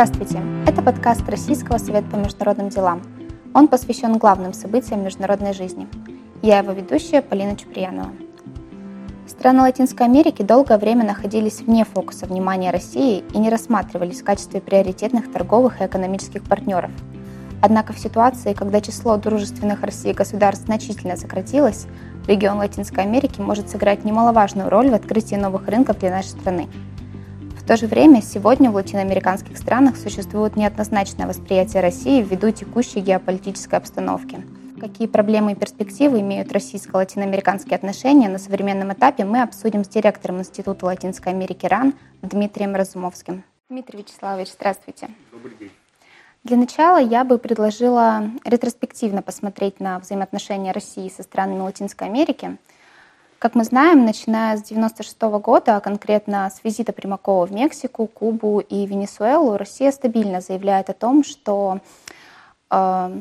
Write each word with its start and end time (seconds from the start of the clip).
Здравствуйте! 0.00 0.40
Это 0.64 0.80
подкаст 0.80 1.28
Российского 1.28 1.78
совета 1.78 2.08
по 2.08 2.14
международным 2.14 2.68
делам. 2.68 3.02
Он 3.52 3.66
посвящен 3.66 4.16
главным 4.16 4.52
событиям 4.52 5.02
международной 5.02 5.52
жизни. 5.52 5.88
Я 6.40 6.58
его 6.58 6.70
ведущая 6.70 7.20
Полина 7.20 7.56
Чуприянова. 7.56 8.12
Страны 9.26 9.62
Латинской 9.62 10.06
Америки 10.06 10.42
долгое 10.42 10.78
время 10.78 11.04
находились 11.04 11.62
вне 11.62 11.84
фокуса 11.84 12.26
внимания 12.26 12.70
России 12.70 13.24
и 13.34 13.38
не 13.38 13.50
рассматривались 13.50 14.20
в 14.20 14.24
качестве 14.24 14.60
приоритетных 14.60 15.32
торговых 15.32 15.80
и 15.80 15.86
экономических 15.86 16.44
партнеров. 16.44 16.92
Однако 17.60 17.92
в 17.92 17.98
ситуации, 17.98 18.52
когда 18.52 18.80
число 18.80 19.16
дружественных 19.16 19.82
России 19.82 20.12
государств 20.12 20.66
значительно 20.66 21.16
сократилось, 21.16 21.88
регион 22.28 22.58
Латинской 22.58 23.02
Америки 23.02 23.40
может 23.40 23.68
сыграть 23.68 24.04
немаловажную 24.04 24.70
роль 24.70 24.90
в 24.90 24.94
открытии 24.94 25.34
новых 25.34 25.66
рынков 25.66 25.98
для 25.98 26.10
нашей 26.10 26.38
страны– 26.38 26.68
то 27.68 27.76
же 27.76 27.86
время 27.86 28.22
сегодня 28.22 28.70
в 28.70 28.76
латиноамериканских 28.76 29.58
странах 29.58 29.98
существует 29.98 30.56
неоднозначное 30.56 31.26
восприятие 31.26 31.82
России 31.82 32.22
ввиду 32.22 32.50
текущей 32.50 33.00
геополитической 33.00 33.74
обстановки. 33.74 34.42
Какие 34.80 35.06
проблемы 35.06 35.52
и 35.52 35.54
перспективы 35.54 36.20
имеют 36.20 36.50
российско-латиноамериканские 36.50 37.76
отношения 37.76 38.30
на 38.30 38.38
современном 38.38 38.94
этапе, 38.94 39.26
мы 39.26 39.42
обсудим 39.42 39.84
с 39.84 39.88
директором 39.88 40.38
Института 40.38 40.86
Латинской 40.86 41.30
Америки 41.32 41.66
РАН 41.66 41.92
Дмитрием 42.22 42.74
Разумовским. 42.74 43.44
Дмитрий 43.68 43.98
Вячеславович, 43.98 44.48
здравствуйте. 44.54 45.10
Добрый 45.30 45.54
день. 45.60 45.70
Для 46.44 46.56
начала 46.56 46.96
я 46.96 47.22
бы 47.22 47.36
предложила 47.36 48.30
ретроспективно 48.46 49.20
посмотреть 49.20 49.78
на 49.78 49.98
взаимоотношения 49.98 50.72
России 50.72 51.12
со 51.14 51.22
странами 51.22 51.60
Латинской 51.60 52.08
Америки– 52.08 52.56
как 53.38 53.54
мы 53.54 53.64
знаем, 53.64 54.04
начиная 54.04 54.56
с 54.56 54.62
1996 54.62 55.20
года, 55.40 55.76
а 55.76 55.80
конкретно 55.80 56.50
с 56.50 56.64
визита 56.64 56.92
Примакова 56.92 57.46
в 57.46 57.52
Мексику, 57.52 58.06
Кубу 58.06 58.60
и 58.60 58.84
Венесуэлу, 58.86 59.56
Россия 59.56 59.92
стабильно 59.92 60.40
заявляет 60.40 60.90
о 60.90 60.94
том, 60.94 61.22
что 61.22 61.78
э, 62.70 63.20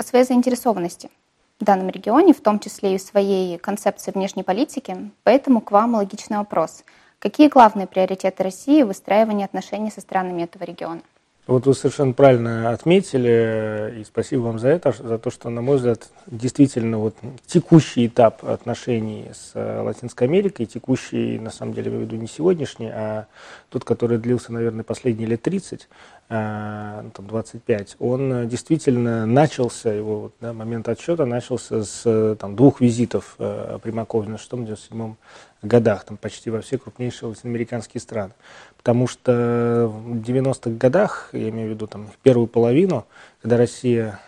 о 0.00 0.02
своей 0.04 0.24
заинтересованности 0.24 1.10
в 1.58 1.64
данном 1.64 1.90
регионе, 1.90 2.32
в 2.32 2.40
том 2.40 2.60
числе 2.60 2.94
и 2.94 2.98
в 2.98 3.02
своей 3.02 3.58
концепции 3.58 4.12
внешней 4.12 4.44
политики. 4.44 5.10
Поэтому 5.24 5.60
к 5.60 5.72
вам 5.72 5.94
логичный 5.94 6.38
вопрос. 6.38 6.84
Какие 7.18 7.48
главные 7.48 7.86
приоритеты 7.86 8.42
России 8.44 8.82
в 8.82 8.86
выстраивании 8.86 9.44
отношений 9.44 9.90
со 9.90 10.00
странами 10.00 10.42
этого 10.42 10.64
региона? 10.64 11.02
Вот 11.46 11.66
вы 11.66 11.74
совершенно 11.74 12.12
правильно 12.12 12.70
отметили, 12.70 14.00
и 14.00 14.04
спасибо 14.04 14.42
вам 14.42 14.58
за 14.58 14.68
это, 14.68 14.92
за 14.92 15.18
то, 15.18 15.30
что, 15.30 15.48
на 15.50 15.62
мой 15.62 15.78
взгляд, 15.78 16.08
действительно 16.26 16.98
вот 16.98 17.16
текущий 17.46 18.06
этап 18.06 18.44
отношений 18.44 19.30
с 19.32 19.52
э, 19.54 19.80
Латинской 19.80 20.28
Америкой, 20.28 20.66
текущий, 20.66 21.38
на 21.38 21.50
самом 21.50 21.72
деле, 21.72 21.90
я 21.90 21.98
веду 21.98 22.16
не 22.16 22.28
сегодняшний, 22.28 22.90
а 22.90 23.26
тот, 23.70 23.84
который 23.84 24.18
длился, 24.18 24.52
наверное, 24.52 24.84
последние 24.84 25.28
лет 25.28 25.42
30, 25.42 25.88
э, 26.28 27.00
ну, 27.04 27.10
там, 27.10 27.26
25, 27.26 27.96
он 27.98 28.46
действительно 28.46 29.24
начался, 29.24 29.92
его 29.92 30.32
да, 30.40 30.52
момент 30.52 30.88
отсчета 30.88 31.24
начался 31.24 31.82
с 31.82 32.36
там, 32.38 32.54
двух 32.54 32.80
визитов 32.80 33.34
э, 33.38 33.78
Примакова 33.82 34.22
в 34.22 34.28
96-97 34.28 35.14
годах, 35.62 36.04
там 36.04 36.16
почти 36.16 36.50
во 36.50 36.60
все 36.60 36.78
крупнейшие 36.78 37.28
латиноамериканские 37.28 38.00
страны. 38.00 38.32
Потому 38.76 39.06
что 39.06 39.90
в 39.92 40.16
90-х 40.16 40.70
годах, 40.70 41.30
я 41.32 41.50
имею 41.50 41.68
в 41.68 41.70
виду 41.72 41.86
там 41.86 42.08
первую 42.22 42.46
половину, 42.46 43.06
когда 43.42 43.56
Россия 43.56 44.20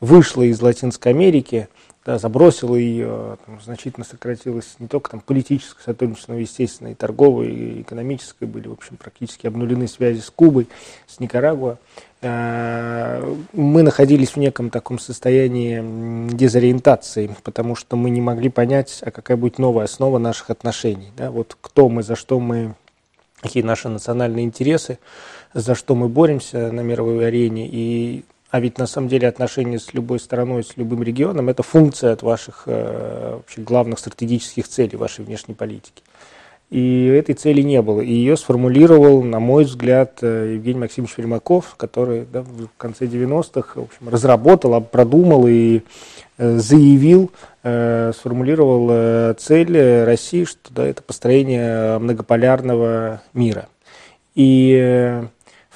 вышла 0.00 0.42
из 0.42 0.60
Латинской 0.60 1.12
Америки, 1.12 1.68
да, 2.04 2.18
забросила 2.18 2.76
ее, 2.76 3.36
там, 3.44 3.60
значительно 3.60 4.06
сократилось 4.06 4.76
не 4.78 4.88
только 4.88 5.10
там, 5.10 5.20
политическое 5.20 5.82
сотрудничество, 5.82 6.32
но, 6.32 6.38
естественно, 6.38 6.88
и 6.88 6.94
торговое, 6.94 7.48
и 7.48 7.82
экономическое, 7.82 8.46
были, 8.46 8.68
в 8.68 8.72
общем, 8.72 8.96
практически 8.96 9.46
обнулены 9.46 9.86
связи 9.86 10.20
с 10.20 10.30
Кубой, 10.30 10.66
с 11.06 11.20
Никарагуа. 11.20 11.76
Э, 12.22 13.22
мы 13.52 13.82
находились 13.82 14.30
в 14.30 14.36
неком 14.36 14.70
таком 14.70 14.98
состоянии 14.98 16.30
дезориентации, 16.30 17.36
потому 17.42 17.76
что 17.76 17.96
мы 17.96 18.08
не 18.08 18.22
могли 18.22 18.48
понять, 18.48 19.02
а 19.04 19.10
какая 19.10 19.36
будет 19.36 19.58
новая 19.58 19.84
основа 19.84 20.18
наших 20.18 20.48
отношений. 20.48 21.10
Да? 21.18 21.30
Вот 21.30 21.56
кто 21.60 21.90
мы, 21.90 22.02
за 22.02 22.16
что 22.16 22.40
мы, 22.40 22.76
какие 23.42 23.62
наши 23.62 23.90
национальные 23.90 24.46
интересы, 24.46 24.98
за 25.52 25.74
что 25.74 25.94
мы 25.94 26.08
боремся 26.08 26.72
на 26.72 26.80
мировой 26.80 27.26
арене, 27.26 27.68
и 27.70 28.24
а 28.50 28.58
ведь 28.58 28.78
на 28.78 28.86
самом 28.86 29.08
деле 29.08 29.28
отношения 29.28 29.78
с 29.78 29.94
любой 29.94 30.18
страной, 30.18 30.64
с 30.64 30.76
любым 30.76 31.02
регионом– 31.02 31.48
это 31.50 31.62
функция 31.62 32.12
от 32.12 32.22
ваших 32.22 32.64
э, 32.66 33.34
вообще, 33.36 33.60
главных 33.60 34.00
стратегических 34.00 34.66
целей 34.66 34.96
вашей 34.96 35.24
внешней 35.24 35.54
политики. 35.54 36.02
И 36.68 37.06
этой 37.06 37.34
цели 37.34 37.62
не 37.62 37.80
было. 37.80 38.00
И 38.00 38.12
ее 38.12 38.36
сформулировал, 38.36 39.22
на 39.22 39.38
мой 39.38 39.64
взгляд, 39.64 40.18
э, 40.22 40.54
Евгений 40.54 40.80
Максимович 40.80 41.16
Вермаков, 41.16 41.76
который 41.76 42.26
да, 42.32 42.42
в 42.42 42.68
конце 42.76 43.06
90-х 43.06 43.80
в 43.80 43.84
общем, 43.84 44.08
разработал, 44.08 44.80
продумал 44.80 45.46
и 45.46 45.82
э, 46.38 46.58
заявил, 46.58 47.30
сформулировал 47.62 49.34
цель 49.34 50.04
России, 50.04 50.44
что 50.44 50.72
да, 50.72 50.86
это 50.86 51.02
построение 51.02 51.98
многополярного 51.98 53.20
мира. 53.34 53.68
И 54.34 55.20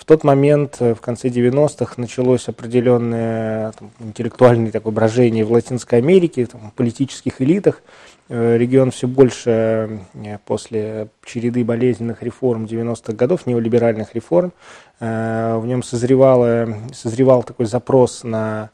в 0.04 0.06
тот 0.06 0.22
момент, 0.22 0.76
э, 0.81 0.92
в 0.92 1.00
конце 1.00 1.28
90-х, 1.28 1.94
началось 1.97 2.47
определенное 2.50 3.72
там, 3.72 3.91
интеллектуальное 4.00 4.70
такое 4.70 4.92
брожение 4.92 5.47
в 5.47 5.53
Латинской 5.53 5.98
Америке, 6.00 6.44
там, 6.44 6.70
в 6.70 6.75
политических 6.75 7.41
элитах. 7.41 7.81
Э, 8.28 8.59
регион 8.59 8.91
все 8.91 9.09
больше 9.09 10.03
э, 10.12 10.38
после 10.44 11.09
череды 11.25 11.65
болезненных 11.65 12.22
реформ 12.22 12.66
90-х 12.66 13.15
годов, 13.15 13.47
неолиберальных 13.47 14.15
реформ, 14.15 14.53
в 15.00 15.62
нем 15.65 15.82
созревало, 15.82 16.69
созревал 16.92 17.42
такой 17.42 17.66
запрос 17.66 18.22
на 18.22 18.71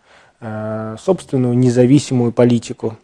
собственную 0.98 1.54
независимую 1.54 2.32
политику 2.32 2.97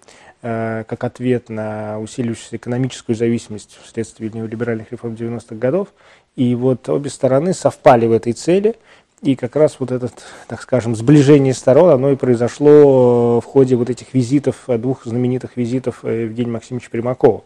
как 0.43 1.03
ответ 1.03 1.48
на 1.48 1.98
усиливающуюся 1.98 2.56
экономическую 2.56 3.16
зависимость 3.16 3.78
вследствие 3.82 4.31
неолиберальных 4.32 4.93
реформ 4.93 5.14
90-х 5.14 5.56
годов. 5.56 5.88
И 6.36 6.54
вот 6.54 6.88
обе 6.88 7.10
стороны 7.10 7.54
совпали 7.54 8.06
в 8.06 8.12
этой 8.12 8.34
цели, 8.34 8.76
и 9.22 9.34
как 9.34 9.56
раз 9.56 9.76
вот 9.78 9.91
это, 9.91 10.10
так 10.47 10.60
скажем, 10.60 10.94
сближение 10.94 11.54
сторон, 11.54 11.91
оно 11.91 12.10
и 12.10 12.16
произошло 12.16 13.41
в 13.41 13.44
ходе 13.44 13.74
вот 13.74 13.88
этих 13.88 14.12
визитов, 14.12 14.64
двух 14.69 15.04
знаменитых 15.06 15.56
визитов 15.56 16.04
Евгения 16.04 16.50
Максимовича 16.50 16.91
Примакова 16.91 17.42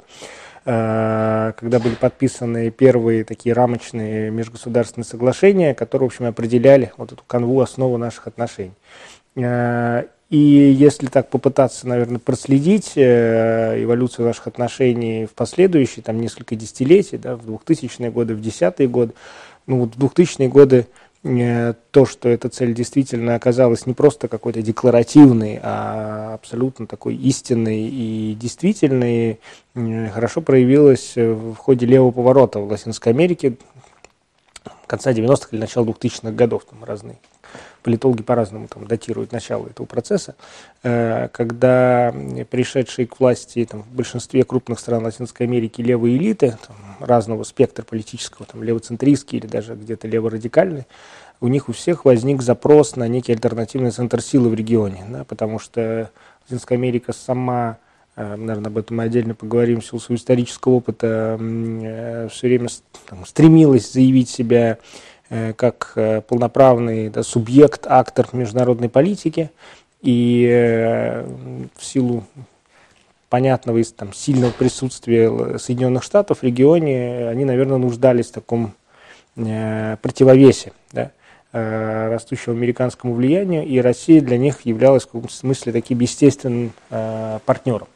э, 0.65 1.53
когда 1.57 1.79
были 1.79 1.95
подписаны 1.95 2.71
первые 2.71 3.23
такие 3.25 3.55
рамочные 3.55 4.31
межгосударственные 4.31 5.07
соглашения, 5.07 5.75
которые, 5.75 6.09
в 6.09 6.13
общем, 6.13 6.27
определяли 6.27 6.93
вот 6.97 7.13
эту 7.13 7.23
канву, 7.25 7.61
основу 7.61 7.97
наших 7.97 8.27
отношений. 8.27 8.75
И 10.31 10.39
если 10.39 11.09
так 11.09 11.29
попытаться, 11.29 11.89
наверное, 11.89 12.21
проследить 12.21 12.93
э, 12.95 13.83
эволюцию 13.83 14.27
наших 14.27 14.47
отношений 14.47 15.27
в 15.27 15.33
последующие 15.33 16.05
там, 16.05 16.21
несколько 16.21 16.55
десятилетий, 16.55 17.19
да, 17.19 17.35
в 17.35 17.45
2000-е 17.45 18.13
годы, 18.13 18.37
в 18.37 18.41
10-е 18.41 18.87
годы, 18.87 19.13
ну 19.67 19.81
вот 19.81 19.97
в 19.97 19.99
2000-е 19.99 20.49
годы 20.49 20.87
э, 21.25 21.75
то, 21.91 22.07
что 22.07 22.29
эта 22.29 22.49
цель 22.49 22.75
действительно 22.75 23.35
оказалась 23.35 23.87
не 23.87 23.93
просто 23.93 24.29
какой-то 24.29 24.63
декларативной, 24.63 25.59
а 25.61 26.35
абсолютно 26.35 26.87
такой 26.87 27.17
истинной 27.17 27.89
и 27.89 28.37
действительной, 28.41 29.41
э, 29.75 30.09
хорошо 30.11 30.43
проявилось 30.43 31.15
в 31.17 31.57
ходе 31.57 31.87
левого 31.87 32.13
поворота 32.13 32.61
в 32.61 32.71
Латинской 32.71 33.13
Америке 33.13 33.55
конца 34.87 35.11
90-х 35.11 35.49
или 35.51 35.61
начала 35.61 35.85
2000-х 35.87 36.31
годов, 36.31 36.67
там 36.67 36.85
разные 36.85 37.17
политологи 37.83 38.23
по-разному 38.23 38.69
там 38.69 38.87
датируют 38.87 39.33
начало 39.33 39.69
этого 39.69 39.87
процесса, 39.87 40.35
э, 40.83 41.29
когда 41.33 42.15
пришедшие 42.51 43.07
к 43.07 43.21
власти 43.21 43.67
там, 43.69 43.83
в 43.83 43.89
большинстве 43.89 44.45
крупных 44.45 44.79
стран 44.79 45.05
Латинской 45.05 45.47
Америки 45.47 45.81
левые 45.81 46.17
элиты 46.17 46.57
там, 46.67 46.77
разного 47.01 47.45
спектра 47.45 47.83
политического, 47.83 48.47
там, 48.47 48.63
левоцентристские 48.63 49.41
или 49.41 49.47
даже 49.47 49.75
где-то 49.75 50.09
леворадикальные, 50.09 50.87
у 51.41 51.49
них 51.49 51.69
у 51.69 51.73
всех 51.73 52.05
возник 52.05 52.43
запрос 52.43 52.97
на 52.97 53.09
некий 53.09 53.33
альтернативный 53.33 53.91
центр 53.91 54.21
силы 54.21 54.51
в 54.51 54.55
регионе, 54.55 55.05
да, 55.09 55.25
потому 55.25 55.59
что 55.59 56.11
Латинская 56.45 56.75
Америка 56.75 57.13
сама 57.13 57.79
э, 58.17 58.37
наверное, 58.37 58.69
об 58.69 58.79
этом 58.79 58.99
мы 58.99 59.05
отдельно 59.05 59.35
поговорим, 59.35 59.81
в 59.81 59.87
силу 59.87 60.01
своего 60.01 60.21
исторического 60.21 60.75
опыта, 60.75 61.39
э, 61.41 62.29
все 62.31 62.47
время 62.47 62.69
стремилась 63.25 63.93
заявить 63.93 64.29
себя 64.29 64.79
как 65.57 65.93
э, 65.95 66.23
полноправный 66.23 67.09
да, 67.09 67.23
субъект, 67.23 67.87
актор 67.87 68.29
международной 68.33 68.89
политики, 68.89 69.51
и 70.03 70.49
э, 70.51 71.25
в 71.77 71.85
силу 71.85 72.25
понятного 73.29 73.79
и 73.79 73.85
там, 73.85 74.13
сильного 74.13 74.51
присутствия 74.51 75.59
Соединенных 75.59 76.03
Штатов 76.03 76.39
в 76.39 76.43
регионе, 76.43 77.29
они, 77.29 77.45
наверное, 77.45 77.79
нуждались 77.79 78.27
в 78.27 78.33
таком 78.33 78.75
э, 79.37 79.97
противовесе 80.03 80.73
да, 80.93 81.13
э, 81.53 82.09
растущему 82.11 82.57
американскому 82.57 83.15
влиянию, 83.15 83.65
и 83.65 83.79
Россия 83.79 84.21
для 84.21 84.37
них 84.37 84.63
являлась 84.63 85.05
в 85.05 85.07
каком-то 85.07 85.33
смысле 85.33 85.73
таким 85.73 86.01
естественным 86.01 86.73
э, 86.91 87.39
партнером. 87.47 87.87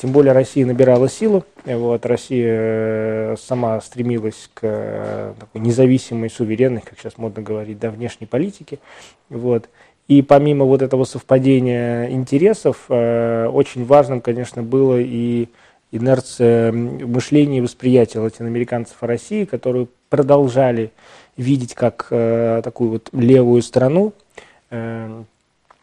Тем 0.00 0.12
более 0.12 0.32
Россия 0.32 0.66
набирала 0.66 1.08
силу, 1.08 1.44
вот, 1.64 2.04
Россия 2.04 3.36
сама 3.36 3.80
стремилась 3.80 4.50
к 4.54 5.34
такой 5.38 5.60
независимой, 5.60 6.30
суверенной, 6.30 6.80
как 6.80 6.98
сейчас 6.98 7.16
модно 7.18 7.42
говорить, 7.42 7.78
да, 7.78 7.90
внешней 7.90 8.26
политике. 8.26 8.78
Вот. 9.28 9.68
И 10.08 10.22
помимо 10.22 10.64
вот 10.64 10.82
этого 10.82 11.04
совпадения 11.04 12.08
интересов, 12.10 12.86
очень 12.88 13.84
важным, 13.84 14.20
конечно, 14.20 14.62
было 14.62 14.98
и 14.98 15.48
инерция 15.92 16.72
мышления 16.72 17.58
и 17.58 17.62
восприятия 17.62 18.18
латиноамериканцев 18.20 18.96
о 19.00 19.06
России, 19.06 19.44
которую 19.44 19.88
продолжали 20.08 20.90
видеть 21.36 21.74
как 21.74 22.08
э, 22.10 22.62
такую 22.64 22.90
вот 22.90 23.10
левую 23.12 23.62
страну. 23.62 24.12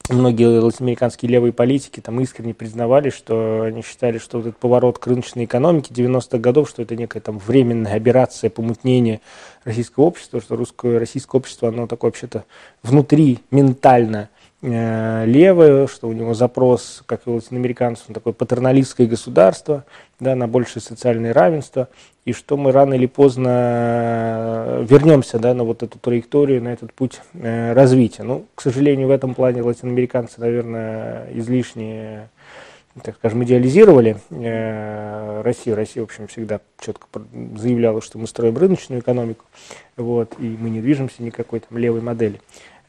Многие 0.09 0.59
латиноамериканские 0.59 1.31
левые 1.31 1.51
политики 1.51 1.99
там 1.99 2.19
искренне 2.21 2.53
признавали, 2.53 3.09
что 3.09 3.63
они 3.63 3.81
считали, 3.81 4.19
что 4.19 4.37
вот 4.37 4.47
этот 4.47 4.59
поворот 4.59 4.99
к 4.99 5.07
рыночной 5.07 5.45
экономике 5.45 5.95
90-х 5.95 6.37
годов, 6.37 6.69
что 6.69 6.83
это 6.83 6.95
некая 6.95 7.21
там 7.21 7.39
временная 7.39 7.95
операция 7.95 8.51
помутнения 8.51 9.19
российского 9.63 10.03
общества, 10.03 10.41
что 10.41 10.57
русское 10.57 10.99
российское 10.99 11.37
общество, 11.37 11.69
оно 11.69 11.87
такое 11.87 12.11
вообще-то 12.11 12.45
внутри 12.83 13.39
ментально 13.49 14.29
Э, 14.67 15.25
левое, 15.27 15.85
что 15.85 16.07
у 16.07 16.13
него 16.13 16.33
запрос, 16.33 17.03
как 17.06 17.27
и 17.27 17.29
у 17.29 17.35
латиноамериканцев, 17.35 18.09
на 18.09 18.15
такое 18.15 18.33
патерналистское 18.33 19.06
государство, 19.06 19.85
да, 20.19 20.35
на 20.35 20.47
большее 20.47 20.81
социальное 20.81 21.33
равенство, 21.33 21.88
и 22.25 22.33
что 22.33 22.57
мы 22.57 22.71
рано 22.71 22.95
или 22.95 23.06
поздно 23.06 23.50
э, 23.51 24.85
вернемся 24.89 25.38
да, 25.38 25.53
на 25.53 25.63
вот 25.63 25.83
эту 25.83 26.00
траекторию, 26.00 26.63
на 26.63 26.69
этот 26.69 26.94
путь 26.94 27.21
э, 27.33 27.73
развития. 27.73 28.23
Ну, 28.23 28.45
к 28.56 28.62
сожалению, 28.62 29.07
в 29.07 29.12
этом 29.12 29.35
плане 29.35 29.62
латиноамериканцы, 29.62 30.41
наверное, 30.41 31.27
излишне 31.33 32.29
так 33.03 33.17
скажем, 33.17 33.44
идеализировали 33.44 34.15
Россию. 35.44 35.75
Россия, 35.75 36.01
в 36.01 36.06
общем, 36.06 36.27
всегда 36.27 36.62
четко 36.79 37.07
заявляла, 37.57 38.01
что 38.01 38.17
мы 38.17 38.25
строим 38.25 38.57
рыночную 38.57 39.01
экономику, 39.01 39.44
вот, 39.97 40.35
и 40.39 40.44
мы 40.44 40.69
не 40.69 40.79
движемся 40.79 41.21
никакой 41.21 41.59
там 41.59 41.77
левой 41.77 42.00
модели. 42.00 42.39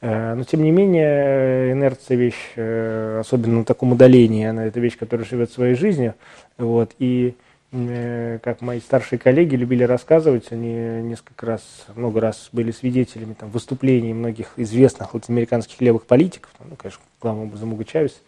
Э, 0.01 0.35
но, 0.35 0.45
тем 0.45 0.63
не 0.63 0.71
менее, 0.71 1.73
инерция 1.73 2.17
вещь, 2.17 2.53
э, 2.57 3.19
особенно 3.21 3.59
на 3.59 3.65
таком 3.65 3.93
удалении, 3.93 4.47
она 4.47 4.67
это 4.67 4.81
вещь, 4.81 4.99
которая 4.99 5.27
живет 5.27 5.51
своей 5.51 5.75
жизнью. 5.75 6.15
Вот, 6.59 6.93
и 6.99 7.35
э, 7.73 8.39
как 8.43 8.61
мои 8.61 8.81
старшие 8.81 9.19
коллеги 9.19 9.57
любили 9.57 9.85
рассказывать, 9.85 10.53
они 10.53 10.75
несколько 11.03 11.47
раз, 11.47 11.63
много 11.95 12.21
раз 12.21 12.51
были 12.53 12.71
свидетелями 12.71 13.35
там, 13.35 13.51
выступлений 13.51 14.13
многих 14.13 14.53
известных 14.57 15.15
латиноамериканских 15.15 15.81
левых 15.81 16.05
политиков, 16.05 16.51
ну, 16.59 16.77
конечно, 16.77 17.03
главным 17.21 17.45
образом 17.45 17.73
Уго 17.73 17.85
Чавес, 17.85 18.21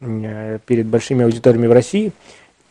перед 0.00 0.86
большими 0.86 1.24
аудиториями 1.24 1.68
в 1.68 1.72
России, 1.72 2.12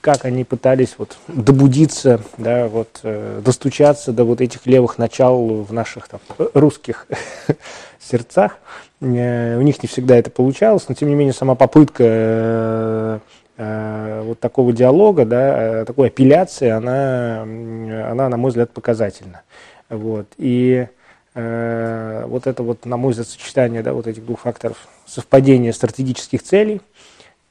как 0.03 0.25
они 0.25 0.43
пытались 0.43 0.95
вот 0.97 1.17
добудиться, 1.29 2.19
да, 2.37 2.67
вот, 2.67 2.99
достучаться 3.43 4.11
до 4.11 4.25
вот 4.25 4.41
этих 4.41 4.65
левых 4.65 4.97
начал 4.97 5.63
в 5.63 5.71
наших 5.71 6.09
там, 6.09 6.19
русских 6.53 7.07
сердцах. 7.99 8.57
Э, 8.99 9.57
у 9.57 9.61
них 9.61 9.81
не 9.81 9.87
всегда 9.87 10.17
это 10.17 10.29
получалось, 10.29 10.85
но 10.89 10.95
тем 10.95 11.07
не 11.07 11.15
менее 11.15 11.33
сама 11.33 11.55
попытка 11.55 12.03
э, 12.05 13.19
э, 13.57 14.21
вот 14.25 14.39
такого 14.41 14.73
диалога, 14.73 15.25
да, 15.25 15.85
такой 15.85 16.07
апелляции, 16.07 16.67
она, 16.67 17.43
она, 17.43 18.27
на 18.27 18.37
мой 18.37 18.49
взгляд, 18.49 18.71
показательна. 18.71 19.41
Вот. 19.89 20.27
И 20.37 20.85
э, 21.33 22.25
вот 22.27 22.45
это 22.45 22.61
вот, 22.61 22.85
на 22.85 22.97
мой 22.97 23.11
взгляд, 23.11 23.29
сочетание 23.29 23.81
да, 23.81 23.93
вот 23.93 24.07
этих 24.07 24.25
двух 24.25 24.41
факторов 24.41 24.77
совпадения 25.05 25.71
стратегических 25.71 26.43
целей 26.43 26.81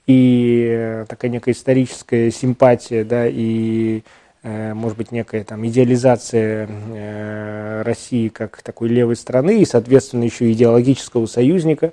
и 0.06 1.04
такая 1.08 1.30
некая 1.30 1.52
историческая 1.52 2.30
симпатия, 2.30 3.04
да, 3.04 3.26
и 3.26 4.02
Э, 4.42 4.74
может 4.74 4.98
быть, 4.98 5.12
некая 5.12 5.44
там 5.44 5.64
идеализация 5.66 6.68
э, 6.68 7.82
России 7.82 8.28
как 8.28 8.60
такой 8.62 8.88
левой 8.88 9.14
страны 9.14 9.62
и, 9.62 9.64
соответственно, 9.64 10.24
еще 10.24 10.50
идеологического 10.50 11.26
союзника, 11.26 11.92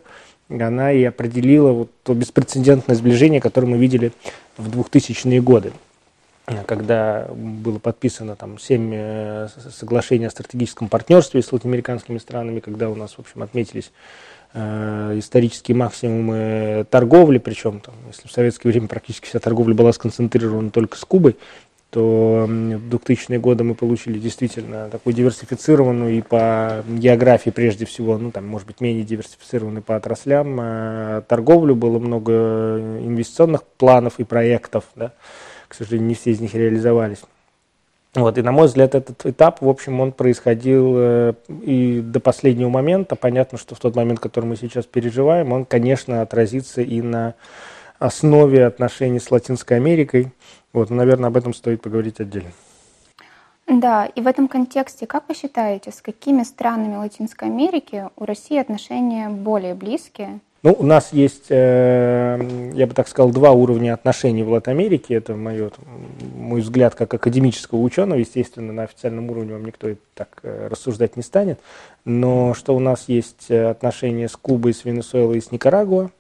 она 0.50 0.92
и 0.92 1.04
определила 1.04 1.72
вот 1.72 1.92
то 2.02 2.16
беспрецедентное 2.16 2.96
сближение, 2.96 3.40
которое 3.40 3.68
мы 3.68 3.78
видели 3.78 4.12
в 4.58 4.70
2000-е 4.80 5.42
годы 5.42 5.72
когда 6.66 7.28
было 7.32 7.78
подписано 7.78 8.36
там 8.36 8.58
семь 8.58 8.92
э, 8.92 9.50
соглашений 9.72 10.26
о 10.26 10.32
стратегическом 10.32 10.90
партнерстве 10.90 11.44
с 11.44 11.52
латиноамериканскими 11.52 12.18
странами, 12.18 12.60
когда 12.60 12.90
у 12.90 12.96
нас, 12.96 13.14
в 13.14 13.20
общем, 13.20 13.44
отметились 13.44 13.92
исторические 14.54 15.78
максимумы 15.78 16.86
торговли, 16.90 17.38
причем, 17.38 17.82
там, 17.82 17.94
если 18.08 18.28
в 18.28 18.32
советское 18.32 18.70
время 18.70 18.88
практически 18.88 19.28
вся 19.28 19.40
торговля 19.40 19.76
была 19.76 19.94
сконцентрирована 19.94 20.72
только 20.72 20.98
с 20.98 21.06
Кубой, 21.06 21.36
то 21.90 22.46
в 22.48 22.52
2000-е 22.52 23.40
годы 23.40 23.64
мы 23.64 23.74
получили 23.74 24.20
действительно 24.20 24.90
такую 24.90 25.14
диверсифицированную 25.16 26.18
и 26.18 26.22
по 26.22 26.84
географии 26.88 27.50
прежде 27.50 27.86
всего, 27.86 28.18
ну 28.18 28.32
там, 28.32 28.46
может 28.46 28.68
быть, 28.68 28.80
менее 28.80 29.04
диверсифицированную 29.04 29.82
по 29.82 29.96
отраслям 29.96 30.60
э, 30.62 31.24
торговлю, 31.28 31.76
было 31.76 31.98
много 31.98 32.78
инвестиционных 33.04 33.64
планов 33.64 34.20
и 34.20 34.24
проектов, 34.24 34.86
да, 34.96 35.14
к 35.68 35.74
сожалению, 35.74 36.10
не 36.10 36.16
все 36.16 36.32
из 36.32 36.40
них 36.40 36.54
реализовались. 36.54 37.20
Вот, 38.20 38.38
и 38.38 38.42
на 38.42 38.52
мой 38.52 38.68
взгляд, 38.68 38.96
этот 38.96 39.26
этап, 39.26 39.62
в 39.62 39.70
общем, 39.70 40.00
он 40.00 40.12
происходил 40.12 40.94
э, 40.98 41.34
и 41.62 42.02
до 42.02 42.20
последнего 42.20 42.70
момента. 42.70 43.16
Понятно, 43.16 43.58
что 43.58 43.76
в 43.76 43.80
тот 43.80 43.96
момент, 43.96 44.20
который 44.20 44.46
мы 44.46 44.56
сейчас 44.58 44.86
переживаем, 44.86 45.54
он, 45.54 45.66
конечно, 45.66 46.22
отразится 46.22 46.82
и 46.82 47.02
на 47.02 47.36
основе 47.98 48.66
отношений 48.66 49.20
с 49.20 49.32
Латинской 49.32 49.78
Америкой. 49.78 50.32
Вот, 50.74 50.90
наверное, 50.90 51.28
об 51.28 51.38
этом 51.38 51.54
стоит 51.54 51.82
поговорить 51.82 52.20
отдельно. 52.20 52.52
Да, 53.68 54.06
и 54.08 54.22
в 54.22 54.28
этом 54.28 54.48
контексте, 54.48 55.06
как 55.06 55.30
вы 55.30 55.36
считаете, 55.36 55.92
с 55.92 56.02
какими 56.02 56.44
странами 56.44 56.96
Латинской 56.96 57.48
Америки 57.48 58.10
у 58.16 58.26
России 58.26 58.58
отношения 58.58 59.30
более 59.30 59.76
близкие? 59.76 60.40
Ну, 60.62 60.76
у 60.78 60.84
нас 60.84 61.14
есть, 61.14 61.46
э, 61.50 62.72
я 62.74 62.86
бы 62.86 62.94
так 62.94 63.08
сказал, 63.08 63.32
два 63.32 63.52
уровня 63.52 63.94
отношений 63.94 64.44
в 64.44 64.50
Латинской 64.50 65.00
Это 65.16 65.36
мое, 65.36 65.72
мой 66.36 66.60
взгляд 66.60 66.96
как 66.96 67.14
академического 67.14 67.80
ученого. 67.80 68.20
Естественно, 68.20 68.74
на 68.74 68.84
официальном 68.84 69.32
уровне 69.32 69.54
вам 69.54 69.66
никто 69.66 69.88
так 70.16 70.40
э, 70.44 70.68
рассуждать 70.70 71.16
не 71.16 71.24
станет. 71.24 71.60
Но 72.04 72.54
что 72.54 72.76
у 72.76 72.80
нас 72.80 73.06
есть 73.08 73.46
э, 73.50 73.70
отношения 73.70 74.28
с 74.28 74.36
Кубой, 74.36 74.74
с 74.74 74.84
Венесуэлой 74.84 75.38
и 75.38 75.42
с 75.42 75.52
Никарагуа. 75.52 76.12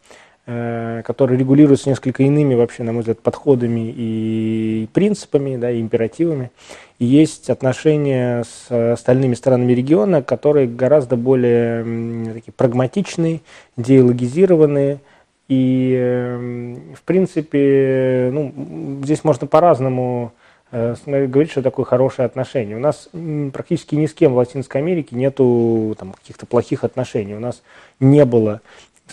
Э, 0.51 1.03
который 1.05 1.37
регулируется 1.37 1.89
несколько 1.89 2.23
иными, 2.23 2.55
вообще, 2.55 2.81
на 2.81 2.91
мой 2.91 3.01
взгляд, 3.01 3.19
подходами 3.19 3.93
и 3.95 4.89
принципами, 4.93 5.57
да, 5.57 5.69
и 5.69 5.79
императивами. 5.79 6.49
И 6.97 7.05
есть 7.05 7.51
отношения 7.51 8.43
с 8.43 8.93
остальными 8.93 9.35
странами 9.35 9.73
региона, 9.73 10.23
которые 10.23 10.67
гораздо 10.67 11.17
более 11.17 12.33
такие, 12.33 12.51
прагматичные, 12.51 13.41
диалогизированные. 13.77 15.01
И, 15.49 16.89
в 16.95 17.03
принципе, 17.03 18.31
ну, 18.33 19.01
здесь 19.03 19.23
можно 19.23 19.45
по-разному 19.45 20.33
э, 20.71 20.95
говорить, 21.05 21.51
что 21.51 21.61
такое 21.61 21.85
хорошее 21.85 22.25
отношение. 22.25 22.75
У 22.75 22.79
нас 22.79 23.07
практически 23.53 23.93
ни 23.93 24.07
с 24.07 24.15
кем 24.15 24.33
в 24.33 24.37
Латинской 24.37 24.81
Америке 24.81 25.15
нету 25.15 25.95
каких-то 25.99 26.47
плохих 26.47 26.83
отношений. 26.83 27.35
У 27.35 27.39
нас 27.39 27.61
не 27.99 28.25
было 28.25 28.61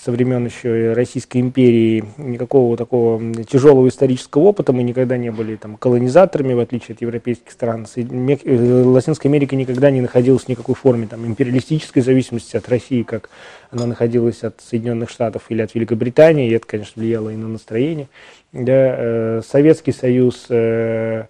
со 0.03 0.13
времен 0.13 0.45
еще 0.47 0.93
Российской 0.93 1.39
империи 1.39 2.05
никакого 2.19 2.77
такого 2.77 3.21
тяжелого 3.45 3.89
исторического 3.89 4.43
опыта. 4.45 4.73
Мы 4.73 4.83
никогда 4.83 5.17
не 5.17 5.31
были 5.31 5.57
там, 5.57 5.77
колонизаторами, 5.77 6.55
в 6.55 6.61
отличие 6.61 6.95
от 6.95 7.01
европейских 7.01 7.51
стран. 7.51 7.87
Э, 7.97 8.83
Латинская 8.85 9.29
Америка 9.29 9.57
никогда 9.57 9.91
не 9.91 10.01
находилась 10.01 10.45
в 10.45 10.49
никакой 10.49 10.75
форме 10.75 11.07
там, 11.07 11.27
империалистической 11.27 12.03
зависимости 12.03 12.57
от 12.57 12.69
России, 12.69 13.03
как 13.03 13.31
она 13.71 13.87
находилась 13.87 14.43
от 14.43 14.61
Соединенных 14.61 15.11
Штатов 15.11 15.43
или 15.49 15.63
от 15.63 15.75
Великобритании. 15.75 16.49
И 16.49 16.53
это, 16.53 16.67
конечно, 16.67 17.01
влияло 17.01 17.31
и 17.31 17.37
на 17.37 17.49
настроение. 17.49 18.09
Да, 18.53 18.73
э, 18.73 19.43
Советский 19.47 19.93
Союз 19.93 20.47
э, 20.49 21.25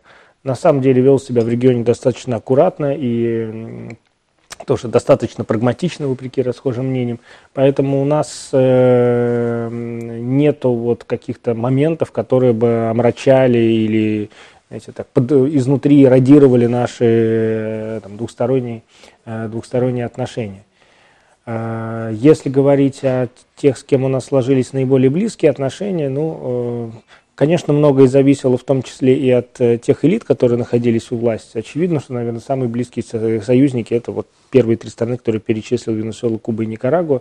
на 0.44 0.54
самом 0.54 0.80
деле 0.80 1.02
вел 1.02 1.18
себя 1.18 1.42
в 1.42 1.48
регионе 1.48 1.82
достаточно 1.82 2.36
аккуратно 2.36 2.94
и 2.96 3.96
тоже 4.64 4.88
достаточно 4.88 5.44
прагматично, 5.44 6.08
вопреки 6.08 6.42
расхожим 6.42 6.86
мнениям. 6.86 7.18
Поэтому 7.52 8.00
у 8.00 8.04
нас 8.04 8.48
э, 8.52 9.68
нету 9.70 10.72
вот 10.72 11.04
каких-то 11.04 11.54
моментов, 11.54 12.12
которые 12.12 12.52
бы 12.52 12.88
омрачали 12.88 13.58
или 13.58 14.30
знаете, 14.68 14.92
так, 14.92 15.06
под, 15.08 15.30
изнутри 15.30 16.06
радировали 16.06 16.66
наши 16.66 17.04
э, 17.04 18.00
там, 18.02 18.16
двухсторонние, 18.16 18.82
э, 19.24 19.48
двухсторонние 19.48 20.04
отношения. 20.04 20.64
Э, 21.46 22.10
если 22.12 22.48
говорить 22.48 23.04
о 23.04 23.28
тех, 23.54 23.78
с 23.78 23.84
кем 23.84 24.04
у 24.04 24.08
нас 24.08 24.24
сложились 24.26 24.72
наиболее 24.72 25.10
близкие 25.10 25.52
отношения, 25.52 26.08
ну, 26.08 26.92
Конечно, 27.36 27.74
многое 27.74 28.08
зависело 28.08 28.56
в 28.56 28.64
том 28.64 28.82
числе 28.82 29.14
и 29.14 29.30
от 29.30 29.60
э, 29.60 29.76
тех 29.76 30.06
элит, 30.06 30.24
которые 30.24 30.58
находились 30.58 31.12
у 31.12 31.18
власти. 31.18 31.58
Очевидно, 31.58 32.00
что, 32.00 32.14
наверное, 32.14 32.40
самые 32.40 32.70
близкие 32.70 33.04
союзники– 33.42 33.92
это 33.94 34.10
вот 34.10 34.26
первые 34.50 34.78
три 34.78 34.88
страны, 34.88 35.18
которые 35.18 35.42
перечислил 35.42 35.92
Венесуэлу, 35.92 36.38
Куба 36.38 36.62
и 36.62 36.66
Никарагуа. 36.66 37.20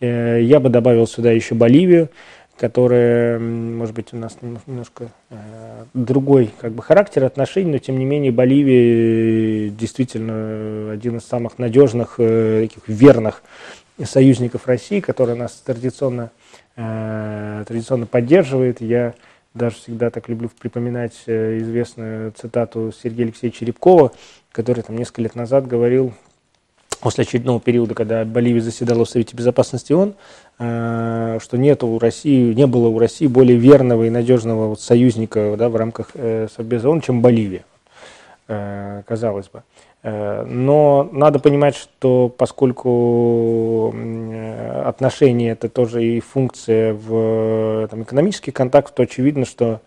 Э, 0.00 0.40
я 0.42 0.60
бы 0.60 0.68
добавил 0.68 1.06
сюда 1.06 1.32
еще 1.32 1.54
Боливию, 1.54 2.10
которая, 2.58 3.38
может 3.38 3.94
быть, 3.94 4.12
у 4.12 4.18
нас 4.18 4.36
немножко 4.42 5.08
э, 5.30 5.84
другой 5.94 6.50
как 6.60 6.72
бы, 6.72 6.82
характер 6.82 7.24
отношений, 7.24 7.72
но 7.72 7.78
тем 7.78 7.98
не 7.98 8.04
менее 8.04 8.32
Боливия 8.32 9.70
действительно 9.70 10.92
один 10.92 11.16
из 11.16 11.24
самых 11.24 11.58
надежных, 11.58 12.16
таких 12.16 12.86
верных 12.88 13.42
союзников 14.04 14.66
России, 14.66 15.00
который 15.00 15.34
нас 15.34 15.62
традиционно, 15.64 16.30
традиционно 16.74 18.04
поддерживает. 18.04 18.82
Я 18.82 19.14
даже 19.56 19.76
всегда 19.76 20.10
так 20.10 20.28
люблю 20.28 20.50
припоминать 20.60 21.14
э, 21.26 21.58
известную 21.58 22.32
цитату 22.32 22.92
Сергея 23.02 23.26
Алексеевича 23.26 23.64
Рябкова, 23.64 24.12
который 24.52 24.82
там 24.82 24.96
несколько 24.96 25.22
лет 25.22 25.34
назад 25.34 25.66
говорил 25.66 26.12
после 27.00 27.22
очередного 27.22 27.60
периода, 27.60 27.94
когда 27.94 28.24
Боливия 28.24 28.60
заседала 28.60 29.04
в 29.04 29.08
Совете 29.08 29.36
Безопасности 29.36 29.92
ООН, 29.92 30.14
э, 30.58 31.38
что 31.42 31.58
нет 31.58 31.82
у 31.82 31.98
России, 31.98 32.52
не 32.52 32.66
было 32.66 32.88
у 32.88 32.98
России 32.98 33.26
более 33.26 33.58
верного 33.58 34.04
и 34.04 34.10
надежного 34.10 34.68
вот 34.68 34.80
союзника 34.80 35.56
да, 35.58 35.68
в 35.68 35.76
рамках 35.76 36.10
э, 36.14 36.48
Совбеза 36.54 36.88
ООН, 36.88 37.00
чем 37.00 37.22
Боливия, 37.22 37.64
казалось 38.46 39.48
бы. 39.48 39.64
Но 40.08 41.08
надо 41.10 41.40
понимать, 41.40 41.74
что 41.74 42.28
поскольку 42.28 43.92
отношения 44.84 45.50
это 45.50 45.68
тоже 45.68 46.04
и 46.04 46.20
функция 46.20 46.94
в 46.94 47.88
там, 47.90 48.04
экономических 48.04 48.54
контактах, 48.54 48.94
то 48.94 49.02
очевидно, 49.02 49.44
что 49.44 49.80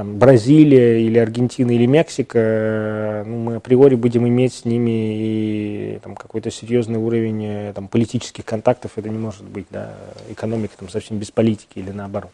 там, 0.00 0.16
Бразилия 0.18 1.02
или 1.02 1.18
Аргентина 1.18 1.72
или 1.72 1.84
Мексика, 1.84 2.38
э, 2.38 3.24
ну, 3.26 3.36
мы 3.36 3.56
априори 3.56 3.96
будем 3.96 4.26
иметь 4.26 4.54
с 4.54 4.64
ними 4.64 4.90
и 4.90 5.98
там, 6.02 6.14
какой-то 6.14 6.50
серьезный 6.50 6.98
уровень 6.98 7.44
э, 7.44 7.72
там, 7.74 7.86
политических 7.86 8.46
контактов, 8.46 8.92
это 8.96 9.10
не 9.10 9.18
может 9.18 9.44
быть, 9.44 9.66
да, 9.70 9.92
экономика 10.30 10.72
там, 10.78 10.88
совсем 10.88 11.18
без 11.18 11.30
политики 11.30 11.80
или 11.80 11.90
наоборот. 11.90 12.30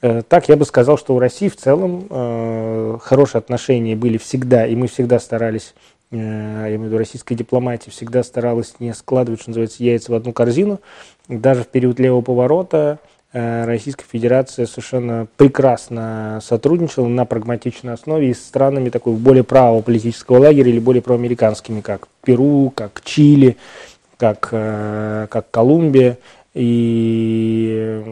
Э, 0.00 0.22
так 0.22 0.48
я 0.48 0.56
бы 0.56 0.64
сказал, 0.64 0.96
что 0.96 1.16
у 1.16 1.18
России 1.18 1.48
в 1.48 1.56
целом 1.56 2.06
э, 2.08 2.98
хорошие 3.00 3.40
отношения 3.40 3.96
были 3.96 4.18
всегда, 4.18 4.64
и 4.64 4.76
мы 4.76 4.86
всегда 4.86 5.18
старались, 5.18 5.74
э, 5.74 5.93
я 6.10 6.68
имею 6.68 6.82
в 6.82 6.84
виду 6.84 6.98
российская 6.98 7.34
дипломатия, 7.34 7.90
всегда 7.90 8.22
старалась 8.22 8.74
не 8.78 8.94
складывать, 8.94 9.40
что 9.40 9.50
называется, 9.50 9.82
яйца 9.82 10.12
в 10.12 10.14
одну 10.14 10.32
корзину. 10.32 10.80
Даже 11.28 11.64
в 11.64 11.68
период 11.68 11.98
левого 11.98 12.20
поворота 12.20 13.00
Э, 13.34 13.64
Российская 13.64 14.04
Федерация 14.08 14.64
совершенно 14.64 15.26
прекрасно 15.36 16.38
сотрудничала 16.40 17.08
на 17.08 17.24
прагматичной 17.24 17.92
основе 17.92 18.30
и 18.30 18.34
с 18.34 18.38
странами 18.38 18.90
такой 18.90 19.14
более 19.14 19.42
правого 19.42 19.82
политического 19.82 20.38
лагеря 20.38 20.70
или 20.70 20.78
более 20.78 21.02
проамериканскими, 21.02 21.80
как 21.80 22.06
Перу, 22.22 22.72
как 22.72 23.02
Чили, 23.04 23.56
как, 24.18 24.50
э, 24.52 25.26
как 25.28 25.50
Колумбия. 25.50 26.18
И 26.54 28.04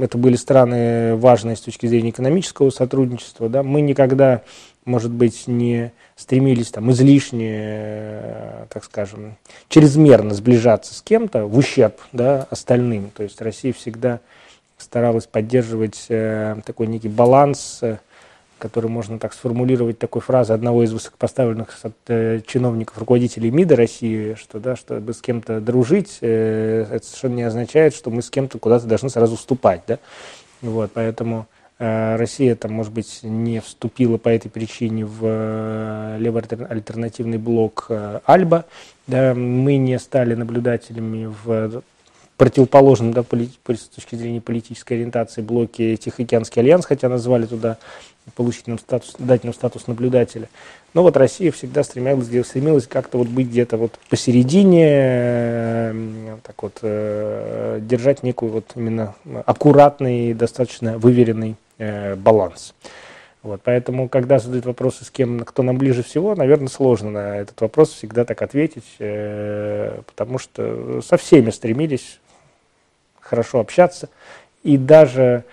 это 0.00 0.16
были 0.16 0.36
страны 0.36 1.16
важные 1.16 1.56
с 1.56 1.60
точки 1.60 1.84
зрения 1.84 2.08
экономического 2.08 2.70
сотрудничества. 2.70 3.50
Да? 3.50 3.62
Мы 3.62 3.82
никогда, 3.82 4.40
может 4.86 5.10
быть, 5.10 5.48
не 5.48 5.92
стремились 6.20 6.70
там 6.70 6.90
излишне, 6.90 7.50
э, 7.52 8.66
так 8.68 8.84
скажем, 8.84 9.36
чрезмерно 9.68 10.34
сближаться 10.34 10.94
с 10.94 11.00
кем-то 11.00 11.46
в 11.46 11.56
ущерб 11.56 11.98
да, 12.12 12.46
остальным. 12.50 13.10
То 13.16 13.22
есть 13.22 13.40
Россия 13.40 13.72
всегда 13.72 14.20
старалась 14.76 15.26
поддерживать 15.26 16.06
э, 16.10 16.56
такой 16.66 16.88
некий 16.88 17.08
баланс, 17.08 17.78
э, 17.80 17.96
который 18.58 18.90
можно 18.90 19.18
так 19.18 19.32
сформулировать 19.32 19.98
такой 19.98 20.20
фразой 20.20 20.54
одного 20.54 20.84
из 20.84 20.92
высокопоставленных 20.92 21.74
чиновников, 22.46 22.98
руководителей 22.98 23.50
МИДа 23.50 23.74
России, 23.76 24.34
что, 24.34 24.60
да, 24.60 24.76
чтобы 24.76 25.14
с 25.14 25.22
кем-то 25.22 25.62
дружить, 25.62 26.18
это 26.20 27.00
совершенно 27.02 27.34
не 27.36 27.42
означает, 27.44 27.94
что 27.94 28.10
мы 28.10 28.20
с 28.20 28.28
кем-то 28.28 28.58
куда-то 28.58 28.84
должны 28.84 29.08
сразу 29.08 29.36
вступать. 29.36 29.84
Да? 29.86 29.98
Вот, 30.60 30.90
поэтому 30.92 31.46
Россия, 31.80 32.56
там, 32.56 32.72
может 32.72 32.92
быть, 32.92 33.20
не 33.22 33.60
вступила 33.60 34.18
по 34.18 34.28
этой 34.28 34.50
причине 34.50 35.06
в 35.06 35.20
э, 35.22 36.16
левоальтернативный 36.18 37.38
блок 37.38 37.86
э, 37.88 38.20
Альба. 38.26 38.66
Да, 39.06 39.32
мы 39.34 39.78
не 39.78 39.98
стали 39.98 40.34
наблюдателями 40.34 41.34
в 41.42 41.82
противоположном 42.36 43.14
да, 43.14 43.22
с 43.22 43.88
точки 43.94 44.14
зрения 44.14 44.42
политической 44.42 44.92
ориентации 44.92 45.40
блоке 45.40 45.96
Тихоокеанский 45.96 46.60
альянс, 46.60 46.84
хотя 46.84 47.08
назвали 47.08 47.46
туда 47.46 47.78
получить 48.36 48.66
нам 48.66 48.78
статус, 48.78 49.14
дать 49.18 49.44
нам 49.44 49.54
статус 49.54 49.86
наблюдателя. 49.86 50.50
Но 50.92 51.02
вот 51.02 51.16
Россия 51.16 51.50
всегда 51.50 51.82
стремилась, 51.82 52.26
стремилась 52.46 52.86
как-то 52.86 53.16
вот 53.16 53.28
быть 53.28 53.48
где-то 53.48 53.78
вот 53.78 53.98
посередине, 54.10 55.94
так 56.42 56.62
вот, 56.62 56.80
держать 56.82 58.22
некую 58.22 58.52
вот 58.52 58.72
именно 58.74 59.14
аккуратный, 59.46 60.34
достаточно 60.34 60.98
выверенный 60.98 61.56
э, 61.80 62.14
баланс. 62.14 62.74
Вот, 63.42 63.62
поэтому, 63.64 64.08
когда 64.08 64.38
задают 64.38 64.66
вопросы, 64.66 65.04
с 65.04 65.10
кем, 65.10 65.40
кто 65.40 65.62
нам 65.62 65.78
ближе 65.78 66.02
всего, 66.02 66.34
наверное, 66.34 66.68
сложно 66.68 67.10
на 67.10 67.38
этот 67.38 67.58
вопрос 67.62 67.90
всегда 67.90 68.24
так 68.26 68.42
ответить, 68.42 68.84
э, 68.98 70.02
потому 70.06 70.38
что 70.38 71.00
со 71.00 71.16
всеми 71.16 71.50
стремились 71.50 72.20
хорошо 73.18 73.60
общаться, 73.60 74.10
и 74.62 74.76
даже 74.76 75.44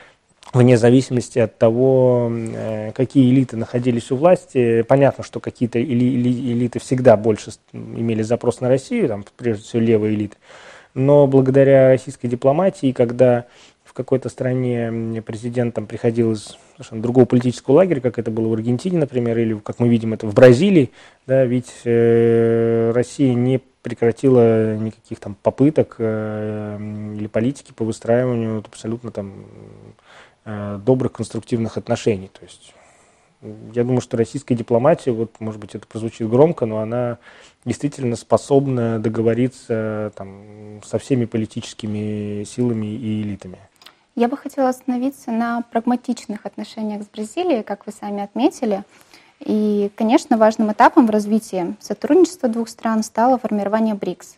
вне 0.54 0.78
зависимости 0.78 1.40
от 1.40 1.58
того, 1.58 2.30
э, 2.30 2.92
какие 2.94 3.32
элиты 3.32 3.56
находились 3.56 4.12
у 4.12 4.18
власти, 4.18 4.82
понятно, 4.82 5.24
что 5.24 5.40
какие-то 5.40 5.82
элиты 5.82 6.80
всегда 6.80 7.16
больше 7.16 7.52
имели 7.72 8.22
запрос 8.22 8.60
на 8.60 8.68
Россию, 8.68 9.08
там, 9.08 9.26
прежде 9.38 9.64
всего 9.64 9.82
левые 9.82 10.14
элиты, 10.14 10.36
но 10.94 11.26
благодаря 11.26 11.90
российской 11.90 12.28
дипломатии, 12.28 12.92
когда 12.92 13.46
какой-то 13.98 14.30
стране 14.30 15.22
президентом 15.26 15.88
приходил 15.88 16.34
из 16.34 16.56
совершенно 16.74 17.02
другого 17.02 17.26
политического 17.26 17.76
лагеря, 17.76 18.00
как 18.00 18.20
это 18.20 18.30
было 18.30 18.48
в 18.48 18.54
Аргентине, 18.54 19.00
например, 19.00 19.38
или, 19.40 19.56
как 19.56 19.80
мы 19.80 19.90
видим, 19.90 20.14
это 20.14 20.28
в 20.28 20.34
Бразилии, 20.36 20.92
да, 21.26 21.44
ведь 21.44 21.74
э, 21.84 22.92
Россия 22.94 23.34
не 23.34 23.60
прекратила 23.82 24.78
никаких 24.78 25.20
там 25.20 25.36
попыток 25.42 25.96
э, 25.98 26.78
или 27.18 27.28
политики 27.28 27.74
по 27.74 27.84
выстраиванию 27.84 28.60
абсолютно 28.60 29.12
там 29.12 29.34
э, 30.46 30.80
добрых, 30.86 31.14
конструктивных 31.14 31.78
отношений. 31.78 32.30
То 32.32 32.46
есть 32.46 32.74
я 33.74 33.84
думаю, 33.84 34.02
что 34.02 34.18
российская 34.18 34.56
дипломатия, 34.56 35.12
вот, 35.12 35.40
может 35.40 35.60
быть, 35.60 35.76
это 35.76 35.88
прозвучит 35.88 36.30
громко, 36.30 36.66
но 36.66 36.80
она 36.80 37.18
действительно 37.66 38.16
способна 38.16 39.00
договориться 39.00 40.12
там, 40.16 40.82
со 40.84 40.98
всеми 40.98 41.26
политическими 41.26 42.44
силами 42.44 42.88
и 42.88 43.22
элитами. 43.22 43.60
Я 44.18 44.28
бы 44.28 44.36
хотела 44.36 44.70
остановиться 44.70 45.30
на 45.30 45.62
прагматичных 45.62 46.48
отношениях 46.48 47.04
с 47.04 47.06
Бразилией, 47.06 47.62
как 47.62 47.86
вы 47.86 47.92
сами 47.92 48.24
отметили. 48.24 48.84
И, 49.40 49.92
конечно, 49.96 50.38
важным 50.38 50.72
этапом 50.72 51.06
в 51.06 51.12
развитии 51.12 51.76
сотрудничества 51.80 52.50
двух 52.50 52.68
стран 52.68 53.04
стало 53.04 53.38
формирование 53.38 53.94
БРИКС. 53.94 54.38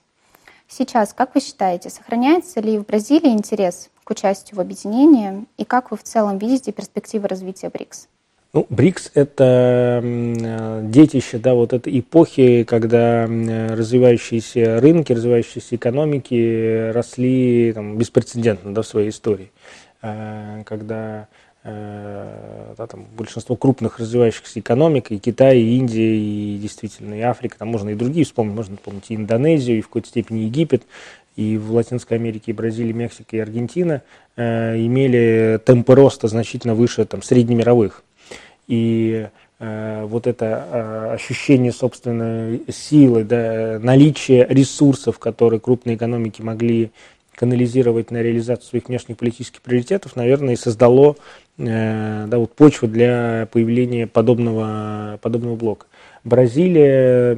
Сейчас, 0.67 1.13
как 1.13 1.33
вы 1.33 1.39
считаете, 1.39 1.89
сохраняется 1.89 2.59
ли 2.59 2.77
в 2.77 2.85
Бразилии 2.85 3.31
интерес 3.31 3.89
к 4.03 4.09
участию 4.09 4.57
в 4.57 4.59
объединении, 4.59 5.45
и 5.55 5.63
как 5.63 5.91
вы 5.91 5.97
в 5.97 6.03
целом 6.03 6.39
видите 6.39 6.73
перспективы 6.73 7.29
развития 7.29 7.69
БРИКС? 7.69 8.09
Ну, 8.51 8.65
БРИКС– 8.71 9.11
это 9.13 10.01
детище 10.83 11.37
да, 11.37 11.53
вот 11.53 11.71
этой 11.71 11.99
эпохи, 11.99 12.63
когда 12.63 13.27
развивающиеся 13.27 14.79
рынки, 14.81 15.13
развивающиеся 15.13 15.75
экономики 15.75 16.89
росли 16.91 17.71
там, 17.73 17.97
беспрецедентно 17.99 18.73
да, 18.73 18.81
в 18.81 18.87
своей 18.87 19.09
истории. 19.09 19.51
Э, 20.01 20.63
когда 20.65 21.27
э, 21.63 22.73
да, 22.75 22.87
там, 22.87 23.05
большинство 23.15 23.55
крупных 23.55 23.99
развивающихся 23.99 24.61
экономик, 24.61 25.11
и 25.11 25.19
Китай, 25.19 25.59
и 25.59 25.77
Индия, 25.77 26.17
и 26.17 26.57
действительно 26.57 27.13
и 27.13 27.21
Африка, 27.21 27.57
там 27.59 27.67
можно 27.67 27.89
и 27.89 27.95
другие 27.95 28.25
вспомнить, 28.25 28.55
можно 28.55 28.77
вспомнить 28.77 29.11
и 29.11 29.15
Индонезию, 29.15 29.77
и 29.77 29.81
в 29.81 29.87
какой-то 29.87 30.07
степени 30.07 30.39
Египет, 30.39 30.83
и 31.35 31.55
в 31.57 31.71
Латинской 31.73 32.17
Америке, 32.17 32.45
и 32.47 32.53
Бразилии, 32.53 32.93
Мексика, 32.93 33.37
и 33.37 33.39
Аргентина 33.39 34.01
э, 34.35 34.77
имели 34.77 35.59
темпы 35.63 35.93
роста 35.93 36.27
значительно 36.27 36.73
выше 36.73 37.05
там, 37.05 37.21
среднемировых. 37.21 38.03
И 38.69 39.27
э, 39.59 40.05
вот 40.05 40.27
это 40.27 40.67
э, 40.71 41.13
ощущение 41.15 41.71
собственной 41.71 42.61
силы, 42.71 43.23
да, 43.23 43.79
наличие 43.81 44.45
ресурсов, 44.47 45.17
которые 45.17 45.59
крупные 45.59 45.95
экономики 45.95 46.43
могли 46.43 46.91
канализировать 47.33 48.11
на 48.11 48.21
реализацию 48.21 48.69
своих 48.69 48.89
внешних 48.89 49.17
политических 49.17 49.63
приоритетов, 49.63 50.15
наверное, 50.15 50.53
и 50.53 50.57
создало 50.57 51.15
э, 51.57 52.25
да, 52.27 52.37
вот 52.37 52.53
почву 52.53 52.87
для 52.87 53.47
появления 53.51 54.05
подобного, 54.05 55.17
подобного 55.23 55.55
блока. 55.55 55.87
Бразилия, 56.23 57.37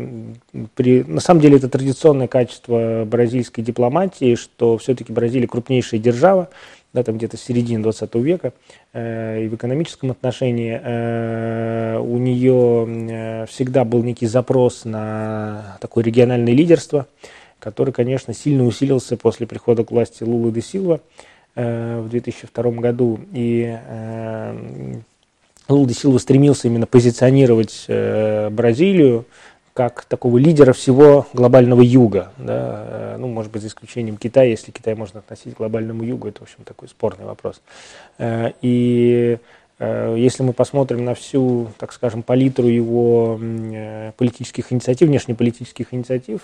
при, 0.76 1.04
на 1.04 1.22
самом 1.22 1.40
деле 1.40 1.58
это 1.58 1.70
традиционное 1.70 2.28
качество 2.28 3.06
бразильской 3.06 3.64
дипломатии, 3.64 4.36
что 4.36 4.78
все-таки 4.80 5.14
Бразилия 5.14 5.48
крупнейшая 5.48 6.02
держава, 6.02 6.50
да, 6.94 7.04
там 7.04 7.18
где-то 7.18 7.38
в 7.38 7.40
середине 7.40 7.80
20 7.80 8.16
века, 8.16 8.54
э, 8.94 9.44
и 9.44 9.48
в 9.48 9.56
экономическом 9.56 10.12
отношении 10.12 10.80
э, 10.82 11.98
у 12.00 12.18
нее 12.18 12.88
э, 12.88 13.46
всегда 13.48 13.86
был 13.86 14.04
некий 14.04 14.28
запрос 14.28 14.84
на 14.84 15.78
такое 15.80 16.04
региональное 16.04 16.54
лидерство, 16.54 17.08
который, 17.60 17.94
конечно, 17.94 18.34
сильно 18.34 18.66
усилился 18.66 19.16
после 19.16 19.48
прихода 19.48 19.86
к 19.86 19.92
власти 19.92 20.24
Лулы 20.24 20.52
де 20.52 20.62
Силва. 20.62 21.00
в 21.56 22.08
2002 22.10 22.72
году, 22.72 23.20
и 23.34 23.78
Лула 25.70 25.88
де 25.88 25.94
Силва 25.94 26.18
стремился 26.18 26.68
именно 26.68 26.88
позиционировать 26.88 27.86
Бразилию 27.88 29.26
как 29.74 30.06
такого 30.06 30.38
лидера 30.38 30.74
всего 30.74 31.28
глобального 31.34 31.82
юга, 31.82 32.32
да, 32.38 33.16
ну, 33.18 33.28
может 33.28 33.52
быть, 33.52 33.62
за 33.62 33.70
исключением 33.70 34.18
Китая, 34.18 34.50
если 34.50 34.72
Китай 34.72 34.96
можно 34.96 35.20
относить 35.20 35.54
к 35.56 35.58
глобальному 35.58 36.04
югу, 36.04 36.28
это, 36.28 36.40
в 36.40 36.44
общем, 36.44 36.64
такой 36.66 36.88
спорный 36.88 37.26
вопрос. 37.26 37.62
И 38.20 39.38
Э, 39.82 40.14
если 40.16 40.44
мы 40.44 40.54
посмотрим 40.54 41.04
на 41.04 41.16
всю, 41.16 41.70
так 41.80 41.92
скажем, 41.92 42.22
палитру 42.22 42.68
его 42.68 43.40
э, 43.42 44.12
политических 44.16 44.72
инициатив, 44.72 45.08
внешнеполитических 45.08 45.88
инициатив, 45.92 46.42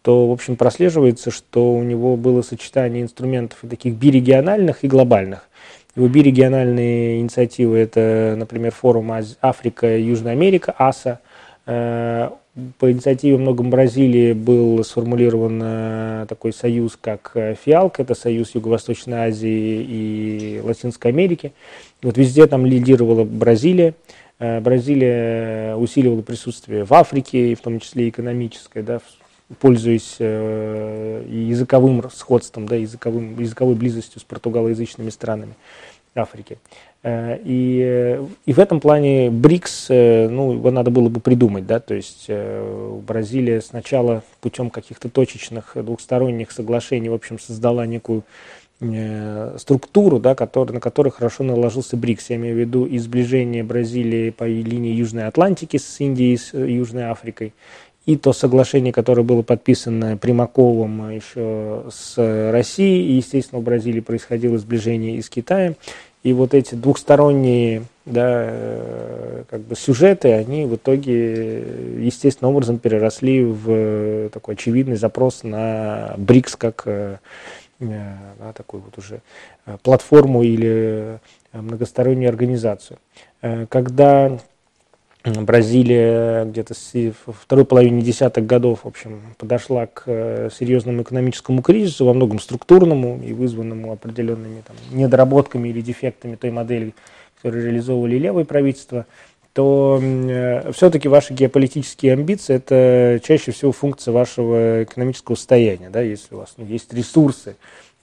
то, 0.00 0.26
в 0.26 0.32
общем, 0.32 0.56
прослеживается, 0.56 1.30
что 1.30 1.74
у 1.74 1.82
него 1.82 2.16
было 2.16 2.40
сочетание 2.40 3.02
инструментов 3.02 3.62
и 3.62 3.68
таких 3.68 3.96
бирегиональных 3.96 4.82
и 4.82 4.88
глобальных. 4.88 5.46
Его 5.94 6.08
бирегиональные 6.08 7.20
инициативы– 7.20 7.78
это, 7.80 8.34
например, 8.38 8.72
форум 8.72 9.12
Африка, 9.42 9.98
Южная 9.98 10.32
Америка, 10.32 10.74
АСА. 10.78 11.20
Э, 12.54 12.60
по 12.78 12.90
инициативе 12.90 13.36
многом 13.36 13.70
Бразилии 13.70 14.32
был 14.32 14.82
сформулирован 14.84 15.60
э, 15.62 16.26
такой 16.28 16.52
союз, 16.52 16.98
как 17.00 17.32
э, 17.34 17.54
ФИАЛК, 17.54 18.00
это 18.00 18.14
союз 18.14 18.54
Юго-Восточной 18.54 19.28
Азии 19.28 19.86
и 19.88 20.60
Латинской 20.62 21.10
Америки. 21.10 21.52
Вот 22.02 22.16
везде 22.16 22.46
там 22.46 22.66
лидировала 22.66 23.24
Бразилия. 23.24 23.94
Бразилия 24.38 25.76
усиливала 25.76 26.22
присутствие 26.22 26.84
в 26.84 26.94
Африке, 26.94 27.54
в 27.54 27.60
том 27.60 27.78
числе 27.78 28.08
экономическое, 28.08 28.82
да, 28.82 29.00
пользуясь 29.58 30.16
языковым 30.18 32.08
сходством, 32.10 32.66
да, 32.66 32.74
языковым, 32.76 33.38
языковой 33.38 33.74
близостью 33.74 34.18
с 34.18 34.24
португалоязычными 34.24 35.10
странами 35.10 35.52
Африки. 36.14 36.58
Э, 37.02 37.38
и, 37.42 38.20
и 38.44 38.52
в 38.52 38.58
этом 38.58 38.80
плане 38.80 39.30
БРИКС, 39.30 39.86
э, 39.88 40.28
ну, 40.28 40.52
его 40.52 40.70
надо 40.70 40.90
было 40.90 41.08
бы 41.08 41.20
придумать, 41.20 41.66
да, 41.66 41.80
то 41.80 41.94
есть 41.94 42.26
э, 42.28 43.00
Бразилия 43.06 43.60
сначала 43.62 44.22
путем 44.40 44.70
каких-то 44.70 45.08
точечных 45.08 45.72
двухсторонних 45.76 46.50
соглашений, 46.50 47.08
в 47.08 47.14
общем, 47.14 47.38
создала 47.38 47.86
некую 47.86 48.22
структуру, 49.58 50.18
да, 50.20 50.34
который, 50.34 50.72
на 50.72 50.80
которой 50.80 51.10
хорошо 51.10 51.44
наложился 51.44 51.98
БРИКС. 51.98 52.30
Я 52.30 52.36
имею 52.36 52.56
в 52.56 52.58
виду 52.58 52.86
и 52.86 52.96
сближение 52.96 53.62
Бразилии 53.62 54.30
по 54.30 54.44
линии 54.44 54.94
Южной 54.94 55.26
Атлантики 55.26 55.76
с 55.76 56.00
Индией, 56.00 56.38
с 56.38 56.54
Южной 56.54 57.10
Африкой, 57.10 57.52
и 58.06 58.16
то 58.16 58.32
соглашение, 58.32 58.92
которое 58.92 59.22
было 59.22 59.42
подписано 59.42 60.16
Примаковым 60.16 61.10
еще 61.10 61.84
с 61.90 62.14
Россией, 62.50 63.12
и, 63.12 63.12
естественно, 63.16 63.60
в 63.60 63.64
Бразилии 63.64 64.00
происходило 64.00 64.58
сближение 64.58 65.16
и 65.16 65.22
с 65.22 65.28
Китаем. 65.28 65.76
И 66.22 66.32
вот 66.34 66.52
эти 66.52 66.74
двухсторонние 66.74 67.84
да, 68.04 68.44
э, 68.50 69.44
как 69.48 69.60
бы 69.60 69.74
сюжеты, 69.74 70.32
они 70.32 70.66
в 70.66 70.76
итоге 70.76 72.04
естественным 72.04 72.54
образом 72.54 72.78
переросли 72.78 73.44
в 73.44 74.28
такой 74.30 74.54
очевидный 74.54 74.96
запрос 74.96 75.44
на 75.44 76.14
БРИКС 76.18 76.56
как 76.56 76.82
э, 76.86 77.18
э, 77.80 77.86
да, 78.38 78.52
такую 78.52 78.82
вот 78.82 78.98
уже 78.98 79.20
платформу 79.82 80.42
или 80.42 81.20
многостороннюю 81.52 82.28
организацию. 82.28 82.98
Когда 83.40 84.38
Бразилия 85.24 86.44
где-то 86.46 86.74
во 87.26 87.32
второй 87.32 87.66
половине 87.66 88.00
десятых 88.00 88.46
годов, 88.46 88.80
в 88.84 88.88
общем, 88.88 89.20
подошла 89.36 89.86
к 89.86 90.04
э, 90.06 90.48
серьезному 90.50 91.02
экономическому 91.02 91.60
кризису, 91.60 92.06
во 92.06 92.14
многом 92.14 92.38
структурному 92.38 93.20
и 93.22 93.34
вызванному 93.34 93.92
определенными 93.92 94.62
там, 94.66 94.76
недоработками 94.92 95.68
или 95.68 95.82
дефектами 95.82 96.36
той 96.36 96.50
модели, 96.50 96.94
которую 97.36 97.66
реализовывали 97.66 98.16
левые 98.16 98.46
правительства, 98.46 99.04
то 99.52 100.00
э, 100.02 100.72
все-таки 100.72 101.08
ваши 101.08 101.34
геополитические 101.34 102.14
амбиции– 102.14 102.54
это 102.56 103.20
чаще 103.22 103.52
всего 103.52 103.72
функция 103.72 104.12
вашего 104.12 104.84
экономического 104.84 105.34
состояния. 105.34 105.90
Да? 105.90 106.00
Если 106.00 106.34
у 106.34 106.38
вас 106.38 106.54
ну, 106.56 106.64
есть 106.64 106.94
ресурсы, 106.94 107.56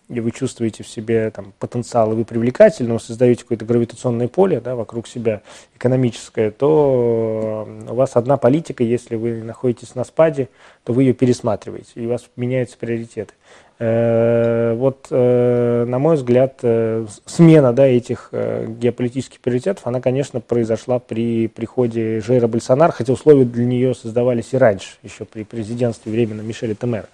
и 0.10 0.20
вы 0.20 0.32
чувствуете 0.32 0.84
в 0.84 0.88
себе 0.88 1.32
там, 1.32 1.54
потенциал, 1.60 2.14
и 2.14 2.16
вы 2.16 2.26
привлекательны, 2.26 2.94
вы 2.94 3.00
создаете 3.00 3.44
какое-то 3.44 3.66
гравитационное 3.66 4.28
поле 4.28 4.62
да, 4.62 4.76
вокруг 4.76 5.08
себя 5.08 5.42
экономическое, 5.76 6.52
то 6.52 7.68
у 7.90 7.94
вас 7.94 8.16
одна 8.16 8.38
политика, 8.38 8.84
если 8.84 9.16
вы 9.16 9.44
находитесь 9.44 9.96
на 9.96 10.04
спаде, 10.04 10.50
то 10.84 10.94
вы 10.94 11.04
ее 11.04 11.14
пересматриваете, 11.14 11.92
и 11.96 12.06
у 12.06 12.10
вас 12.10 12.26
меняются 12.36 12.78
приоритеты. 12.78 13.34
Э, 13.80 14.74
вот, 14.76 15.08
э, 15.12 15.86
на 15.88 16.00
мой 16.00 16.16
взгляд, 16.16 16.60
э, 16.64 17.06
смена 17.26 17.74
да, 17.74 17.86
этих 17.86 18.32
геополитических 18.32 19.40
приоритетов, 19.40 19.86
она, 19.86 20.02
конечно, 20.02 20.40
произошла 20.40 21.00
при 21.00 21.48
приходе 21.48 22.22
Жейра 22.22 22.48
Бальсонар, 22.48 22.92
хотя 22.92 23.14
условия 23.14 23.46
для 23.46 23.66
нее 23.66 23.94
создавались 23.94 24.54
и 24.54 24.58
раньше, 24.58 24.98
еще 25.04 25.26
при 25.26 25.44
президентстве 25.44 26.12
временно 26.12 26.42
Мишеля 26.42 26.76
Темера. 26.76 27.08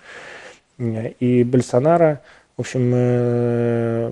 И 0.78 1.44
Бальсонара 1.44 2.22
в 2.58 2.62
общем, 2.62 2.92
э, 2.94 4.12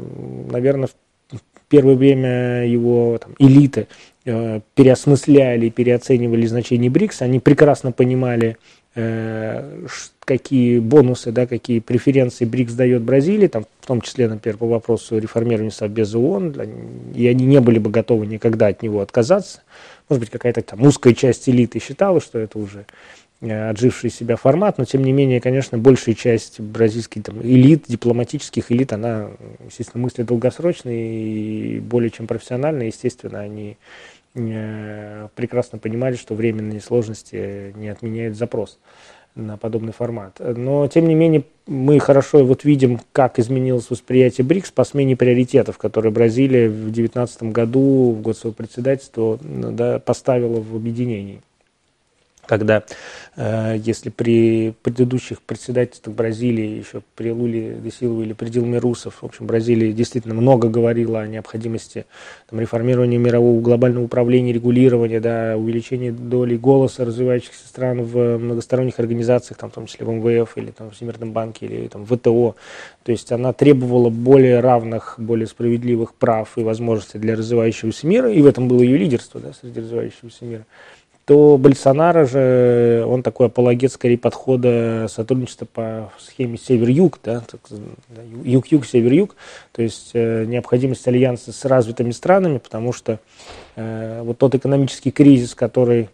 наверное, 0.52 0.88
в 0.88 1.40
первое 1.70 1.96
время 1.96 2.68
его 2.68 3.18
там, 3.18 3.34
элиты 3.40 3.88
э, 4.26 4.60
переосмысляли, 4.76 5.70
переоценивали 5.70 6.46
значение 6.46 6.90
БРИКС, 6.90 7.22
они 7.22 7.40
прекрасно 7.40 7.92
понимали, 7.92 8.58
э, 8.96 9.86
какие 10.26 10.80
бонусы, 10.80 11.32
да, 11.32 11.46
какие 11.46 11.80
преференции 11.80 12.46
БРИКС 12.46 12.74
дает 12.74 13.04
Бразилии, 13.04 13.48
там, 13.48 13.66
в 13.80 13.88
том 13.88 14.02
числе, 14.02 14.28
например, 14.28 14.58
по 14.58 14.68
вопросу 14.68 15.18
реформирования 15.18 15.72
Совбеза 15.72 16.18
ООН, 16.18 16.56
и 17.14 17.28
они 17.28 17.46
не 17.46 17.62
были 17.62 17.80
бы 17.80 17.90
готовы 17.90 18.26
никогда 18.26 18.68
от 18.68 18.82
него 18.82 19.02
отказаться. 19.02 19.62
Может 20.10 20.20
быть, 20.20 20.30
какая-то 20.30 20.62
там 20.62 20.82
узкая 20.82 21.14
часть 21.14 21.48
элиты 21.48 21.80
считала, 21.80 22.20
что 22.20 22.40
это 22.40 22.60
уже 22.60 22.86
отживший 23.50 24.12
себя 24.12 24.36
формат, 24.36 24.78
но 24.78 24.86
тем 24.86 25.04
не 25.04 25.12
менее, 25.12 25.42
конечно, 25.42 25.78
большая 25.78 26.14
часть 26.14 26.60
бразильских 26.60 27.24
там, 27.24 27.42
элит, 27.42 27.86
дипломатических 27.88 28.72
элит, 28.72 28.94
она, 28.94 29.30
естественно, 29.66 30.04
мыслит 30.04 30.28
долгосрочно 30.28 30.90
и 30.92 31.80
более 31.80 32.12
чем 32.12 32.28
профессионально, 32.28 32.84
естественно, 32.84 33.40
они 33.40 33.78
э, 34.36 35.28
прекрасно 35.34 35.80
понимали, 35.80 36.16
что 36.16 36.36
временные 36.36 36.82
сложности 36.82 37.74
не 37.76 37.90
отменяют 37.90 38.38
запрос 38.38 38.78
на 39.34 39.58
подобный 39.58 39.94
формат. 39.94 40.40
Но, 40.40 40.88
тем 40.88 41.08
не 41.08 41.16
менее, 41.16 41.44
мы 41.66 42.00
хорошо 42.00 42.46
вот 42.46 42.64
видим, 42.64 43.00
как 43.12 43.40
изменилось 43.40 43.90
восприятие 43.90 44.46
БРИКС 44.46 44.72
по 44.72 44.84
смене 44.84 45.16
приоритетов, 45.16 45.78
которые 45.78 46.12
Бразилия 46.12 46.68
в 46.68 46.92
2019 46.92 47.44
году, 47.44 48.12
в 48.12 48.22
год 48.22 48.38
своего 48.38 48.54
председательства, 48.54 49.40
да, 49.42 50.00
поставила 50.00 50.60
в 50.60 50.76
объединении 50.76 51.42
когда, 52.52 52.84
э, 53.38 53.78
если 53.82 54.10
при 54.10 54.74
предыдущих 54.84 55.42
председательствах 55.42 56.14
Бразилии, 56.14 56.80
еще 56.80 57.02
при 57.16 57.32
Луле 57.32 57.76
Десилову 57.76 58.24
или 58.24 58.34
при 58.34 58.50
Дилме 58.50 58.78
Русов, 58.78 59.20
в 59.22 59.26
общем, 59.26 59.48
Бразилия 59.48 59.94
действительно 59.94 60.34
много 60.34 60.68
говорила 60.68 61.22
о 61.22 61.28
необходимости 61.28 62.06
там, 62.50 62.60
реформирования 62.60 63.18
мирового 63.18 63.62
глобального 63.62 64.04
управления, 64.04 64.52
регулирования, 64.52 65.22
да, 65.22 65.56
увеличения 65.56 66.12
доли 66.12 66.58
голоса 66.58 67.06
развивающихся 67.06 67.66
стран 67.66 68.04
в 68.04 68.38
многосторонних 68.38 69.00
организациях, 69.00 69.58
там, 69.58 69.72
в 69.72 69.76
том 69.76 69.86
числе 69.86 70.06
в 70.06 70.10
МВФ 70.10 70.58
или 70.58 70.72
там, 70.72 70.92
в 70.92 70.96
Всемирном 70.96 71.32
банке 71.32 71.68
или 71.68 71.88
там, 71.88 72.04
в 72.04 72.18
ВТО. 72.18 72.58
То 73.04 73.14
есть 73.14 73.32
она 73.32 73.54
требовала 73.54 74.10
более 74.10 74.60
равных, 74.60 75.16
более 75.18 75.48
справедливых 75.48 76.16
прав 76.16 76.58
и 76.58 76.64
возможностей 76.64 77.18
для 77.18 77.38
развивающегося 77.38 78.06
мира, 78.06 78.30
и 78.30 78.42
в 78.42 78.46
этом 78.46 78.68
было 78.68 78.82
ее 78.82 78.98
лидерство 78.98 79.40
да, 79.40 79.54
среди 79.54 79.80
развивающегося 79.80 80.44
мира 80.44 80.66
то 81.26 81.58
Бальсонара 81.58 82.26
же, 82.26 83.06
он 83.08 83.24
такой 83.24 83.48
апологет 83.48 83.92
скорее 83.92 84.18
подхода 84.18 85.08
сотрудничества 85.10 85.66
по 85.66 86.12
схеме 86.20 86.58
север-юг, 86.58 87.20
да, 87.24 87.44
юг-юг, 88.44 88.86
север-юг, 88.86 89.36
то 89.72 89.82
есть 89.82 90.12
э, 90.14 90.46
необходимость 90.46 91.08
альянса 91.08 91.52
с 91.52 91.66
развитыми 91.66 92.12
странами, 92.12 92.58
потому 92.58 92.92
что 92.92 93.20
э, 93.76 94.22
вот 94.24 94.40
тот 94.40 94.56
экономический 94.56 95.12
кризис, 95.12 95.54
который 95.54 96.10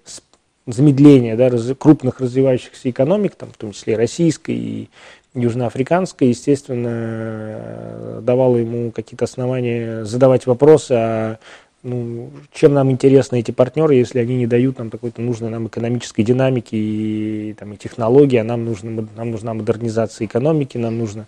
замедление 0.66 1.36
да, 1.38 1.50
крупных 1.80 2.20
развивающихся 2.20 2.90
экономик, 2.90 3.36
там, 3.36 3.50
в 3.52 3.58
том 3.58 3.72
числе 3.72 3.94
и 3.94 3.98
российской, 3.98 4.56
и 4.56 4.90
южноафриканской, 5.34 6.30
естественно, 6.30 6.90
э, 6.92 8.20
давало 8.24 8.58
ему 8.58 8.92
какие-то 8.92 9.26
основания 9.26 10.04
задавать 10.04 10.46
вопросы 10.46 10.92
о 10.92 11.40
ну, 11.88 12.32
чем 12.52 12.74
нам 12.74 12.92
интересны 12.92 13.40
эти 13.40 13.52
партнеры, 13.52 13.96
если 13.96 14.20
они 14.20 14.36
не 14.36 14.46
дают 14.46 14.78
нам 14.78 14.90
какой-то 14.90 15.22
нужной 15.22 15.50
нам 15.50 15.68
экономической 15.68 16.24
динамики 16.24 16.76
и, 16.76 17.56
там, 17.58 17.74
и 17.74 17.78
технологии, 17.78 18.38
а 18.38 18.44
нам, 18.44 18.66
нужно, 18.66 19.08
нам 19.16 19.32
нужна 19.32 19.54
модернизация 19.54 20.26
экономики, 20.26 20.78
нам 20.78 20.98
нужно 20.98 21.28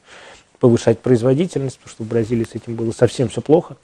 повышать 0.60 1.00
производительность, 1.00 1.78
потому 1.78 1.93
что 1.93 2.04
в 2.04 2.08
Бразилии 2.08 2.43
с 2.43 2.56
этим 2.56 2.76
было 2.76 2.91
совсем 2.91 3.30
все 3.30 3.41
плохо. 3.41 3.78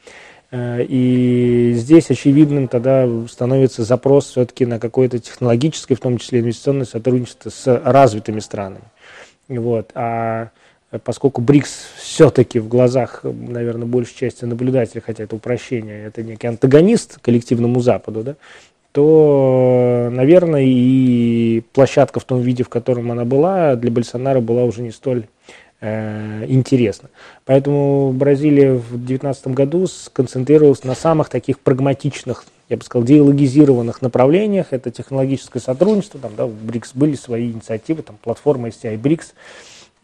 Э, 0.52 0.84
и 0.84 1.74
здесь 1.76 2.12
очевидным 2.12 2.68
тогда 2.68 3.08
становится 3.30 3.86
запрос 3.86 4.28
все-таки 4.28 4.66
на 4.66 4.78
какое-то 4.78 5.18
технологическое, 5.20 5.96
в 5.96 6.02
том 6.02 6.18
числе 6.18 6.42
инвестиционное 6.42 6.86
сотрудничество 6.86 7.50
с 7.50 7.82
развитыми 7.86 8.42
странами. 8.42 8.84
Вот. 9.48 9.92
А 9.96 10.50
поскольку 11.04 11.42
БРИКС 11.42 11.72
все-таки 11.98 12.60
в 12.60 12.68
глазах, 12.68 13.22
наверное, 13.24 13.88
большей 13.88 14.16
части 14.16 14.46
наблюдателей, 14.46 15.02
хотя 15.06 15.24
это 15.24 15.36
упрощение, 15.36 16.06
это 16.06 16.24
некий 16.24 16.48
антагонист 16.48 17.20
коллективному 17.22 17.80
Западу, 17.80 18.24
да, 18.24 18.36
то, 18.96 20.10
наверное, 20.10 20.64
и 20.66 21.62
площадка 21.74 22.22
в 22.22 22.24
том 22.24 22.40
виде, 22.40 22.64
в 22.64 22.70
котором 22.70 23.12
она 23.12 23.26
была, 23.26 23.76
для 23.76 23.92
Больсонара 23.92 24.40
была 24.40 24.64
уже 24.64 24.82
не 24.82 24.92
столь 24.92 25.26
э, 25.82 26.46
интересна. 26.48 27.10
Поэтому 27.44 28.14
Бразилия 28.14 28.76
в 28.76 28.92
2019 28.92 29.48
году 29.48 29.88
сконцентрировалась 29.88 30.86
на 30.86 30.96
самых 30.96 31.28
таких 31.28 31.60
прагматичных, 31.60 32.46
я 32.70 32.78
бы 32.78 32.84
сказал, 32.84 33.06
диалогизированных 33.06 34.02
направлениях. 34.02 34.68
Это 34.72 34.92
технологическое 34.92 35.62
сотрудничество, 35.62 36.22
там, 36.22 36.32
да, 36.38 36.46
в 36.46 36.54
БРИКС 36.54 36.92
были 36.94 37.16
свои 37.16 37.52
инициативы, 37.52 38.02
там, 38.02 38.16
платформа 38.24 38.70
STI 38.70 38.98
БРИКС 38.98 39.34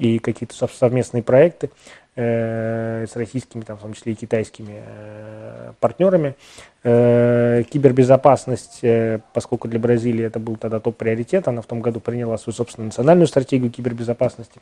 и 0.02 0.20
какие-то 0.20 0.56
совместные 0.68 1.24
проекты. 1.24 1.70
Э, 2.14 3.06
с 3.10 3.16
российскими, 3.16 3.62
там, 3.62 3.78
в 3.78 3.82
том 3.84 3.94
числе 3.94 4.12
и 4.12 4.16
китайскими 4.16 4.84
э, 4.86 5.72
партнерами. 5.80 6.36
Э, 6.84 7.64
кибербезопасность, 7.72 8.84
поскольку 9.34 9.70
для 9.70 9.80
Бразилии 9.80 10.26
это 10.26 10.38
был 10.38 10.58
тогда 10.58 10.82
топ-приоритет, 10.82 11.48
она 11.48 11.62
в 11.62 11.68
том 11.68 11.80
году 11.80 12.02
приняла 12.02 12.38
свою 12.38 12.54
собственную 12.54 12.88
национальную 12.88 13.28
стратегию 13.28 13.72
кибербезопасности. 13.72 14.60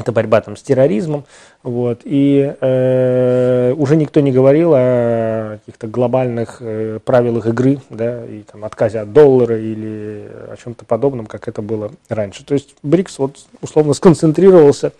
Это 0.00 0.12
борьба 0.12 0.40
там 0.40 0.56
с 0.56 0.62
терроризмом, 0.62 1.26
вот, 1.62 2.00
и 2.04 2.54
э, 2.58 3.74
уже 3.76 3.96
никто 3.96 4.20
не 4.20 4.32
говорил 4.32 4.72
о 4.74 5.58
каких-то 5.58 5.88
глобальных 5.88 6.56
э, 6.60 7.00
правилах 7.04 7.46
игры, 7.46 7.80
да, 7.90 8.24
и 8.24 8.42
там 8.50 8.64
отказе 8.64 9.00
от 9.00 9.12
доллара 9.12 9.58
или 9.58 10.26
о 10.50 10.56
чем-то 10.56 10.86
подобном, 10.86 11.26
как 11.26 11.48
это 11.48 11.60
было 11.60 11.90
раньше. 12.08 12.46
То 12.46 12.54
есть 12.54 12.76
БРИКС 12.82 13.18
вот 13.18 13.36
условно 13.60 13.92
сконцентрировался 13.92 14.92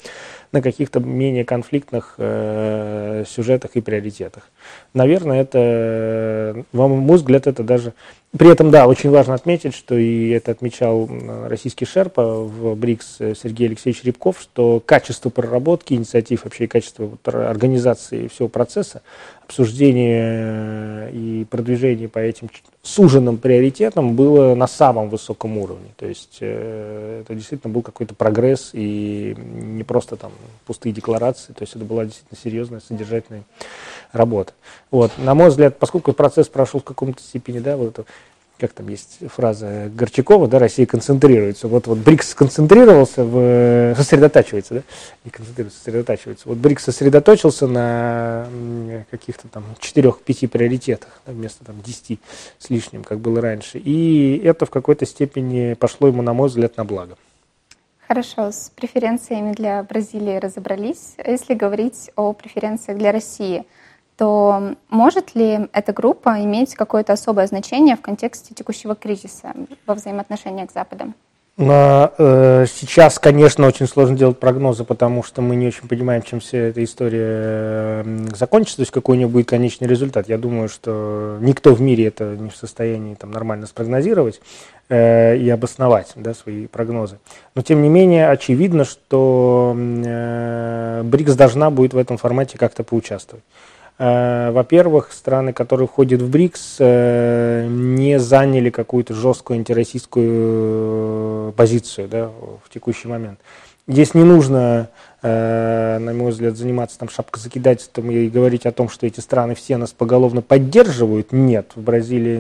на 0.53 0.63
каких-то 0.63 1.01
менее 1.01 1.45
конфликтных 1.45 2.15
э, 2.19 3.25
сюжетах 3.29 3.73
и 3.75 3.81
приоритетах. 3.81 4.49
Наверное, 4.95 5.43
это, 5.43 6.65
на 6.73 6.89
мой 6.89 7.17
взгляд, 7.17 7.47
это 7.47 7.63
даже... 7.63 7.93
При 8.37 8.49
этом, 8.51 8.71
да, 8.71 8.87
очень 8.87 9.11
важно 9.11 9.35
отметить, 9.35 9.75
что 9.75 9.97
и 9.97 10.31
это 10.31 10.53
отмечал 10.53 11.11
российский 11.49 11.85
шерпа 11.85 12.43
в 12.45 12.77
БРИКС 12.77 13.17
Сергей 13.43 13.67
Алексеевич 13.69 14.05
Рябков, 14.05 14.41
что 14.41 14.81
качество 14.85 15.31
проработки 15.31 15.95
инициатив, 15.95 16.45
вообще 16.45 16.69
качество 16.69 17.11
организации 17.25 18.29
всего 18.29 18.47
процесса, 18.47 19.03
обсуждение 19.51 21.11
и 21.13 21.45
продвижение 21.45 22.09
по 22.09 22.21
этим 22.21 22.49
суженным 22.83 23.37
приоритетам 23.37 24.15
было 24.15 24.55
на 24.55 24.69
самом 24.69 25.09
высоком 25.11 25.59
уровне. 25.59 25.89
То 25.97 26.07
есть 26.07 26.39
э, 26.41 27.23
это 27.23 27.35
действительно 27.35 27.75
был 27.75 27.83
какой-то 27.83 28.15
прогресс 28.15 28.71
и 28.73 29.35
не 29.37 29.83
просто 29.83 30.15
там 30.15 30.31
пустые 30.67 30.93
декларации, 30.93 31.53
то 31.53 31.63
есть 31.63 31.75
это 31.75 31.85
была 31.85 32.05
действительно 32.05 32.41
серьезная 32.41 32.81
содержательная 32.81 33.43
работа. 34.13 34.53
Вот. 34.93 35.11
На 35.19 35.35
мой 35.35 35.49
взгляд, 35.49 35.79
поскольку 35.79 36.13
процесс 36.13 36.47
прошел 36.47 36.79
в 36.79 36.85
каком-то 36.85 37.21
степени, 37.21 37.59
да, 37.59 37.77
вот 37.77 37.89
это 37.89 38.05
как 38.61 38.73
там 38.73 38.89
есть 38.89 39.19
фраза 39.29 39.91
Горчакова, 39.95 40.47
да, 40.47 40.59
Россия 40.59 40.87
концентрируется. 40.87 41.67
Вот, 41.67 41.87
вот 41.87 41.99
БРИКС 41.99 42.31
сконцентрировался, 42.31 43.25
в, 43.25 43.95
сосредотачивается, 43.99 44.75
да, 44.75 44.83
не 45.25 45.31
концентрируется, 45.31 45.79
сосредотачивается. 45.79 46.49
Вот 46.49 46.59
БРИКС 46.59 46.85
сосредоточился 46.85 47.67
на 47.67 48.47
каких-то 49.11 49.49
там 49.49 49.65
четырех-пяти 49.81 50.47
приоритетах, 50.47 51.21
да, 51.27 51.33
вместо 51.33 51.65
там 51.65 51.81
десяти 51.85 52.21
с 52.59 52.71
лишним, 52.71 53.03
как 53.03 53.19
было 53.19 53.41
раньше. 53.41 53.79
И 53.79 54.41
это 54.45 54.67
в 54.67 54.71
какой-то 54.71 55.07
степени 55.07 55.75
пошло 55.75 56.09
ему, 56.09 56.23
на 56.23 56.35
мой 56.35 56.49
взгляд, 56.49 56.77
на 56.77 56.85
благо. 56.85 57.17
Хорошо, 58.07 58.53
с 58.53 58.71
преференциями 58.75 59.53
для 59.53 59.83
Бразилии 59.83 60.37
разобрались. 60.37 61.15
Если 61.25 61.55
говорить 61.55 62.11
о 62.17 62.33
преференциях 62.33 62.99
для 62.99 63.11
России– 63.11 63.65
то 64.21 64.75
может 64.91 65.35
ли 65.35 65.61
эта 65.73 65.95
группа 65.95 66.43
иметь 66.45 66.75
какое-то 66.75 67.15
особое 67.15 67.47
значение 67.47 67.97
в 67.97 68.03
контексте 68.03 68.55
текущего 68.55 68.95
кризиса 68.95 69.55
во 69.87 69.95
взаимоотношениях 69.95 70.71
с 70.71 70.75
Западом? 70.75 71.15
Э, 71.57 72.67
сейчас, 72.71 73.19
конечно, 73.19 73.67
очень 73.67 73.87
сложно 73.87 74.19
делать 74.19 74.39
прогнозы, 74.39 74.85
потому 74.85 75.23
что 75.23 75.41
мы 75.41 75.57
не 75.57 75.69
очень 75.69 75.89
понимаем, 75.89 76.21
чем 76.21 76.41
вся 76.41 76.59
эта 76.59 76.85
история 76.85 78.05
закончится, 78.35 78.77
то 78.77 78.83
есть 78.83 78.93
какой 78.93 79.17
у 79.17 79.19
нее 79.21 79.29
будет 79.29 79.49
конечный 79.49 79.89
результат. 79.89 80.29
Я 80.29 80.37
думаю, 80.37 80.69
что 80.69 81.39
никто 81.41 81.73
в 81.73 81.81
мире 81.81 82.09
это 82.09 82.37
не 82.37 82.51
в 82.51 82.57
состоянии 82.57 83.15
там, 83.15 83.31
нормально 83.31 83.67
спрогнозировать 83.67 84.43
э, 84.91 85.39
и 85.39 85.49
обосновать 85.49 86.13
да, 86.15 86.35
свои 86.35 86.67
прогнозы. 86.67 87.19
Но, 87.55 87.63
тем 87.63 87.81
не 87.81 87.89
менее, 87.89 88.29
очевидно, 88.29 88.85
что 88.85 89.75
э, 89.75 91.03
БРИКС 91.05 91.37
должна 91.37 91.71
будет 91.71 91.95
в 91.95 91.97
этом 91.97 92.19
формате 92.19 92.59
как-то 92.59 92.85
поучаствовать. 92.85 93.45
Э, 94.03 94.51
во-первых, 94.51 95.13
страны, 95.13 95.53
которые 95.53 95.87
входят 95.87 96.23
в 96.23 96.31
БРИКС, 96.31 96.77
э, 96.79 97.67
не 97.69 98.19
заняли 98.19 98.71
какую-то 98.71 99.13
жесткую 99.13 99.59
антироссийскую 99.59 101.51
э, 101.51 101.53
позицию 101.55 102.09
да, 102.09 102.31
в 102.65 102.73
текущий 102.73 103.09
момент. 103.09 103.41
Здесь 103.87 104.15
не 104.15 104.23
нужно, 104.23 104.89
на 105.21 106.13
мой 106.15 106.31
взгляд, 106.31 106.57
заниматься 106.57 106.97
там 106.97 107.09
шапкозакидательством 107.09 108.09
и 108.13 108.29
говорить 108.29 108.65
о 108.65 108.71
том, 108.71 108.89
что 108.89 109.05
эти 109.05 109.19
страны 109.19 109.57
все 109.57 109.79
нас 109.79 109.91
поголовно 109.91 110.43
поддерживают. 110.43 111.33
Нет, 111.33 111.73
в 111.75 111.83
Бразилии 111.83 112.39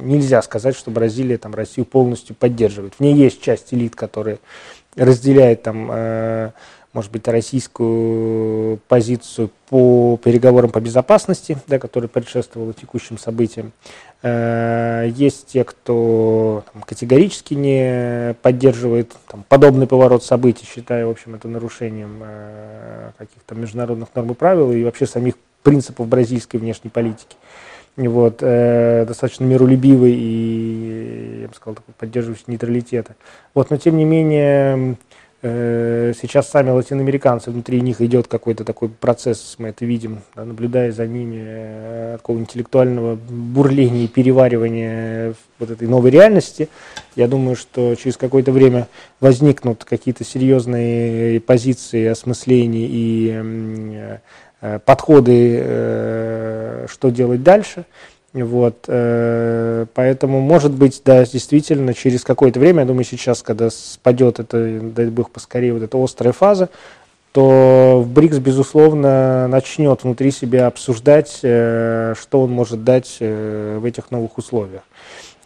нельзя 0.00 0.40
сказать, 0.40 0.76
что 0.76 0.90
Бразилия 0.90 1.36
там 1.36 1.54
Россию 1.54 1.84
полностью 1.84 2.34
поддерживает. 2.34 2.94
В 2.94 3.00
ней 3.00 3.12
есть 3.12 3.42
часть 3.42 3.74
элит, 3.74 3.96
которые 3.96 4.38
разделяют 4.96 5.62
там 5.62 6.52
может 6.92 7.12
быть, 7.12 7.28
российскую 7.28 8.78
позицию 8.88 9.50
по 9.68 10.18
переговорам 10.22 10.70
по 10.70 10.80
безопасности, 10.80 11.56
да, 11.68 11.78
которая 11.78 12.08
предшествовала 12.08 12.74
текущим 12.74 13.16
событиям. 13.16 13.72
Э, 14.22 15.08
есть 15.14 15.46
те, 15.48 15.62
кто 15.62 16.64
там, 16.72 16.82
категорически 16.82 17.54
не 17.54 18.34
поддерживает 18.42 19.14
там, 19.28 19.44
подобный 19.48 19.86
поворот 19.86 20.24
событий, 20.24 20.66
считая, 20.66 21.06
в 21.06 21.10
общем, 21.10 21.36
это 21.36 21.46
нарушением 21.46 22.18
э, 22.22 23.12
каких-то 23.18 23.54
международных 23.54 24.08
норм 24.14 24.32
и 24.32 24.34
правил 24.34 24.72
и 24.72 24.82
вообще 24.82 25.06
самих 25.06 25.34
принципов 25.62 26.08
бразильской 26.08 26.58
внешней 26.58 26.90
политики. 26.90 27.36
Вот, 27.96 28.38
э, 28.40 29.04
достаточно 29.06 29.44
миролюбивый 29.44 30.14
и, 30.14 31.40
я 31.42 31.48
бы 31.48 31.54
сказал, 31.54 31.78
поддерживающий 31.98 32.44
нейтралитета. 32.48 33.14
Вот, 33.54 33.70
но 33.70 33.76
тем 33.76 33.96
не 33.96 34.04
менее, 34.04 34.96
сейчас 35.42 36.50
сами 36.50 36.68
латиноамериканцы, 36.68 37.50
внутри 37.50 37.80
них 37.80 38.02
идет 38.02 38.28
какой-то 38.28 38.64
такой 38.64 38.90
процесс, 38.90 39.54
мы 39.56 39.68
это 39.68 39.86
видим, 39.86 40.18
да, 40.36 40.44
наблюдая 40.44 40.92
за 40.92 41.06
ними, 41.06 41.38
э, 41.40 42.16
такого 42.18 42.38
интеллектуального 42.38 43.16
бурления 43.16 44.04
и 44.04 44.08
переваривания 44.08 45.32
вот 45.58 45.70
этой 45.70 45.88
новой 45.88 46.10
реальности. 46.10 46.68
Я 47.16 47.26
думаю, 47.26 47.56
что 47.56 47.94
через 47.94 48.18
какое-то 48.18 48.52
время 48.52 48.88
возникнут 49.20 49.84
какие-то 49.84 50.24
серьезные 50.24 51.40
позиции, 51.40 52.06
осмысления 52.06 52.86
и 52.90 54.18
э, 54.60 54.78
подходы, 54.84 56.86
что 56.86 57.08
делать 57.08 57.42
дальше. 57.42 57.86
Вот, 58.32 58.84
э, 58.86 59.86
поэтому, 59.92 60.40
может 60.40 60.70
быть, 60.70 61.02
да, 61.04 61.24
действительно, 61.24 61.94
через 61.94 62.22
какое-то 62.22 62.60
время, 62.60 62.80
я 62.80 62.86
думаю, 62.86 63.04
сейчас, 63.04 63.42
когда 63.42 63.70
спадет 63.70 64.38
это, 64.38 64.80
дай 64.80 65.06
бог 65.06 65.30
поскорее, 65.30 65.72
вот 65.72 65.82
эта 65.82 66.02
острая 66.02 66.32
фаза, 66.32 66.68
то 67.32 68.02
в 68.04 68.08
БРИКС, 68.08 68.38
безусловно, 68.38 69.48
начнет 69.48 70.04
внутри 70.04 70.30
себя 70.30 70.68
обсуждать, 70.68 71.40
э, 71.42 72.14
что 72.20 72.42
он 72.42 72.52
может 72.52 72.84
дать 72.84 73.16
э, 73.18 73.78
в 73.80 73.84
этих 73.84 74.12
новых 74.12 74.38
условиях 74.38 74.82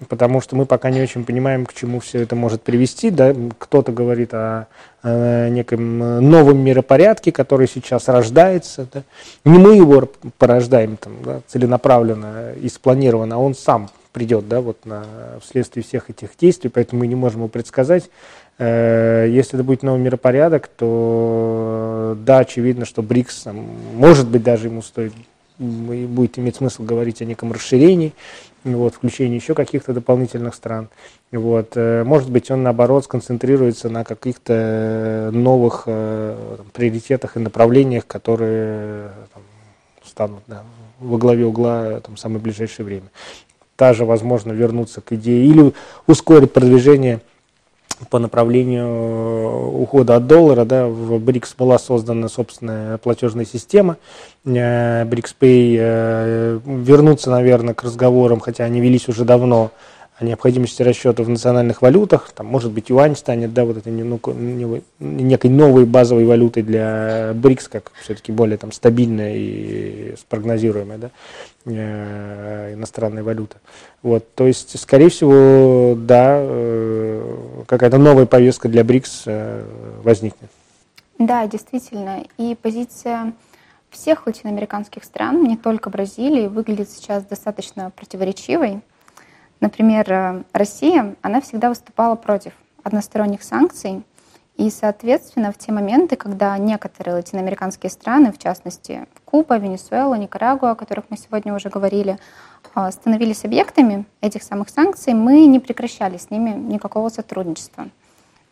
потому 0.04 0.40
что 0.40 0.56
мы 0.56 0.66
пока 0.66 0.90
не 0.90 1.00
очень 1.00 1.24
понимаем, 1.24 1.66
к 1.66 1.74
чему 1.74 2.00
все 2.00 2.20
это 2.20 2.36
может 2.36 2.62
привести. 2.62 3.10
Да? 3.10 3.34
Кто-то 3.58 3.92
говорит 3.92 4.32
о, 4.34 4.66
о 5.02 5.48
неком 5.48 5.98
новом 5.98 6.58
миропорядке, 6.58 7.32
который 7.32 7.68
сейчас 7.68 8.08
рождается. 8.08 8.86
Да? 8.92 9.02
Не 9.44 9.58
мы 9.58 9.76
его 9.76 10.08
порождаем 10.38 10.96
там, 10.96 11.14
да, 11.24 11.40
целенаправленно 11.46 12.52
и 12.60 12.68
спланированно, 12.68 13.36
а 13.36 13.38
он 13.38 13.54
сам 13.54 13.90
придет 14.12 14.48
да, 14.48 14.60
вот 14.60 14.86
на, 14.86 15.04
вследствие 15.42 15.82
всех 15.82 16.08
этих 16.08 16.30
действий, 16.40 16.70
поэтому 16.70 17.00
мы 17.00 17.08
не 17.08 17.16
можем 17.16 17.40
его 17.40 17.48
предсказать. 17.48 18.10
Э, 18.58 19.26
если 19.28 19.56
это 19.56 19.64
будет 19.64 19.82
новый 19.82 20.00
миропорядок, 20.00 20.68
то 20.68 22.16
да, 22.24 22.38
очевидно, 22.38 22.84
что 22.84 23.02
БРИКС, 23.02 23.46
может 23.94 24.28
быть, 24.28 24.42
даже 24.42 24.68
ему 24.68 24.82
стоит 24.82 25.12
будет 25.58 26.38
иметь 26.38 26.56
смысл 26.56 26.82
говорить 26.82 27.22
о 27.22 27.24
неком 27.24 27.52
расширении, 27.52 28.12
вот, 28.64 28.94
включении 28.94 29.36
еще 29.36 29.54
каких-то 29.54 29.92
дополнительных 29.92 30.54
стран. 30.54 30.88
Вот. 31.30 31.72
Э, 31.74 32.02
может 32.04 32.30
быть, 32.30 32.50
он, 32.50 32.62
наоборот, 32.62 33.04
сконцентрируется 33.04 33.90
на 33.90 34.04
каких-то 34.04 35.30
новых 35.32 35.84
э, 35.86 36.56
там, 36.56 36.66
приоритетах 36.72 37.36
и 37.36 37.40
направлениях, 37.40 38.06
которые 38.06 39.10
там, 39.32 39.42
станут 40.04 40.42
да, 40.46 40.62
во 41.00 41.18
главе 41.18 41.44
угла 41.44 42.00
там, 42.00 42.16
в 42.16 42.18
самое 42.18 42.40
ближайшее 42.40 42.86
время. 42.86 43.08
Та 43.76 43.92
же, 43.92 44.04
возможно, 44.04 44.52
вернуться 44.52 45.00
к 45.00 45.12
идее 45.12 45.46
или 45.46 45.72
ускорить 46.06 46.52
продвижение 46.52 47.20
по 48.10 48.18
направлению 48.18 49.80
ухода 49.80 50.16
от 50.16 50.26
доллара. 50.26 50.64
Да, 50.64 50.86
в 50.86 51.18
БРИКС 51.18 51.54
была 51.56 51.78
создана 51.78 52.28
собственная 52.28 52.98
платежная 52.98 53.44
система. 53.44 53.96
БРИКС-Пэй 54.44 55.76
вернуться, 56.64 57.30
наверное, 57.30 57.74
к 57.74 57.82
разговорам, 57.82 58.40
хотя 58.40 58.64
они 58.64 58.80
велись 58.80 59.08
уже 59.08 59.24
давно, 59.24 59.70
о 60.16 60.24
необходимости 60.24 60.80
расчета 60.82 61.24
в 61.24 61.28
национальных 61.28 61.82
валютах, 61.82 62.30
там, 62.32 62.46
может 62.46 62.70
быть, 62.70 62.88
юань 62.88 63.16
станет, 63.16 63.52
да, 63.52 63.64
вот 63.64 63.78
этой 63.78 63.92
ну, 63.92 64.20
некой 65.00 65.50
новой 65.50 65.86
базовой 65.86 66.24
валютой 66.24 66.62
для 66.62 67.32
БРИКС, 67.34 67.66
как 67.66 67.90
все-таки 68.00 68.30
более 68.30 68.56
там 68.56 68.70
стабильная 68.70 69.34
и 69.34 70.14
спрогнозируемая, 70.16 70.98
да, 70.98 71.10
э, 71.64 72.74
иностранная 72.74 73.24
валюта. 73.24 73.56
Вот, 74.02 74.32
то 74.34 74.46
есть, 74.46 74.78
скорее 74.78 75.08
всего, 75.08 75.96
да, 75.96 76.36
э, 76.38 77.64
какая-то 77.66 77.98
новая 77.98 78.26
повестка 78.26 78.68
для 78.68 78.84
БРИКС 78.84 79.22
э, 79.26 79.64
возникнет. 80.04 80.50
Да, 81.18 81.46
действительно, 81.48 82.24
и 82.38 82.54
позиция 82.54 83.32
всех 83.90 84.26
латиноамериканских 84.26 85.02
стран, 85.02 85.42
не 85.42 85.56
только 85.56 85.90
Бразилии, 85.90 86.46
выглядит 86.46 86.88
сейчас 86.90 87.24
достаточно 87.24 87.90
противоречивой. 87.90 88.80
Например, 89.64 90.12
э, 90.12 90.42
Россия, 90.52 91.16
она 91.22 91.40
всегда 91.40 91.70
выступала 91.70 92.16
против 92.16 92.52
односторонних 92.82 93.42
санкций, 93.42 94.02
и, 94.58 94.68
соответственно, 94.68 95.52
в 95.52 95.56
те 95.56 95.72
моменты, 95.72 96.16
когда 96.16 96.58
некоторые 96.58 97.14
латиноамериканские 97.14 97.88
страны, 97.88 98.30
в 98.30 98.36
частности 98.36 99.06
Куба, 99.24 99.56
Венесуэла, 99.56 100.16
Никарагуа, 100.16 100.72
о 100.72 100.74
которых 100.74 101.06
мы 101.08 101.16
сегодня 101.16 101.54
уже 101.54 101.70
говорили, 101.70 102.18
э, 102.74 102.90
становились 102.90 103.46
объектами 103.46 104.04
этих 104.20 104.42
самых 104.42 104.68
санкций, 104.68 105.14
мы 105.14 105.46
не 105.46 105.60
прекращали 105.60 106.18
с 106.18 106.28
ними 106.30 106.50
никакого 106.50 107.08
сотрудничества. 107.08 107.88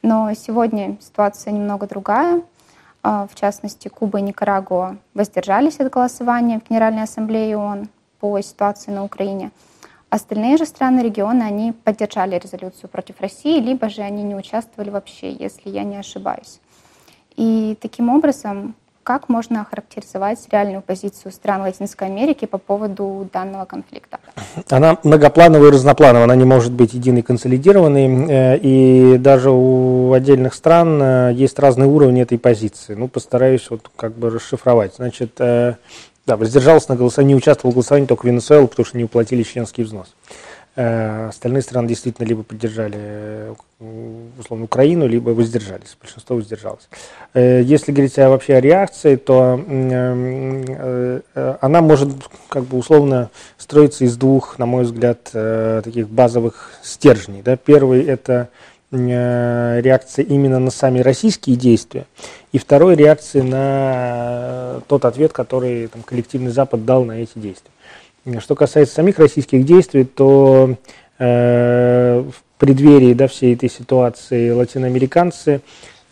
Но 0.00 0.32
сегодня 0.32 0.96
ситуация 1.02 1.52
немного 1.52 1.86
другая. 1.86 2.40
Э, 3.02 3.26
в 3.30 3.34
частности, 3.34 3.88
Куба 3.88 4.18
и 4.20 4.22
Никарагуа 4.22 4.96
воздержались 5.12 5.78
от 5.78 5.90
голосования 5.90 6.58
в 6.58 6.70
Генеральной 6.70 7.02
Ассамблее 7.02 7.58
ООН 7.58 7.90
по 8.18 8.40
ситуации 8.40 8.92
на 8.92 9.04
Украине– 9.04 9.50
Остальные 10.12 10.58
же 10.58 10.66
страны 10.66 11.00
региона, 11.00 11.46
они 11.46 11.72
поддержали 11.72 12.38
резолюцию 12.38 12.90
против 12.90 13.18
России, 13.22 13.58
либо 13.60 13.88
же 13.88 14.02
они 14.02 14.22
не 14.22 14.34
участвовали 14.34 14.90
вообще, 14.90 15.32
если 15.32 15.70
я 15.70 15.84
не 15.84 15.96
ошибаюсь. 15.96 16.60
И 17.34 17.78
таким 17.80 18.10
образом, 18.10 18.74
как 19.04 19.30
можно 19.30 19.62
охарактеризовать 19.62 20.38
реальную 20.50 20.82
позицию 20.82 21.32
стран 21.32 21.62
Латинской 21.62 22.08
Америки 22.08 22.44
по 22.44 22.58
поводу 22.58 23.26
данного 23.32 23.64
конфликта? 23.64 24.18
Она 24.68 24.98
многоплановая 25.02 25.68
и 25.68 25.72
разноплановая, 25.72 26.24
она 26.24 26.36
не 26.36 26.44
может 26.44 26.72
быть 26.72 26.92
единой 26.92 27.22
консолидированной, 27.22 28.26
э, 28.28 28.58
и 28.58 29.16
даже 29.16 29.48
у 29.50 30.12
отдельных 30.12 30.52
стран 30.52 31.00
э, 31.02 31.32
есть 31.32 31.58
разные 31.58 31.88
уровни 31.88 32.20
этой 32.20 32.38
позиции. 32.38 32.94
Ну, 32.94 33.08
постараюсь 33.08 33.70
вот 33.70 33.90
как 33.96 34.12
бы 34.12 34.28
расшифровать. 34.28 34.96
Значит, 34.96 35.40
э, 35.40 35.76
да, 36.26 36.36
воздержался 36.36 36.90
на 36.90 36.96
голосовании, 36.96 37.34
не 37.34 37.38
участвовал 37.38 37.72
в 37.72 37.74
голосовании 37.74 38.06
только 38.06 38.26
Венесуэла, 38.26 38.66
потому 38.66 38.86
что 38.86 38.96
не 38.96 39.04
уплатили 39.04 39.42
членский 39.42 39.82
взнос. 39.82 40.14
Э, 40.74 41.26
остальные 41.28 41.60
страны 41.60 41.88
действительно 41.88 42.26
либо 42.26 42.42
поддержали 42.44 42.96
э, 42.96 43.54
условно 44.38 44.64
Украину, 44.64 45.06
либо 45.06 45.30
воздержались. 45.30 45.98
Большинство 46.00 46.36
воздержалось. 46.36 46.88
Э, 47.34 47.60
если 47.62 47.92
говорить 47.92 48.16
вообще 48.16 48.54
о 48.54 48.60
реакции, 48.62 49.16
то 49.16 49.60
она 51.60 51.80
может 51.82 52.08
как 52.48 52.64
бы 52.64 52.78
условно 52.78 53.30
строиться 53.58 54.04
из 54.04 54.16
двух, 54.16 54.58
на 54.58 54.64
мой 54.64 54.84
взгляд, 54.84 55.24
таких 55.24 56.08
базовых 56.08 56.70
стержней. 56.82 57.42
Да? 57.42 57.56
Первый 57.56 58.04
это 58.04 58.48
реакция 58.92 60.24
именно 60.24 60.58
на 60.58 60.70
сами 60.70 61.00
российские 61.00 61.56
действия, 61.56 62.06
и 62.52 62.58
второй 62.58 62.94
реакции 62.94 63.40
на 63.40 64.82
тот 64.86 65.04
ответ, 65.04 65.32
который 65.32 65.88
там, 65.88 66.02
коллективный 66.02 66.50
Запад 66.50 66.84
дал 66.84 67.04
на 67.04 67.22
эти 67.22 67.32
действия. 67.36 67.70
Что 68.40 68.54
касается 68.54 68.94
самих 68.94 69.18
российских 69.18 69.64
действий, 69.64 70.04
то 70.04 70.76
э, 71.18 72.20
в 72.20 72.58
преддверии 72.58 73.14
да, 73.14 73.26
всей 73.26 73.54
этой 73.54 73.68
ситуации 73.68 74.50
латиноамериканцы 74.50 75.60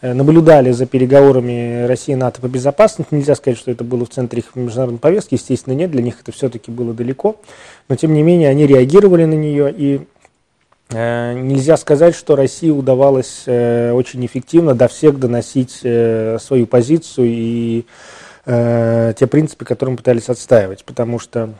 э, 0.00 0.12
наблюдали 0.12 0.72
за 0.72 0.86
переговорами 0.86 1.84
России 1.86 2.12
и 2.12 2.16
НАТО 2.16 2.40
по 2.40 2.48
безопасности. 2.48 3.14
Нельзя 3.14 3.36
сказать, 3.36 3.58
что 3.58 3.70
это 3.70 3.84
было 3.84 4.06
в 4.06 4.08
центре 4.08 4.40
их 4.40 4.56
международной 4.56 4.98
повестки, 4.98 5.34
естественно, 5.34 5.74
нет, 5.74 5.92
для 5.92 6.02
них 6.02 6.16
это 6.20 6.32
все-таки 6.32 6.72
было 6.72 6.94
далеко. 6.94 7.36
Но, 7.88 7.94
тем 7.94 8.12
не 8.12 8.22
менее, 8.22 8.48
они 8.48 8.66
реагировали 8.66 9.24
на 9.24 9.34
нее 9.34 9.72
и 9.76 10.00
Э, 10.00 10.19
нельзя 10.90 11.76
сказать, 11.76 12.14
что 12.14 12.37
России 12.37 12.70
удавалось 12.70 13.44
э, 13.46 13.92
очень 13.92 14.24
эффективно 14.26 14.74
до 14.74 14.88
всех 14.88 15.18
доносить 15.18 15.81
э, 15.85 16.38
свою 16.40 16.66
позицию 16.66 17.26
и 17.29 17.85
те 18.46 19.29
принципы, 19.31 19.64
которые 19.66 19.92
мы 19.92 19.96
пытались 19.98 20.29
отстаивать, 20.31 20.85
потому 20.85 21.18
что 21.18 21.50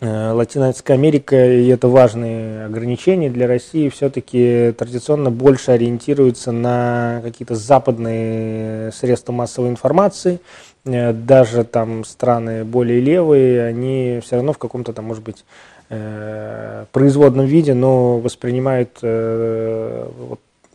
Латинская 0.00 0.94
Америка, 0.94 1.36
и 1.36 1.68
это 1.68 1.88
важные 1.88 2.66
ограничения 2.66 3.30
для 3.30 3.46
России, 3.46 3.88
все-таки 3.90 4.74
традиционно 4.76 5.30
больше 5.30 5.70
ориентируется 5.72 6.52
на 6.52 7.20
какие-то 7.22 7.54
западные 7.54 8.92
средства 8.92 9.32
массовой 9.32 9.68
информации. 9.68 10.40
Даже 10.84 11.64
там 11.64 12.04
страны 12.04 12.64
более 12.64 13.00
левые, 13.00 13.64
они 13.64 14.20
все 14.24 14.36
равно 14.36 14.52
в 14.52 14.58
каком-то 14.58 14.92
там, 14.92 15.04
может 15.04 15.22
быть, 15.22 15.44
Э, 15.88 16.86
производном 16.90 17.46
виде, 17.46 17.72
но 17.72 18.18
воспринимают 18.18 18.98
э, 19.02 20.08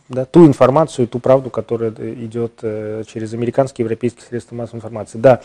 да, 0.08 0.24
ту 0.24 0.46
информацию, 0.46 1.06
ту 1.06 1.18
правду, 1.18 1.50
которая 1.50 1.90
идет 1.90 2.60
э, 2.62 3.02
через 3.12 3.34
американские 3.34 3.84
европейские 3.84 4.24
средства 4.26 4.54
массовой 4.54 4.78
информации. 4.78 5.18
Да, 5.18 5.42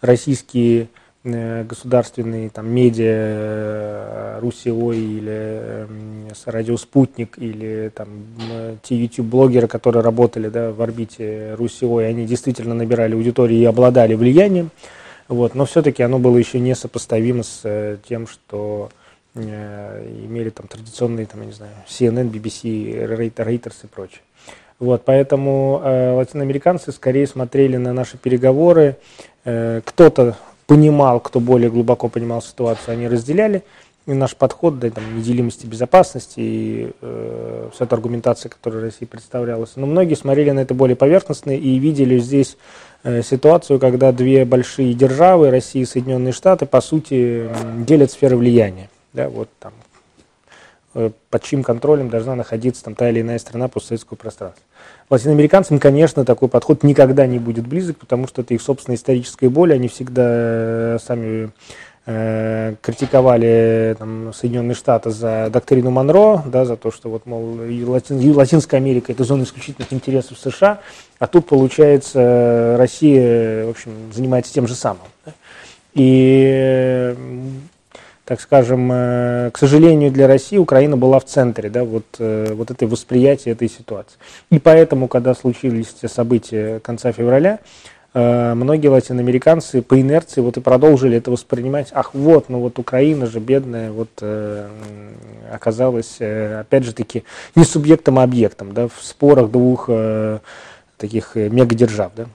российские 0.00 0.88
государственные 1.22 2.48
там, 2.48 2.70
медиа, 2.70 4.38
Русиой 4.40 4.96
или 4.96 5.86
радио 6.46 6.78
«Спутник» 6.78 7.36
или 7.36 7.92
там, 7.94 8.08
те 8.82 8.96
YouTube-блогеры, 8.96 9.66
которые 9.66 10.02
работали 10.02 10.48
да, 10.48 10.72
в 10.72 10.80
орбите 10.80 11.56
Русиой, 11.58 12.08
они 12.08 12.24
действительно 12.24 12.74
набирали 12.74 13.14
аудиторию 13.14 13.60
и 13.60 13.66
обладали 13.66 14.14
влиянием, 14.14 14.70
вот, 15.28 15.54
но 15.54 15.66
все-таки 15.66 16.02
оно 16.02 16.18
было 16.18 16.38
еще 16.38 16.58
не 16.58 16.74
сопоставимо 16.74 17.42
с 17.42 17.98
тем, 18.08 18.26
что 18.26 18.88
имели 19.34 20.50
там 20.50 20.66
традиционные, 20.66 21.26
там, 21.26 21.40
я 21.40 21.46
не 21.46 21.52
знаю, 21.52 21.72
CNN, 21.88 22.30
BBC, 22.30 23.06
Reuters 23.36 23.74
и 23.84 23.86
прочее. 23.86 24.20
Вот, 24.80 25.04
поэтому 25.04 25.82
э, 25.84 26.12
латиноамериканцы 26.12 26.90
скорее 26.90 27.26
смотрели 27.26 27.76
на 27.76 27.92
наши 27.92 28.16
переговоры. 28.16 28.96
Э, 29.44 29.82
кто-то 29.84 30.38
понимал, 30.66 31.20
кто 31.20 31.38
более 31.38 31.70
глубоко 31.70 32.08
понимал 32.08 32.40
ситуацию, 32.40 32.94
они 32.94 33.06
разделяли 33.06 33.62
и 34.06 34.14
наш 34.14 34.34
подход, 34.34 34.78
да, 34.78 34.88
там, 34.88 35.18
неделимости 35.18 35.66
безопасности 35.66 36.40
и 36.40 36.90
э, 37.02 37.68
вся 37.74 37.84
эта 37.84 37.94
аргументация, 37.94 38.48
которая 38.48 38.80
России 38.80 39.04
представлялась. 39.04 39.72
Но 39.76 39.86
многие 39.86 40.14
смотрели 40.14 40.50
на 40.50 40.60
это 40.60 40.72
более 40.72 40.96
поверхностно 40.96 41.50
и 41.50 41.78
видели 41.78 42.18
здесь 42.18 42.56
э, 43.04 43.20
ситуацию, 43.22 43.78
когда 43.78 44.12
две 44.12 44.46
большие 44.46 44.94
державы, 44.94 45.50
Россия 45.50 45.82
и 45.82 45.86
Соединенные 45.86 46.32
Штаты, 46.32 46.64
по 46.64 46.80
сути, 46.80 47.50
делят 47.86 48.10
сферы 48.10 48.38
влияния 48.38 48.88
да, 49.12 49.28
вот 49.28 49.48
там, 49.58 49.72
э, 50.94 51.10
под 51.30 51.42
чьим 51.42 51.62
контролем 51.62 52.08
должна 52.08 52.34
находиться 52.34 52.84
там, 52.84 52.94
та 52.94 53.08
или 53.10 53.20
иная 53.20 53.38
страна 53.38 53.68
постсоветского 53.68 54.16
пространства. 54.16 54.62
Латиноамериканцам, 55.08 55.78
конечно, 55.78 56.24
такой 56.24 56.48
подход 56.48 56.82
никогда 56.84 57.26
не 57.26 57.38
будет 57.38 57.66
близок, 57.66 57.98
потому 57.98 58.26
что 58.28 58.42
это 58.42 58.54
их 58.54 58.62
собственная 58.62 58.96
историческая 58.96 59.48
боль, 59.48 59.72
они 59.72 59.88
всегда 59.88 60.24
э, 60.26 60.98
сами 61.04 61.50
э, 62.06 62.76
критиковали 62.80 63.96
там, 63.98 64.32
Соединенные 64.32 64.74
Штаты 64.74 65.10
за 65.10 65.50
доктрину 65.50 65.90
Монро, 65.90 66.42
да, 66.46 66.64
за 66.64 66.76
то, 66.76 66.90
что 66.92 67.10
вот, 67.10 67.26
мол, 67.26 67.58
Латин, 67.86 68.36
Латинская 68.36 68.76
Америка 68.76 69.12
это 69.12 69.24
зона 69.24 69.42
исключительных 69.42 69.92
интересов 69.92 70.38
США, 70.38 70.80
а 71.18 71.26
тут, 71.26 71.46
получается, 71.46 72.76
Россия, 72.78 73.66
в 73.66 73.70
общем, 73.70 74.12
занимается 74.12 74.52
тем 74.52 74.68
же 74.68 74.74
самым. 74.74 75.02
Да? 75.26 75.32
И 75.94 77.14
так 78.30 78.40
скажем, 78.40 78.88
э, 78.92 79.50
к 79.52 79.58
сожалению 79.58 80.12
для 80.12 80.28
России 80.28 80.56
Украина 80.56 80.96
была 80.96 81.18
в 81.18 81.24
центре 81.24 81.68
да, 81.68 81.82
вот, 81.82 82.04
э, 82.20 82.52
вот 82.54 82.70
этой 82.70 82.86
восприятия 82.86 83.50
этой 83.50 83.68
ситуации. 83.68 84.18
И 84.50 84.60
поэтому, 84.60 85.08
когда 85.08 85.34
случились 85.34 85.88
те 86.00 86.06
события 86.06 86.78
конца 86.78 87.10
февраля, 87.10 87.58
э, 88.14 88.54
многие 88.54 88.86
латиноамериканцы 88.86 89.82
по 89.82 90.00
инерции 90.00 90.42
вот 90.42 90.56
и 90.58 90.60
продолжили 90.60 91.16
это 91.16 91.32
воспринимать. 91.32 91.88
Ах, 91.90 92.14
вот, 92.14 92.48
ну 92.48 92.60
вот 92.60 92.78
Украина 92.78 93.26
же 93.26 93.40
бедная, 93.40 93.90
вот 93.90 94.22
оказалась, 95.52 96.20
опять 96.20 96.84
же 96.84 96.92
таки, 96.92 97.24
не 97.56 97.64
субъектом, 97.64 98.20
а 98.20 98.22
объектом, 98.22 98.74
да, 98.74 98.86
в 98.86 99.02
спорах 99.02 99.50
двух 99.50 99.90
таких 100.98 101.34
мегадержав, 101.34 102.12
да. 102.14 102.26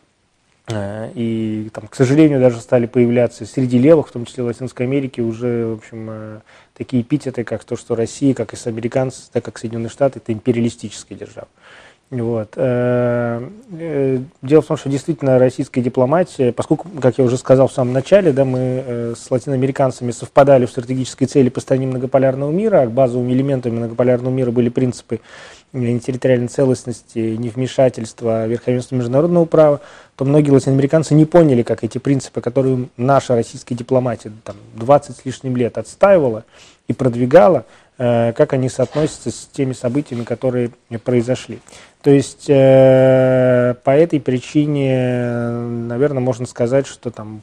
Э, 0.68 1.12
и, 1.14 1.70
там, 1.74 1.88
к 1.88 1.96
сожалению, 1.96 2.40
даже 2.40 2.60
стали 2.60 2.88
появляться 2.88 3.46
среди 3.46 3.78
левых, 3.78 4.08
в 4.08 4.12
том 4.12 4.26
числе 4.26 4.44
в 4.44 4.48
Латинской 4.48 4.86
Америке, 4.86 5.22
уже, 5.22 5.68
в 5.68 5.74
общем, 5.74 6.08
э, 6.10 6.40
такие 6.76 7.04
эпитеты, 7.04 7.44
как 7.44 7.64
то, 7.64 7.76
что 7.76 7.96
Россия, 7.96 8.34
как 8.34 8.54
и 8.54 8.56
с 8.56 8.66
американцы, 8.66 9.24
так 9.32 9.46
как 9.46 9.60
Соединенные 9.60 9.90
Штаты, 9.90 10.20
это 10.20 10.34
империалистическая 10.34 11.18
держава. 11.18 11.48
Вот. 12.12 12.54
Э, 12.56 13.48
дело 14.42 14.62
в 14.62 14.66
том, 14.66 14.78
что 14.78 14.90
действительно 14.90 15.38
российская 15.38 15.82
дипломатия, 15.82 16.52
поскольку, 16.52 16.88
как 17.02 17.18
я 17.18 17.24
уже 17.24 17.38
сказал 17.38 17.68
в 17.68 17.74
самом 17.74 17.94
начале, 17.94 18.32
да, 18.32 18.46
мы 18.46 19.14
с 19.16 19.30
латиноамериканцами 19.30 20.12
совпадали 20.12 20.66
в 20.66 20.72
стратегической 20.72 21.28
цели 21.28 21.50
построения 21.50 21.88
многополярного 21.88 22.52
мира, 22.52 22.84
а 22.84 22.88
базовыми 22.88 23.34
элементами 23.34 23.78
многополярного 23.78 24.34
мира 24.34 24.52
были 24.52 24.70
принципы 24.70 25.20
территориальной 26.00 26.48
целостности, 26.48 27.20
невмешательства, 27.20 28.48
верховенства 28.48 28.96
международного 28.96 29.46
права, 29.46 29.82
то 30.16 30.26
многие 30.26 30.52
латиноамериканцы 30.52 31.14
не 31.14 31.26
поняли, 31.26 31.64
как 31.64 31.84
эти 31.84 31.98
принципы, 31.98 32.42
которые 32.42 32.88
наша 32.98 33.36
российская 33.36 33.76
дипломатия 33.76 34.32
там, 34.44 34.56
20 34.76 35.18
с 35.18 35.26
лишним 35.26 35.58
лет 35.58 35.78
отстаивала 35.78 36.46
и 36.88 36.94
продвигала, 36.94 37.66
Э, 37.98 38.34
как 38.34 38.52
они 38.52 38.68
соотносятся 38.68 39.32
с 39.32 39.48
теми 39.54 39.72
событиями, 39.72 40.24
которые 40.24 40.72
произошли. 41.04 41.60
То 42.02 42.10
есть 42.10 42.50
э, 42.50 43.74
по 43.86 43.92
этой 43.92 44.20
причине, 44.20 45.50
наверное, 45.88 46.20
можно 46.20 46.46
сказать, 46.46 46.88
что 46.88 47.10
там 47.10 47.42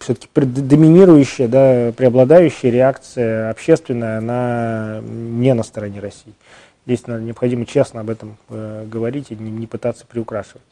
все-таки 0.00 0.28
доминирующая, 0.34 1.48
да, 1.48 1.92
преобладающая 1.96 2.70
реакция 2.70 3.50
общественная, 3.50 4.18
она 4.18 5.00
не 5.02 5.54
на 5.54 5.62
стороне 5.62 6.00
России. 6.00 6.34
Здесь 6.88 7.06
необходимо 7.06 7.66
честно 7.66 8.00
об 8.00 8.08
этом 8.08 8.38
э, 8.48 8.86
говорить 8.90 9.26
и 9.28 9.34
не, 9.36 9.66
пытаться 9.66 10.06
приукрашивать. 10.06 10.62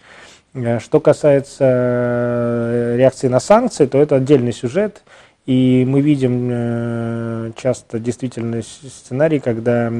Что 0.78 0.98
касается 0.98 2.94
реакции 2.96 3.28
на 3.28 3.38
санкции, 3.38 3.84
то 3.84 3.98
это 3.98 4.16
отдельный 4.16 4.54
сюжет. 4.54 5.02
И 5.44 5.84
мы 5.86 6.00
видим 6.00 6.48
э, 6.50 7.52
часто 7.54 7.98
действительно 7.98 8.62
сценарий, 8.62 9.40
когда 9.40 9.92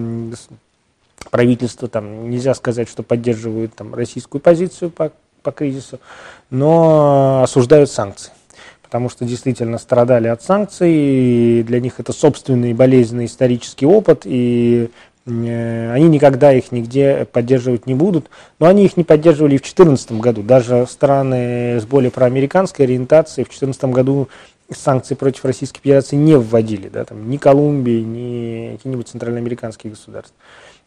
правительство 1.31 1.87
там 1.87 2.31
нельзя 2.31 2.55
сказать, 2.55 2.89
что 2.89 3.03
поддерживают 3.03 3.75
там 3.75 3.95
российскую 3.95 4.41
позицию 4.41 4.91
по, 4.91 5.13
по 5.43 5.53
кризису, 5.53 6.01
но 6.49 7.43
осуждают 7.43 7.91
санкции. 7.91 8.33
Потому 8.81 9.11
что 9.11 9.27
действительно 9.27 9.77
страдали 9.77 10.29
от 10.29 10.43
санкций, 10.43 10.91
и 10.91 11.63
для 11.63 11.79
них 11.79 12.01
это 12.01 12.15
собственный 12.15 12.73
болезненный 12.73 13.27
исторический 13.27 13.85
опыт, 13.85 14.23
и 14.25 14.89
э, 14.89 14.89
они 15.27 16.05
никогда 16.09 16.53
их 16.53 16.71
нигде 16.71 17.27
поддерживать 17.31 17.87
не 17.87 17.95
будут. 17.95 18.31
Но 18.61 18.67
они 18.67 18.85
их 18.85 18.97
не 18.97 19.05
поддерживали 19.05 19.55
и 19.55 19.59
в 19.59 19.63
2014 19.63 20.13
году. 20.13 20.43
Даже 20.43 20.87
страны 20.89 21.81
с 21.81 21.85
более 21.85 22.11
проамериканской 22.11 22.87
ориентацией 22.87 23.45
в 23.45 23.49
2014 23.49 23.85
году 23.87 24.29
санкции 24.75 25.15
против 25.15 25.45
Российской 25.45 25.81
Федерации 25.81 26.17
не 26.17 26.37
вводили, 26.37 26.89
да, 26.89 27.05
там, 27.05 27.31
ни 27.31 27.37
Колумбии, 27.37 28.01
ни 28.01 28.77
какие-нибудь 28.77 29.09
центральноамериканские 29.09 29.93
государства. 29.93 30.35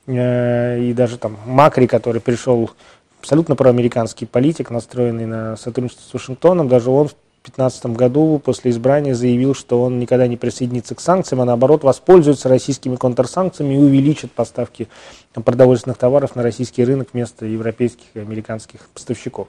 Э, 0.08 0.80
и 0.82 0.94
даже 0.94 1.18
там 1.18 1.38
Макри, 1.46 1.88
который 1.88 2.22
пришел 2.22 2.72
абсолютно 3.20 3.56
проамериканский 3.56 4.28
политик, 4.28 4.70
настроенный 4.70 5.26
на 5.26 5.56
сотрудничество 5.56 6.10
с 6.10 6.14
Вашингтоном, 6.14 6.68
даже 6.68 6.90
он 6.90 7.10
в 7.10 7.16
2015 7.44 7.86
году 7.98 8.42
после 8.44 8.72
избрания 8.72 9.14
заявил, 9.14 9.56
что 9.56 9.82
он 9.82 10.00
никогда 10.00 10.28
не 10.28 10.38
присоединится 10.38 10.94
к 10.94 11.00
санкциям, 11.00 11.42
а 11.42 11.46
наоборот 11.46 11.84
воспользуется 11.84 12.50
российскими 12.50 12.96
контрсанкциями 12.96 13.76
и 13.76 13.78
увеличит 13.78 14.32
поставки 14.32 14.88
продовольственных 15.34 15.98
товаров 15.98 16.36
на 16.36 16.44
российский 16.44 16.84
рынок 16.84 17.10
вместо 17.14 17.46
европейских 17.46 18.06
и 18.14 18.20
американских 18.20 18.90
поставщиков. 18.90 19.48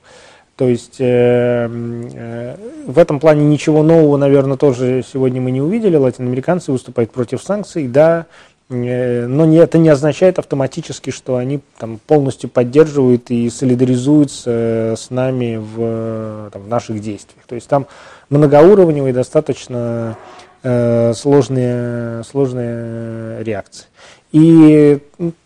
То 0.61 0.69
есть 0.69 1.01
э, 1.01 1.69
э, 2.15 2.57
в 2.87 2.99
этом 2.99 3.19
плане 3.19 3.47
ничего 3.47 3.83
нового, 3.83 4.19
наверное, 4.19 4.59
тоже 4.59 5.03
сегодня 5.11 5.41
мы 5.41 5.53
не 5.53 5.63
увидели. 5.63 5.97
Латиноамериканцы 5.97 6.71
выступают 6.71 7.11
против 7.13 7.43
санкций, 7.43 7.89
да, 7.89 8.27
но 8.71 9.47
не, 9.47 9.57
это 9.57 9.79
не 9.79 9.89
означает 9.89 10.39
автоматически, 10.39 11.11
что 11.11 11.37
они 11.37 11.61
там, 11.77 11.99
полностью 12.07 12.49
поддерживают 12.49 13.31
и 13.31 13.51
солидаризуются 13.51 14.95
с 14.97 15.11
нами 15.11 15.57
в, 15.57 16.51
там, 16.53 16.63
в 16.63 16.69
наших 16.69 17.01
действиях. 17.01 17.45
То 17.49 17.57
есть 17.57 17.69
там 17.69 17.89
многоуровневые 18.29 19.13
достаточно 19.13 20.17
э, 20.63 21.13
сложные, 21.15 22.23
сложные 22.23 23.43
реакции. 23.43 23.87
И 24.31 25.01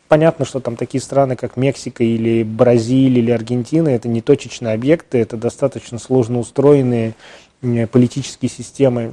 понятно, 0.09 0.45
что 0.45 0.61
там 0.61 0.77
такие 0.77 1.01
страны, 1.01 1.35
как 1.35 1.57
Мексика 1.57 2.05
или 2.05 2.43
Бразилия 2.43 3.23
или 3.23 3.31
Аргентина, 3.31 3.89
это 3.89 4.07
не 4.07 4.21
точечные 4.21 4.75
объекты, 4.75 5.17
это 5.17 5.39
достаточно 5.39 5.99
сложно 5.99 6.41
устроенные 6.41 7.15
политические 7.91 8.51
системы 8.51 9.13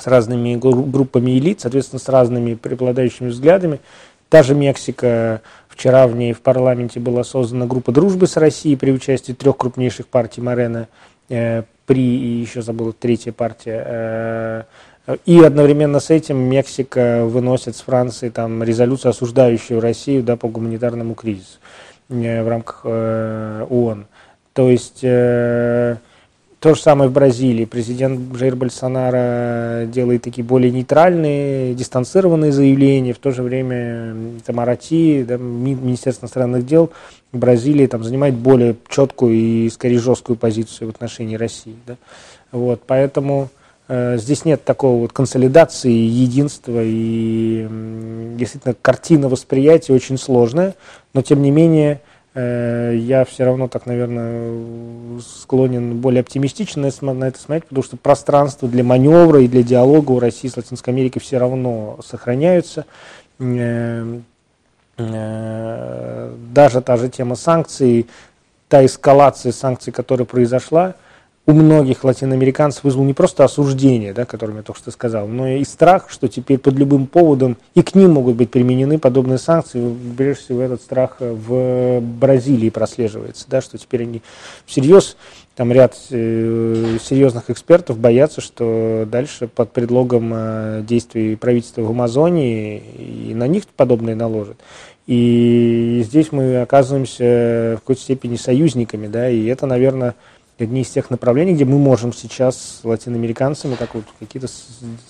с 0.00 0.06
разными 0.06 0.56
группами 0.56 1.38
элит, 1.38 1.60
соответственно, 1.60 2.00
с 2.00 2.08
разными 2.08 2.54
преобладающими 2.54 3.28
взглядами. 3.28 3.80
Та 4.28 4.42
же 4.42 4.54
Мексика, 4.54 5.40
вчера 5.68 6.06
в 6.06 6.14
ней 6.14 6.32
в 6.32 6.40
парламенте 6.40 7.00
была 7.00 7.24
создана 7.24 7.66
группа 7.66 7.92
дружбы 7.92 8.26
с 8.26 8.36
Россией 8.36 8.76
при 8.76 8.92
участии 8.92 9.32
трех 9.32 9.56
крупнейших 9.56 10.06
партий 10.06 10.40
Морена, 10.40 10.88
э, 11.28 11.62
при, 11.86 12.02
и 12.02 12.40
еще 12.40 12.60
забыл, 12.60 12.92
третья 12.92 13.32
партия, 13.32 13.84
э, 13.86 14.62
и 15.24 15.40
одновременно 15.40 16.00
с 16.00 16.10
этим 16.10 16.36
Мексика 16.36 17.24
выносит 17.24 17.76
с 17.76 17.80
Франции 17.80 18.28
там, 18.28 18.62
резолюцию, 18.62 19.10
осуждающую 19.10 19.80
Россию 19.80 20.22
да, 20.22 20.36
по 20.36 20.48
гуманитарному 20.48 21.14
кризису 21.14 21.58
э, 22.10 22.42
в 22.42 22.48
рамках 22.48 22.82
э, 22.84 23.66
ООН. 23.70 24.06
То 24.52 24.68
есть 24.68 25.00
э, 25.02 25.96
то 26.60 26.74
же 26.74 26.80
самое 26.80 27.08
в 27.08 27.12
Бразилии. 27.12 27.64
Президент 27.64 28.36
Жейр 28.36 28.56
Бальсонара 28.56 29.86
делает 29.86 30.22
такие 30.22 30.44
более 30.44 30.70
нейтральные, 30.72 31.74
дистанцированные 31.74 32.52
заявления. 32.52 33.12
В 33.12 33.18
то 33.18 33.30
же 33.30 33.42
время 33.42 34.40
Тамарати, 34.44 35.22
да, 35.22 35.36
Министерство 35.36 36.24
иностранных 36.24 36.66
дел 36.66 36.90
Бразилии 37.32 37.86
там, 37.86 38.02
занимает 38.02 38.34
более 38.34 38.76
четкую 38.88 39.34
и 39.34 39.70
скорее 39.70 39.98
жесткую 39.98 40.36
позицию 40.36 40.88
в 40.88 40.90
отношении 40.90 41.36
России. 41.36 41.76
Да. 41.86 41.96
Вот, 42.50 42.82
поэтому 42.86 43.50
Э, 43.88 44.18
здесь 44.18 44.44
нет 44.44 44.64
такого 44.64 45.00
вот 45.00 45.12
консолидации, 45.12 45.90
единства 45.90 46.80
и 46.84 47.66
действительно 48.36 48.74
картина 48.80 49.28
восприятия 49.28 49.94
очень 49.94 50.18
сложная, 50.18 50.74
но 51.14 51.22
тем 51.22 51.40
не 51.40 51.50
менее 51.50 51.92
э, 51.94 51.98
я 52.34 53.24
все 53.28 53.44
равно 53.44 53.68
так, 53.68 53.86
наверное, 53.86 55.20
склонен 55.20 55.98
более 56.00 56.20
оптимистично 56.20 56.82
на 57.00 57.24
это 57.24 57.38
смотреть, 57.40 57.64
потому 57.64 57.82
что 57.82 57.96
пространство 57.96 58.68
для 58.68 58.84
маневра 58.84 59.40
и 59.40 59.48
для 59.48 59.62
диалога 59.62 60.12
у 60.12 60.20
России 60.20 60.48
с 60.48 60.56
Латинской 60.56 60.92
Америкой 60.92 61.20
все 61.20 61.38
равно 61.38 61.98
сохраняются. 62.04 62.84
Э, 63.40 64.20
даже 64.96 66.80
та 66.80 66.96
же 66.96 67.08
тема 67.08 67.34
санкций, 67.36 68.06
та 68.68 68.84
эскалация 68.84 69.52
санкций, 69.52 69.92
которая 69.92 70.26
произошла– 70.26 70.94
у 71.48 71.52
многих 71.54 72.04
латиноамериканцев 72.04 72.84
вызвал 72.84 73.04
не 73.04 73.14
просто 73.14 73.42
осуждение, 73.42 74.12
да, 74.12 74.26
которое 74.26 74.58
я 74.58 74.62
только 74.62 74.78
что 74.78 74.90
сказал, 74.90 75.26
но 75.26 75.48
и 75.48 75.64
страх, 75.64 76.10
что 76.10 76.28
теперь 76.28 76.58
под 76.58 76.74
любым 76.74 77.06
поводом 77.06 77.56
и 77.74 77.80
к 77.80 77.94
ним 77.94 78.12
могут 78.12 78.36
быть 78.36 78.50
применены 78.50 78.98
подобные 78.98 79.38
санкции. 79.38 79.96
Прежде 80.14 80.42
всего, 80.42 80.60
этот 80.60 80.82
страх 80.82 81.16
в 81.20 82.00
Бразилии 82.00 82.68
прослеживается, 82.68 83.46
да, 83.48 83.62
что 83.62 83.78
теперь 83.78 84.02
они 84.02 84.20
всерьез, 84.66 85.16
там 85.56 85.72
ряд 85.72 85.96
э, 86.10 86.98
серьезных 87.02 87.48
экспертов 87.48 87.98
боятся, 87.98 88.42
что 88.42 89.08
дальше 89.10 89.48
под 89.48 89.72
предлогом 89.72 90.30
э, 90.34 90.82
действий 90.86 91.34
правительства 91.34 91.80
в 91.80 91.88
Амазонии 91.88 92.82
и 93.28 93.32
на 93.34 93.48
них 93.48 93.62
подобное 93.74 94.14
наложат. 94.14 94.58
И 95.06 96.02
здесь 96.04 96.30
мы 96.30 96.60
оказываемся 96.60 97.76
в 97.76 97.80
какой-то 97.80 98.02
степени 98.02 98.36
союзниками, 98.36 99.06
да, 99.06 99.30
и 99.30 99.46
это, 99.46 99.64
наверное, 99.64 100.14
одни 100.60 100.82
из 100.82 100.90
тех 100.90 101.10
направлений, 101.10 101.54
где 101.54 101.64
мы 101.64 101.78
можем 101.78 102.12
сейчас 102.12 102.80
с 102.80 102.84
латиноамериканцами 102.84 103.74
так 103.74 103.94
вот 103.94 104.04
какие-то 104.18 104.48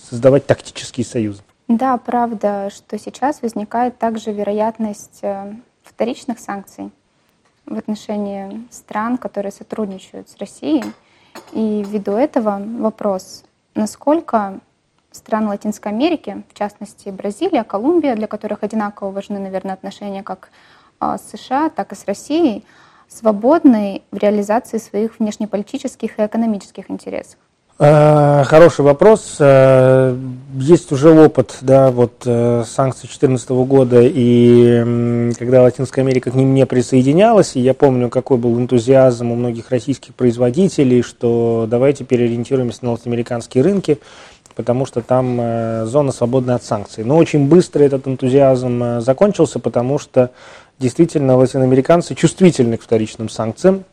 создавать 0.08 0.46
тактические 0.46 1.04
союзы. 1.04 1.42
Да, 1.68 1.96
правда, 1.98 2.70
что 2.74 2.98
сейчас 2.98 3.42
возникает 3.42 3.98
также 3.98 4.32
вероятность 4.32 5.18
э, 5.22 5.54
вторичных 5.82 6.38
санкций 6.38 6.90
в 7.66 7.76
отношении 7.76 8.66
стран, 8.70 9.18
которые 9.18 9.53
сотрудничают 9.53 10.30
с 10.30 10.36
Россией. 10.38 10.84
И 11.53 11.84
ввиду 11.86 12.12
этого 12.12 12.62
вопрос, 12.78 13.44
насколько 13.74 14.61
страны 15.11 15.49
Латинской 15.49 15.92
Америки, 15.92 16.42
в 16.49 16.55
частности 16.55 17.11
Бразилия, 17.11 17.64
Колумбия, 17.64 18.16
для 18.16 18.26
которых 18.26 18.62
одинаково 18.62 19.11
важны, 19.11 19.38
наверное, 19.38 19.74
отношения 19.74 20.22
как 20.22 20.51
а, 21.01 21.18
с 21.18 21.30
США, 21.30 21.68
так 21.68 21.92
и 21.92 21.96
с 21.96 22.05
Россией, 22.07 22.64
свободны 23.09 24.02
в 24.12 24.18
реализации 24.18 24.78
своих 24.78 25.18
внешнеполитических 25.18 26.18
и 26.18 26.26
экономических 26.26 26.90
интересов? 26.90 27.38
Э, 27.80 28.42
хороший 28.44 28.80
вопрос. 28.80 29.36
Э, 29.38 30.16
есть 30.54 30.90
уже 30.90 31.11
опыт 31.11 31.59
да, 31.61 31.92
вот, 31.92 32.22
э, 32.26 32.64
санкций 32.66 33.02
2014 33.02 33.50
года, 33.64 34.00
и 34.02 35.32
когда 35.38 35.62
Латинская 35.62 36.00
Америка 36.00 36.32
к 36.32 36.34
ним 36.34 36.54
не 36.54 36.66
присоединялась, 36.66 37.54
и 37.54 37.61
я 37.61 37.74
помню, 37.74 38.09
какой 38.09 38.36
был 38.36 38.59
энтузиазм 38.59 39.30
у 39.30 39.36
многих 39.36 39.70
российских 39.70 40.14
производителей, 40.14 41.02
что 41.02 41.68
давайте 41.70 42.02
переориентируемся 42.02 42.84
на 42.84 42.92
латиноамериканские 42.92 43.62
рынки, 43.62 44.00
потому 44.56 44.84
что 44.84 45.00
там 45.00 45.86
зона 45.86 46.11
свободная 46.11 46.56
от 46.56 46.64
санкций. 46.64 47.04
Но 47.04 47.16
очень 47.16 47.46
быстро 47.46 47.84
этот 47.84 48.09
энтузиазм 48.09 49.00
закончился, 49.00 49.61
потому 49.61 50.00
что 50.00 50.32
действительно 50.79 51.37
латиноамериканцы 51.37 52.14
чувствительны 52.14 52.76
к 52.76 52.83
вторичным 52.83 53.29
санкциям. 53.29 53.85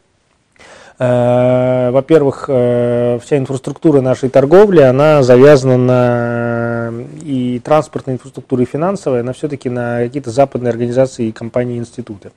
Э, 0.97 1.89
во-первых, 1.91 2.45
э, 2.47 3.19
вся 3.21 3.37
инфраструктура 3.37 3.99
нашей 4.01 4.29
торговли, 4.29 4.79
она 4.79 5.23
завязана 5.23 5.77
на 5.77 6.93
и 7.21 7.59
транспортная 7.63 8.15
инфраструктура, 8.15 8.61
и 8.61 8.65
финансовая, 8.65 9.21
она 9.21 9.33
все-таки 9.33 9.69
на 9.69 9.99
какие-то 9.99 10.31
западные 10.31 10.69
организации, 10.69 11.31
компании, 11.31 11.77
институты. 11.77 12.31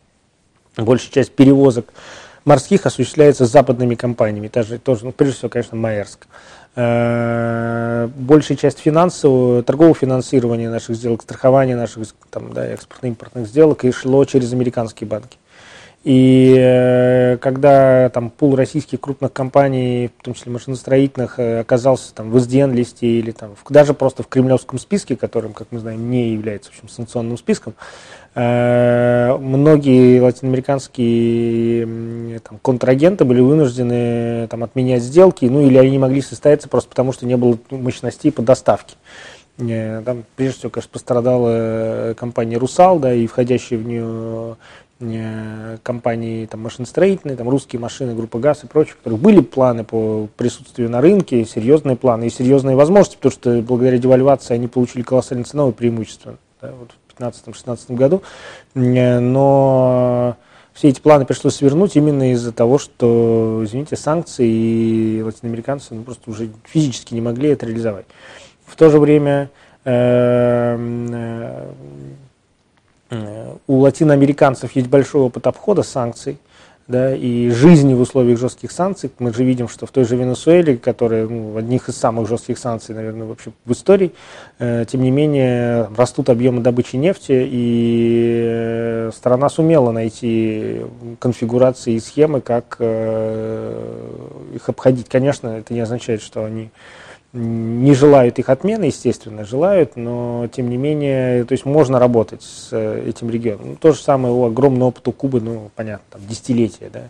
Большая 0.76 1.12
часть 1.12 1.32
перевозок 1.32 1.92
морских 2.44 2.86
осуществляется 2.86 3.46
западными 3.46 3.94
компаниями, 3.94 4.50
даже, 4.52 4.78
тоже, 4.78 5.04
ну, 5.04 5.12
прежде 5.12 5.36
всего, 5.36 5.50
конечно, 5.50 5.76
Маерск. 5.76 6.26
Э, 6.26 6.57
большая 6.76 8.56
часть 8.56 8.78
финансового, 8.78 9.62
торгового 9.62 9.94
финансирования 9.94 10.70
наших 10.70 10.96
сделок, 10.96 11.22
страхования 11.22 11.76
наших 11.76 12.06
там, 12.30 12.52
да, 12.52 12.66
экспортно-импортных 12.66 13.48
сделок 13.48 13.84
и 13.84 13.90
шло 13.90 14.24
через 14.24 14.52
американские 14.52 15.08
банки. 15.08 15.38
И 16.08 16.56
э, 16.58 17.36
когда 17.36 18.08
там 18.08 18.30
пул 18.30 18.56
российских 18.56 18.98
крупных 18.98 19.30
компаний, 19.30 20.10
в 20.18 20.24
том 20.24 20.32
числе 20.32 20.50
машиностроительных, 20.50 21.38
э, 21.38 21.60
оказался 21.60 22.14
там 22.14 22.30
в 22.30 22.40
СДН-листе 22.40 23.06
или 23.06 23.30
там 23.30 23.50
в, 23.62 23.70
даже 23.70 23.92
просто 23.92 24.22
в 24.22 24.26
кремлевском 24.26 24.78
списке, 24.78 25.16
которым, 25.16 25.52
как 25.52 25.68
мы 25.70 25.80
знаем, 25.80 26.10
не 26.10 26.30
является 26.30 26.70
в 26.70 26.72
общем, 26.72 26.88
санкционным 26.88 27.36
списком, 27.36 27.74
э, 28.34 29.36
многие 29.38 30.20
латиноамериканские 30.20 32.38
там, 32.38 32.58
контрагенты 32.62 33.26
были 33.26 33.42
вынуждены 33.42 34.48
там, 34.48 34.64
отменять 34.64 35.02
сделки, 35.02 35.44
ну 35.44 35.60
или 35.60 35.76
они 35.76 35.90
не 35.90 35.98
могли 35.98 36.22
состояться 36.22 36.70
просто 36.70 36.88
потому, 36.88 37.12
что 37.12 37.26
не 37.26 37.36
было 37.36 37.58
мощностей 37.68 38.32
по 38.32 38.40
доставке. 38.40 38.94
Там, 39.58 40.24
прежде 40.36 40.58
всего, 40.58 40.70
конечно, 40.70 40.92
пострадала 40.92 42.14
компания 42.14 42.56
«Русал», 42.56 43.00
да, 43.00 43.12
и 43.12 43.26
входящие 43.26 43.80
в 43.80 43.86
нее 43.86 44.56
компании 45.84 46.46
там, 46.46 46.62
машиностроительные, 46.62 47.36
там, 47.36 47.48
русские 47.48 47.78
машины, 47.78 48.14
группа 48.14 48.38
ГАЗ 48.40 48.64
и 48.64 48.66
прочее, 48.66 48.94
у 48.94 48.98
которых 48.98 49.20
были 49.20 49.40
планы 49.40 49.84
по 49.84 50.28
присутствию 50.36 50.90
на 50.90 51.00
рынке, 51.00 51.44
серьезные 51.44 51.96
планы 51.96 52.26
и 52.26 52.30
серьезные 52.30 52.74
возможности, 52.74 53.16
потому 53.16 53.32
что 53.32 53.62
благодаря 53.62 53.98
девальвации 53.98 54.54
они 54.54 54.66
получили 54.66 55.02
колоссальное 55.02 55.44
ценовое 55.44 55.72
преимущество 55.72 56.36
да, 56.60 56.72
вот 56.72 56.90
в 57.06 57.20
2015-2016 57.20 57.94
году. 57.94 58.22
Э, 58.74 59.20
но 59.20 60.36
все 60.74 60.88
эти 60.88 61.00
планы 61.00 61.24
пришлось 61.24 61.56
свернуть 61.56 61.96
именно 61.96 62.32
из-за 62.32 62.52
того, 62.52 62.78
что, 62.78 63.62
извините, 63.64 63.96
санкции 63.96 64.48
и 64.48 65.22
латиноамериканцы 65.22 65.94
ну, 65.94 66.02
просто 66.02 66.30
уже 66.30 66.50
физически 66.64 67.14
не 67.14 67.20
могли 67.20 67.50
это 67.50 67.66
реализовать. 67.66 68.06
В 68.66 68.76
то 68.76 68.90
же 68.90 68.98
время 68.98 69.50
э, 69.84 71.68
у 73.10 73.78
латиноамериканцев 73.78 74.76
есть 74.76 74.88
большой 74.88 75.22
опыт 75.22 75.46
обхода 75.46 75.82
санкций, 75.82 76.38
да, 76.88 77.14
и 77.14 77.50
жизни 77.50 77.92
в 77.92 78.00
условиях 78.00 78.38
жестких 78.38 78.72
санкций. 78.72 79.10
Мы 79.18 79.32
же 79.32 79.44
видим, 79.44 79.68
что 79.68 79.84
в 79.86 79.90
той 79.90 80.04
же 80.04 80.16
Венесуэле, 80.16 80.78
которая 80.78 81.28
ну, 81.28 81.56
одних 81.56 81.90
из 81.90 81.98
самых 81.98 82.26
жестких 82.26 82.58
санкций, 82.58 82.94
наверное, 82.94 83.26
вообще 83.26 83.52
в 83.66 83.72
истории, 83.72 84.12
э, 84.58 84.86
тем 84.88 85.02
не 85.02 85.10
менее 85.10 85.88
растут 85.96 86.30
объемы 86.30 86.62
добычи 86.62 86.96
нефти, 86.96 87.46
и 87.46 88.42
э, 88.42 89.10
страна 89.14 89.50
сумела 89.50 89.92
найти 89.92 90.80
конфигурации 91.18 91.92
и 91.92 92.00
схемы, 92.00 92.40
как 92.40 92.76
э, 92.78 93.98
их 94.54 94.66
обходить. 94.70 95.10
Конечно, 95.10 95.48
это 95.48 95.74
не 95.74 95.80
означает, 95.80 96.22
что 96.22 96.46
они 96.46 96.70
не 97.32 97.94
желают 97.94 98.38
их 98.38 98.48
отмены, 98.48 98.84
естественно, 98.84 99.44
желают, 99.44 99.96
но 99.96 100.48
тем 100.50 100.70
не 100.70 100.76
менее, 100.76 101.44
то 101.44 101.52
есть 101.52 101.66
можно 101.66 101.98
работать 101.98 102.42
с 102.42 102.68
э, 102.72 103.04
этим 103.06 103.28
регионом. 103.28 103.70
Ну, 103.70 103.76
то 103.76 103.92
же 103.92 104.00
самое 104.00 104.32
у 104.32 104.44
огромного 104.44 104.88
опыта 104.88 105.12
Кубы, 105.12 105.40
ну, 105.40 105.70
понятно, 105.76 106.04
там, 106.10 106.22
десятилетия, 106.26 106.90
да, 106.90 107.02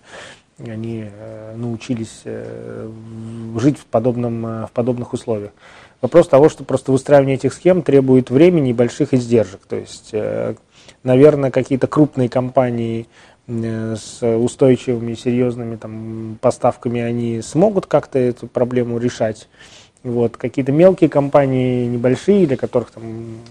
они 0.66 1.04
э, 1.08 1.54
научились 1.56 2.22
э, 2.24 2.90
жить 3.58 3.78
в, 3.78 3.84
подобном, 3.84 4.44
э, 4.44 4.66
в 4.66 4.72
подобных 4.72 5.12
условиях. 5.12 5.52
Вопрос 6.00 6.28
того, 6.28 6.48
что 6.48 6.64
просто 6.64 6.90
выстраивание 6.90 7.36
этих 7.36 7.52
схем 7.52 7.82
требует 7.82 8.30
времени 8.30 8.70
и 8.70 8.74
больших 8.74 9.14
издержек. 9.14 9.60
То 9.68 9.76
есть, 9.76 10.10
э, 10.12 10.54
наверное, 11.04 11.52
какие-то 11.52 11.86
крупные 11.86 12.28
компании 12.28 13.06
э, 13.46 13.94
с 13.96 14.20
устойчивыми, 14.22 15.14
серьезными 15.14 15.76
там, 15.76 16.38
поставками, 16.40 17.00
они 17.00 17.40
смогут 17.40 17.86
как-то 17.86 18.18
эту 18.18 18.48
проблему 18.48 18.98
решать. 18.98 19.48
Вот, 20.05 20.36
какие-то 20.36 20.70
мелкие 20.70 21.11
компании, 21.11 21.86
небольшие, 21.86 22.46
для 22.46 22.57
которых 22.57 22.90
там, 22.92 23.03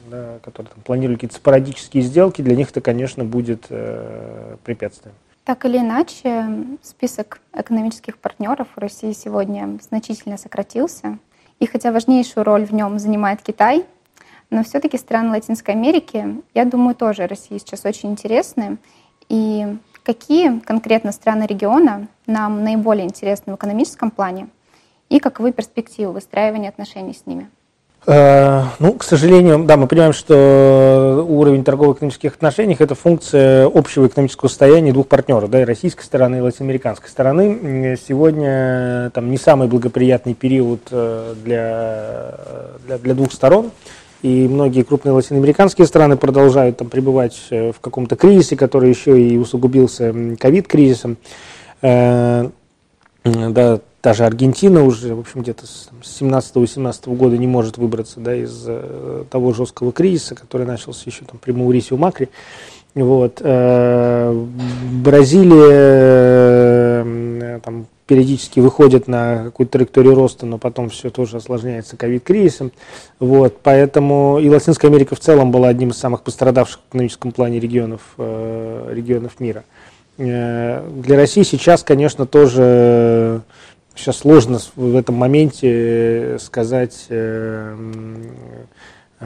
да, 0.10 0.40
которые 0.42 0.72
там, 0.74 0.82
планируют 0.84 1.20
какие-то 1.20 1.36
спорадические 1.36 2.04
сделки, 2.04 2.42
для 2.42 2.56
них 2.56 2.72
это, 2.72 2.80
конечно, 2.80 3.26
будет 3.26 3.66
э, 3.70 4.56
препятствием. 4.64 5.14
Так 5.44 5.66
или 5.66 5.78
иначе, 5.78 6.46
список 6.82 7.40
экономических 7.54 8.18
партнеров 8.18 8.68
в 8.76 8.80
России 8.80 9.12
сегодня 9.14 9.78
значительно 9.82 10.38
сократился. 10.38 11.20
И 11.60 11.66
хотя 11.66 11.92
важнейшую 11.92 12.44
роль 12.44 12.66
в 12.66 12.74
нем 12.74 13.00
занимает 13.00 13.42
Китай, 13.42 13.86
но 14.50 14.64
все-таки 14.64 14.98
страны 14.98 15.32
Латинской 15.32 15.74
Америки, 15.74 16.42
я 16.54 16.66
думаю, 16.66 16.96
тоже 16.96 17.28
России 17.28 17.58
сейчас 17.58 17.86
очень 17.86 18.12
интересны. 18.12 18.78
И 19.30 19.78
какие 20.04 20.60
конкретно 20.60 21.12
страны 21.12 21.46
региона 21.46 22.08
нам 22.26 22.64
наиболее 22.64 23.06
интересны 23.06 23.54
в 23.54 23.56
экономическом 23.58 24.12
плане, 24.12 24.48
и 25.10 25.20
каковы 25.20 25.52
перспективы 25.52 26.14
выстраивания 26.14 26.70
отношений 26.70 27.14
с 27.14 27.26
ними? 27.26 27.50
Э, 28.10 28.64
ну, 28.80 28.94
к 28.94 29.04
сожалению, 29.04 29.66
да, 29.66 29.76
мы 29.76 29.88
понимаем, 29.88 30.14
что 30.14 31.26
уровень 31.28 31.66
торгово-экономических 31.66 32.36
отношений– 32.36 32.76
это 32.80 32.96
функция 32.96 33.66
общего 33.66 34.08
экономического 34.08 34.48
состояния 34.48 34.94
двух 34.94 35.10
партнеров, 35.10 35.50
да, 35.50 35.62
и 35.62 35.66
российской 35.66 36.04
стороны, 36.04 36.38
и 36.38 36.40
латиноамериканской 36.40 37.10
стороны. 37.10 37.98
Сегодня 38.08 39.12
там 39.14 39.30
не 39.30 39.38
самый 39.38 39.68
благоприятный 39.68 40.36
период 40.36 40.82
э, 40.92 41.36
для, 41.44 42.36
для, 42.86 42.98
для 42.98 43.14
двух 43.14 43.34
сторон, 43.34 43.72
и 44.22 44.48
многие 44.48 44.84
крупные 44.84 45.12
латиноамериканские 45.12 45.86
страны 45.86 46.16
продолжают 46.16 46.78
там 46.78 46.88
пребывать 46.88 47.38
э, 47.50 47.74
в 47.74 47.82
каком-то 47.82 48.16
кризисе, 48.16 48.56
который 48.56 48.90
еще 48.90 49.22
и 49.22 49.38
усугубился 49.38 50.14
ковид-кризисом. 50.40 51.18
Да, 53.24 53.82
даже 54.08 54.24
Аргентина 54.24 54.86
уже, 54.86 55.14
в 55.14 55.20
общем, 55.20 55.42
где-то 55.42 55.68
с 55.68 55.90
17-18 56.02 57.14
года 57.18 57.38
не 57.38 57.46
может 57.46 57.78
выбраться 57.78 58.22
да, 58.22 58.34
из 58.34 58.64
э, 58.66 59.26
того 59.30 59.52
жесткого 59.52 59.92
кризиса, 59.92 60.34
который 60.34 60.66
начался 60.66 61.04
еще 61.08 61.26
там, 61.26 61.38
при 61.44 61.52
Маурисио 61.52 61.98
Макри. 61.98 62.30
Вот. 62.96 63.42
Э, 63.42 64.46
Бразилия 65.04 67.04
э, 67.04 67.60
там, 67.62 67.88
периодически 68.06 68.62
выходит 68.62 69.10
на 69.10 69.44
какую-то 69.44 69.74
траекторию 69.74 70.16
роста, 70.16 70.46
но 70.46 70.58
потом 70.58 70.88
все 70.88 71.10
тоже 71.10 71.36
осложняется 71.36 71.98
ковид-кризисом. 71.98 72.72
Вот. 73.20 73.58
Поэтому 73.62 74.40
и 74.40 74.48
Латинская 74.48 74.88
Америка 74.88 75.16
в 75.16 75.20
целом 75.20 75.52
была 75.52 75.68
одним 75.68 75.90
из 75.90 75.98
самых 75.98 76.22
пострадавших 76.22 76.80
в 76.80 76.90
экономическом 76.92 77.34
плане 77.34 77.60
регионов, 77.60 78.00
регионов 78.18 79.42
мира. 79.42 79.66
Для 80.18 80.82
России 81.10 81.44
сейчас, 81.44 81.84
конечно, 81.84 82.26
тоже 82.26 83.42
Сейчас 83.98 84.18
сложно 84.18 84.60
в 84.76 84.96
этом 84.96 85.16
моменте 85.16 85.68
э, 85.72 86.38
сказать, 86.40 87.08
э, 87.10 87.76
э, 89.20 89.26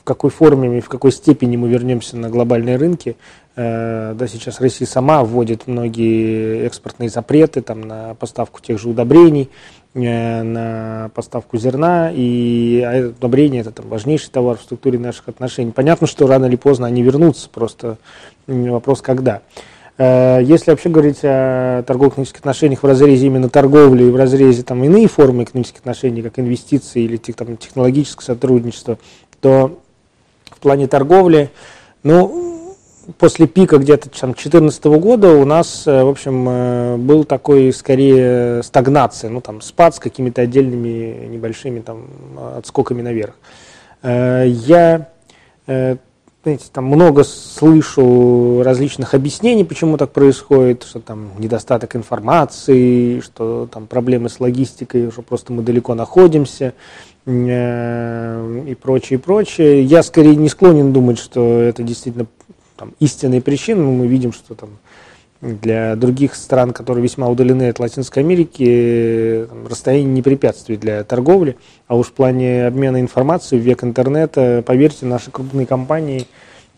в 0.00 0.04
какой 0.04 0.30
форме 0.30 0.78
и 0.78 0.80
в 0.80 0.88
какой 0.88 1.12
степени 1.12 1.56
мы 1.56 1.68
вернемся 1.68 2.16
на 2.16 2.28
глобальные 2.28 2.76
рынки. 2.76 3.16
Да, 3.54 4.14
сейчас 4.28 4.60
Россия 4.60 4.86
сама 4.86 5.24
вводит 5.24 5.66
многие 5.66 6.64
экспортные 6.64 7.08
запреты 7.08 7.60
там, 7.60 7.80
на 7.80 8.14
поставку 8.14 8.60
тех 8.60 8.78
же 8.78 8.88
удобрений, 8.88 9.50
на 9.94 11.10
поставку 11.12 11.58
зерна, 11.58 12.12
и 12.14 12.84
а 12.86 12.92
это 12.92 13.08
удобрение– 13.08 13.60
это 13.62 13.72
там, 13.72 13.88
важнейший 13.88 14.30
товар 14.30 14.58
в 14.58 14.62
структуре 14.62 15.00
наших 15.00 15.28
отношений. 15.28 15.72
Понятно, 15.72 16.06
что 16.06 16.28
рано 16.28 16.46
или 16.46 16.54
поздно 16.54 16.86
они 16.86 17.02
вернутся, 17.02 17.48
просто 17.50 17.98
вопрос 18.46 19.02
когда. 19.02 19.42
Э, 19.98 20.38
если 20.42 20.70
вообще 20.70 20.88
говорить 20.88 21.18
о 21.24 21.82
торгово-экономических 21.82 22.38
отношениях 22.38 22.82
в 22.82 22.86
разрезе 22.86 23.26
именно 23.26 23.48
торговли 23.48 24.04
и 24.04 24.10
в 24.10 24.16
разрезе 24.16 24.62
там, 24.62 24.82
иные 24.84 25.08
формы 25.08 25.42
экономических 25.42 25.80
отношений, 25.80 26.22
как 26.22 26.38
инвестиции 26.38 27.02
или 27.02 27.16
там, 27.16 27.56
технологическое 27.56 28.24
сотрудничество, 28.24 28.98
то 29.40 29.80
в 30.44 30.60
плане 30.60 30.86
торговли, 30.86 31.50
ну, 32.04 32.76
после 33.18 33.48
пика 33.48 33.78
где-то 33.78 34.08
2014 34.08 34.84
года 34.84 35.32
у 35.32 35.44
нас, 35.44 35.84
э, 35.86 36.04
в 36.04 36.08
общем, 36.08 36.46
э, 36.48 36.96
был 36.96 37.24
такой 37.24 37.72
скорее 37.72 38.62
стагнация, 38.62 39.30
ну, 39.30 39.40
там, 39.40 39.60
спад 39.60 39.96
с 39.96 39.98
какими-то 39.98 40.42
отдельными 40.42 41.26
небольшими 41.26 41.80
там 41.80 42.06
отскоками 42.56 43.02
наверх. 43.02 43.34
Я 44.04 45.08
знаете, 46.48 46.64
там 46.72 46.86
много 46.86 47.24
слышу 47.24 48.62
различных 48.64 49.12
объяснений, 49.12 49.64
почему 49.64 49.98
так 49.98 50.12
происходит, 50.12 50.82
что 50.82 50.98
там 50.98 51.32
недостаток 51.38 51.94
информации, 51.94 53.20
что 53.20 53.68
там 53.70 53.86
проблемы 53.86 54.30
с 54.30 54.40
логистикой, 54.40 55.10
что 55.10 55.20
просто 55.20 55.52
мы 55.52 55.62
далеко 55.62 55.94
находимся 55.94 56.72
э, 57.26 58.64
и 58.66 58.74
прочее, 58.74 59.18
и 59.18 59.22
прочее. 59.22 59.82
Я 59.82 60.02
скорее 60.02 60.36
не 60.36 60.48
склонен 60.48 60.90
думать, 60.90 61.18
что 61.18 61.60
это 61.60 61.82
действительно 61.82 62.26
там, 62.76 62.94
истинные 62.98 63.42
причины, 63.42 63.82
но 63.82 63.92
мы 63.92 64.06
видим, 64.06 64.32
что 64.32 64.54
там 64.54 64.70
для 65.40 65.94
других 65.94 66.34
стран, 66.34 66.72
которые 66.72 67.02
весьма 67.02 67.28
удалены 67.28 67.68
от 67.68 67.78
Латинской 67.78 68.22
Америки, 68.22 69.46
расстояние 69.68 70.12
не 70.12 70.22
препятствует 70.22 70.80
для 70.80 71.04
торговли, 71.04 71.56
а 71.86 71.96
уж 71.96 72.08
в 72.08 72.12
плане 72.12 72.66
обмена 72.66 73.00
информацией 73.00 73.60
в 73.60 73.64
век 73.64 73.84
интернета, 73.84 74.62
поверьте, 74.66 75.06
наши 75.06 75.30
крупные 75.30 75.66
компании 75.66 76.26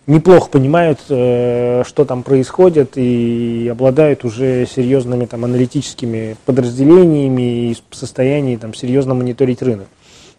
неплохо 0.06 0.50
понимают, 0.50 1.00
э, 1.08 1.84
что 1.86 2.04
там 2.04 2.22
происходит 2.22 2.92
и 2.96 3.68
обладают 3.70 4.24
уже 4.24 4.66
серьезными 4.66 5.24
там, 5.24 5.44
аналитическими 5.44 6.36
подразделениями 6.44 7.70
и 7.70 7.76
в 7.88 7.96
состоянии 7.96 8.56
там, 8.56 8.74
серьезно 8.74 9.14
мониторить 9.14 9.62
рынок 9.62 9.88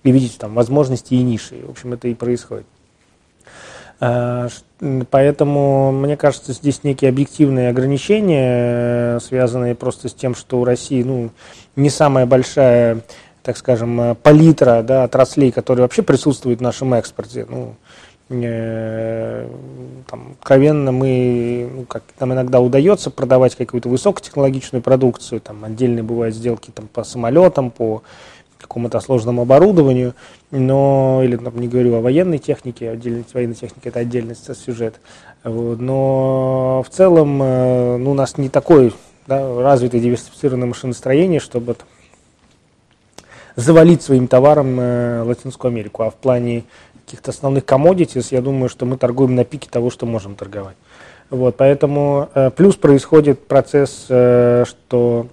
и 0.04 0.12
видеть 0.12 0.38
там 0.38 0.54
возможности 0.54 1.14
и 1.14 1.24
ниши. 1.24 1.62
В 1.66 1.72
общем, 1.72 1.94
это 1.94 2.08
и 2.08 2.14
происходит. 2.14 2.66
Э, 4.82 5.04
поэтому, 5.10 5.92
мне 5.92 6.18
кажется, 6.18 6.54
здесь 6.54 6.84
некие 6.84 7.10
объективные 7.10 7.70
ограничения, 7.70 9.16
э, 9.16 9.20
связанные 9.22 9.76
просто 9.76 10.10
с 10.10 10.14
тем, 10.14 10.36
что 10.36 10.60
у 10.60 10.66
России 10.66 11.04
ну, 11.04 11.30
не 11.76 11.90
самая 11.90 12.26
большая, 12.26 13.02
так 13.44 13.58
скажем, 13.58 14.00
э, 14.02 14.16
палитра 14.16 14.84
да, 14.84 15.04
отраслей, 15.04 15.52
которые 15.52 15.84
вообще 15.84 16.02
присутствуют 16.02 16.60
в 16.60 16.64
нашем 16.64 16.94
экспорте. 16.94 17.46
Ну, 17.48 17.76
там, 18.30 20.36
откровенно 20.40 20.94
мы, 20.94 21.70
ну, 21.76 21.84
как 21.84 22.04
нам 22.18 22.32
иногда 22.32 22.62
удается 22.62 23.10
продавать 23.10 23.58
какую-то 23.58 23.90
высокотехнологичную 23.90 24.82
продукцию, 24.82 25.42
там 25.42 25.66
отдельные 25.66 26.04
бывают 26.04 26.34
сделки 26.34 26.72
там, 26.72 26.88
по 26.88 27.04
самолетам, 27.04 27.72
по 27.72 28.04
какому-то 28.72 29.02
сложному 29.02 29.42
оборудованию, 29.42 30.16
но, 30.50 31.22
или 31.24 31.36
там, 31.36 31.60
не 31.60 31.68
говорю 31.68 31.96
о 31.96 32.02
военной 32.02 32.38
технике, 32.38 32.90
отдельной 32.90 33.26
военной 33.34 33.56
технике, 33.56 33.90
это 33.90 34.00
отдельный 34.00 34.36
сюжет. 34.36 35.02
Вот, 35.44 35.80
но 35.80 36.82
в 36.88 36.90
целом 36.90 37.44
э, 37.44 37.98
ну, 37.98 38.12
у 38.12 38.14
нас 38.14 38.38
не 38.38 38.48
такой 38.48 38.94
да, 39.28 39.62
развитое 39.62 40.00
диверсифицированное 40.00 40.70
машиностроение, 40.70 41.42
чтобы 41.42 41.76
завалить 43.58 44.04
своим 44.04 44.30
товаром 44.30 44.80
э, 44.80 45.24
Латинскую 45.24 45.70
Америку. 45.70 46.04
А 46.04 46.10
в 46.10 46.16
плане 46.16 46.64
каких-то 47.06 47.32
основных 47.32 47.66
commodities, 47.66 48.28
я 48.32 48.42
думаю, 48.42 48.70
что 48.70 48.86
мы 48.86 48.96
торгуем 48.96 49.36
на 49.36 49.44
пике 49.44 49.70
того, 49.70 49.90
что 49.90 50.06
можем 50.06 50.36
торговать. 50.36 50.78
Вот, 51.30 51.58
поэтому 51.58 52.30
э, 52.34 52.52
плюс 52.52 52.78
происходит 52.78 53.48
процесс, 53.48 54.06
э, 54.08 54.64
что, 54.66 55.28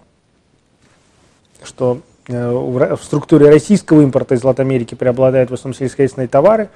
что 1.62 2.00
в 2.28 2.98
структуре 3.02 3.48
российского 3.48 4.02
импорта 4.02 4.34
из 4.34 4.44
Латамерики 4.44 4.94
преобладают 4.94 5.50
в 5.50 5.54
основном 5.54 5.78
сельскохозяйственные 5.78 6.28
товары. 6.28 6.68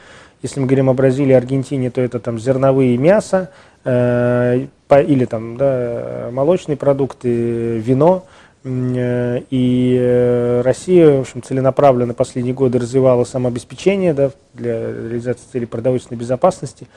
Если 0.43 0.59
мы 0.59 0.67
говорим 0.67 0.89
о 0.89 0.95
Бразилии, 0.95 1.35
Аргентине, 1.35 1.91
то 1.91 2.01
это 2.01 2.19
там 2.19 2.39
зерновые 2.39 2.97
мясо 2.97 3.51
э, 3.85 4.67
или 4.91 5.25
там 5.25 5.57
да, 5.57 6.31
молочные 6.33 6.77
продукты, 6.77 7.79
вино. 7.79 8.25
Э, 8.65 9.41
и 9.51 10.61
Россия, 10.65 11.19
в 11.19 11.21
общем, 11.21 11.43
целенаправленно 11.43 12.15
последние 12.15 12.55
годы 12.55 12.79
развивала 12.79 13.25
самообеспечение 13.25 14.15
да, 14.15 14.31
для 14.55 14.81
реализации 14.81 15.45
целей 15.53 15.67
продовольственной 15.67 16.19
безопасности. 16.19 16.89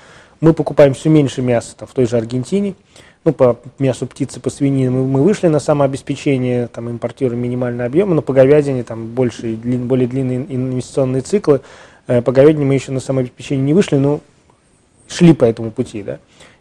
Мы 0.42 0.54
покупаем 0.54 0.94
все 0.94 1.10
меньше 1.10 1.42
мяса 1.42 1.76
там, 1.78 1.88
в 1.88 1.92
той 1.92 2.08
же 2.08 2.18
Аргентине 2.18 2.76
ну, 3.26 3.34
по 3.34 3.58
мясу 3.80 4.06
птицы, 4.06 4.40
по 4.40 4.52
свинине 4.52 4.92
мы, 4.92 5.04
мы 5.04 5.24
вышли 5.24 5.48
на 5.48 5.60
самообеспечение, 5.60 6.68
там, 6.68 6.90
импортируем 6.90 7.42
минимальный 7.42 7.86
объем, 7.86 8.14
но 8.14 8.22
по 8.22 8.34
говядине 8.34 8.84
там 8.84 9.08
больше, 9.08 9.56
длин, 9.56 9.88
более 9.88 10.08
длинные 10.08 10.46
инвестиционные 10.48 11.24
циклы. 11.24 11.62
Э, 12.08 12.22
по 12.22 12.32
говядине 12.32 12.66
мы 12.66 12.76
еще 12.76 12.92
на 12.92 13.00
самообеспечение 13.00 13.66
не 13.66 13.74
вышли, 13.74 13.96
но 13.98 14.22
шли 15.08 15.34
по 15.34 15.44
этому 15.44 15.72
пути, 15.72 16.04
да. 16.04 16.20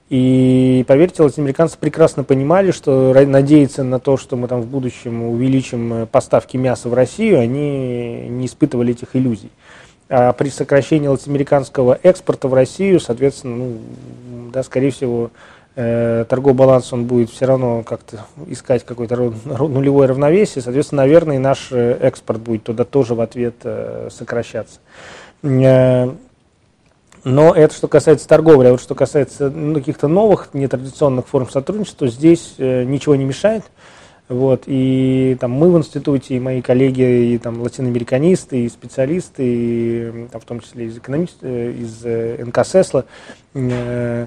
И 0.09 0.85
поверьте, 0.89 1.23
латиноамериканцы 1.23 1.79
прекрасно 1.79 2.25
понимали, 2.25 2.71
что 2.71 3.15
надеяться 3.27 3.85
на 3.85 3.99
то, 3.99 4.17
что 4.17 4.37
мы 4.37 4.49
там 4.49 4.61
в 4.61 4.67
будущем 4.67 5.23
увеличим 5.23 5.93
э, 5.93 6.07
поставки 6.07 6.57
мяса 6.57 6.89
в 6.89 6.95
Россию, 6.95 7.41
они 7.41 8.27
не 8.29 8.47
испытывали 8.47 8.93
этих 8.93 9.17
иллюзий. 9.17 9.51
А 10.09 10.33
при 10.33 10.49
сокращении 10.49 11.09
латиноамериканского 11.09 11.99
экспорта 12.03 12.49
в 12.49 12.55
Россию, 12.55 13.01
соответственно, 13.01 13.57
ну, 13.57 13.79
да, 14.53 14.63
скорее 14.63 14.91
всего, 14.91 15.31
торговый 15.75 16.55
баланс 16.55 16.93
он 16.93 17.07
будет 17.07 17.31
все 17.31 17.47
равно 17.47 17.83
как-то 17.83 18.27
искать 18.47 18.85
какое-то 18.85 19.17
нулевое 19.17 20.09
равновесие, 20.09 20.63
соответственно, 20.63 21.03
наверное, 21.03 21.37
и 21.37 21.41
наш 21.41 21.73
э, 21.73 21.99
экспорт 22.01 22.41
будет 22.41 22.63
туда 22.63 22.85
тоже 22.85 23.15
в 23.15 23.21
ответ 23.21 23.57
э, 23.65 24.09
сокращаться. 24.13 24.79
Э, 25.43 26.11
но 27.25 27.55
это 27.55 27.75
что 27.75 27.89
касается 27.89 28.29
торговли, 28.29 28.69
а 28.69 28.71
вот 28.73 28.83
что 28.83 28.95
касается 28.95 29.51
ну, 29.51 29.75
каких-то 29.75 30.07
новых 30.07 30.51
нетрадиционных 30.53 31.27
форм 31.27 31.51
сотрудничества, 31.51 32.07
здесь 32.07 32.55
э, 32.59 32.85
ничего 32.85 33.17
не 33.17 33.25
мешает. 33.25 33.65
Вот, 34.29 34.63
и 34.67 35.37
там 35.39 35.51
мы 35.51 35.71
в 35.71 35.77
институте, 35.77 36.37
и 36.37 36.41
мои 36.41 36.63
коллеги, 36.63 37.35
и 37.35 37.39
там 37.39 37.61
латиноамериканисты, 37.61 38.65
и 38.65 38.69
специалисты, 38.71 39.43
и, 39.45 40.29
там, 40.31 40.41
в 40.41 40.45
том 40.45 40.61
числе 40.61 40.87
из, 40.87 40.97
экономист, 40.97 41.37
э, 41.43 41.73
из 41.73 42.01
э, 42.05 42.43
НКСЭСЛа, 42.45 43.05
э, 43.55 44.27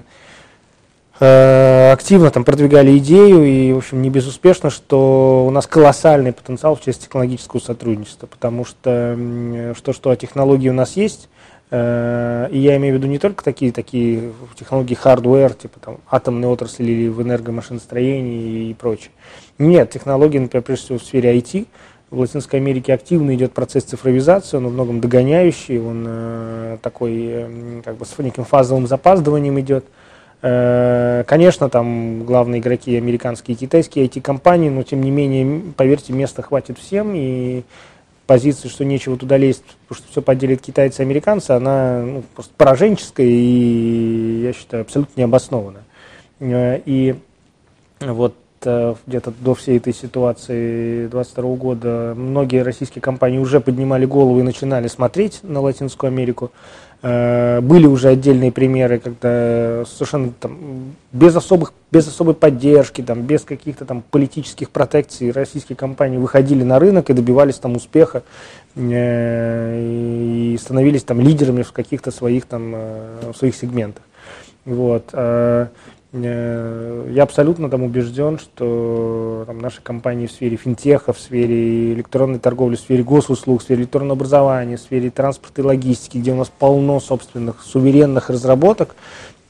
активно 1.20 2.30
там 2.30 2.44
продвигали 2.44 2.96
идею 2.98 3.44
и, 3.44 3.72
в 3.72 3.78
общем, 3.78 4.02
не 4.02 4.10
безуспешно, 4.10 4.70
что 4.70 5.46
у 5.46 5.50
нас 5.50 5.66
колоссальный 5.66 6.32
потенциал 6.32 6.76
в 6.76 6.80
части 6.80 7.04
технологического 7.04 7.60
сотрудничества, 7.60 8.26
потому 8.26 8.64
что 8.64 9.16
что, 9.76 9.92
что 9.92 10.14
технологии 10.14 10.68
у 10.68 10.74
нас 10.74 10.96
есть, 10.96 11.28
э, 11.70 12.48
и 12.50 12.58
я 12.58 12.76
имею 12.76 12.94
в 12.94 12.98
виду 12.98 13.08
не 13.08 13.18
только 13.18 13.42
такие, 13.42 13.72
такие 13.72 14.32
технологии 14.58 14.96
hardware, 14.96 15.56
типа 15.60 15.80
там 15.80 15.98
атомной 16.08 16.48
отрасли 16.48 16.84
или 16.84 17.08
в 17.08 17.22
энергомашиностроении 17.22 18.70
и 18.70 18.74
прочее. 18.74 19.10
Нет, 19.58 19.90
технологии, 19.90 20.38
например, 20.38 20.62
прежде 20.62 20.84
всего 20.84 20.98
в 20.98 21.02
сфере 21.02 21.36
IT, 21.36 21.66
в 22.10 22.20
Латинской 22.20 22.58
Америке 22.60 22.94
активно 22.94 23.34
идет 23.34 23.52
процесс 23.52 23.84
цифровизации, 23.84 24.56
он 24.56 24.64
во 24.64 24.70
многом 24.70 25.00
догоняющий, 25.00 25.78
он 25.78 26.04
э, 26.08 26.78
такой 26.80 27.12
э, 27.16 27.82
как 27.84 27.96
бы 27.96 28.06
с 28.06 28.16
неким 28.18 28.44
фазовым 28.44 28.86
запаздыванием 28.86 29.58
идет. 29.60 29.84
Э, 30.40 31.24
конечно, 31.26 31.68
там 31.68 32.24
главные 32.24 32.60
игроки 32.60 32.96
американские 32.96 33.56
и 33.56 33.58
китайские 33.58 34.06
IT-компании, 34.06 34.68
но 34.70 34.82
тем 34.82 35.00
не 35.02 35.10
менее, 35.10 35.62
поверьте, 35.76 36.12
места 36.12 36.42
хватит 36.42 36.78
всем, 36.78 37.12
и 37.14 37.62
позиция, 38.26 38.68
что 38.68 38.84
нечего 38.84 39.16
туда 39.16 39.36
лезть, 39.36 39.64
потому 39.88 40.02
что 40.02 40.12
все 40.12 40.22
поделят 40.22 40.60
китайцы 40.60 41.02
и 41.02 41.04
американцы, 41.04 41.52
она 41.52 42.02
ну, 42.02 42.22
просто 42.34 42.52
пораженческая 42.56 43.26
и, 43.26 44.42
я 44.42 44.52
считаю, 44.52 44.82
абсолютно 44.82 45.20
необоснованная. 45.20 45.82
Э, 46.38 46.80
и 46.84 47.16
вот 48.00 48.36
э, 48.64 48.94
где-то 49.06 49.32
до 49.40 49.54
всей 49.54 49.78
этой 49.78 49.92
ситуации 49.92 51.08
2022 51.08 51.56
года 51.56 52.14
многие 52.16 52.62
российские 52.62 53.02
компании 53.02 53.38
уже 53.38 53.60
поднимали 53.60 54.04
голову 54.04 54.38
и 54.38 54.42
начинали 54.42 54.86
смотреть 54.86 55.40
на 55.42 55.60
Латинскую 55.60 56.08
Америку. 56.08 56.52
Э, 57.00 57.60
были 57.60 57.86
уже 57.86 58.08
отдельные 58.08 58.50
примеры, 58.50 58.98
когда 58.98 59.84
совершенно 59.86 60.32
там, 60.32 60.94
без, 61.12 61.36
особых, 61.36 61.72
без 61.92 62.08
особой 62.08 62.34
поддержки, 62.34 63.02
там, 63.02 63.22
без 63.22 63.42
каких-то 63.42 63.84
там 63.84 64.02
политических 64.02 64.70
протекций 64.70 65.30
российские 65.30 65.76
компании 65.76 66.16
выходили 66.16 66.64
на 66.64 66.80
рынок 66.80 67.08
и 67.08 67.12
добивались 67.12 67.56
там 67.56 67.76
успеха 67.76 68.24
э, 68.74 69.80
и 69.80 70.58
становились 70.60 71.04
там 71.04 71.20
лидерами 71.20 71.62
в 71.62 71.70
каких-то 71.70 72.10
своих 72.10 72.46
там 72.46 72.72
э, 72.74 73.32
в 73.32 73.36
своих 73.36 73.54
сегментах. 73.54 74.02
Вот. 74.64 75.14
Э, 76.10 77.10
я 77.10 77.22
абсолютно 77.22 77.68
там 77.68 77.82
убежден, 77.82 78.38
что 78.38 79.44
там, 79.46 79.58
наши 79.58 79.82
компании 79.82 80.26
в 80.26 80.32
сфере 80.32 80.56
финтеха, 80.56 81.12
в 81.12 81.20
сфере 81.20 81.92
электронной 81.92 82.38
торговли, 82.38 82.76
в 82.76 82.80
сфере 82.80 83.02
госуслуг, 83.02 83.60
в 83.60 83.64
сфере 83.64 83.82
электронного 83.82 84.14
образования, 84.14 84.76
в 84.76 84.80
сфере 84.80 85.10
транспорта 85.10 85.60
и 85.60 85.64
логистики, 85.64 86.18
где 86.18 86.32
у 86.32 86.36
нас 86.36 86.50
полно 86.56 86.98
собственных 87.00 87.62
суверенных 87.62 88.30
разработок, 88.30 88.96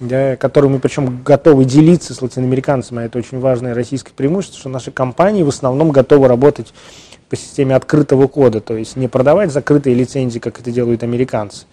которые 0.01 0.71
мы 0.71 0.79
причем 0.81 1.23
готовы 1.25 1.65
делиться 1.65 2.13
с 2.15 2.23
латиноамериканцами, 2.23 3.03
а 3.03 3.05
это 3.07 3.19
очень 3.19 3.39
важное 3.39 3.75
российское 3.75 4.13
преимущество, 4.13 4.59
что 4.61 4.69
наши 4.69 4.91
компании 4.91 5.43
в 5.43 5.49
основном 5.49 5.91
готовы 5.91 6.29
работать 6.29 6.73
по 7.29 7.37
системе 7.37 7.77
открытого 7.77 8.27
кода, 8.27 8.61
то 8.61 8.77
есть 8.77 8.97
не 8.97 9.07
продавать 9.07 9.53
закрытые 9.53 9.95
лицензии, 9.95 10.39
как 10.39 10.61
это 10.61 10.71
делают 10.71 11.03
американцы, 11.03 11.67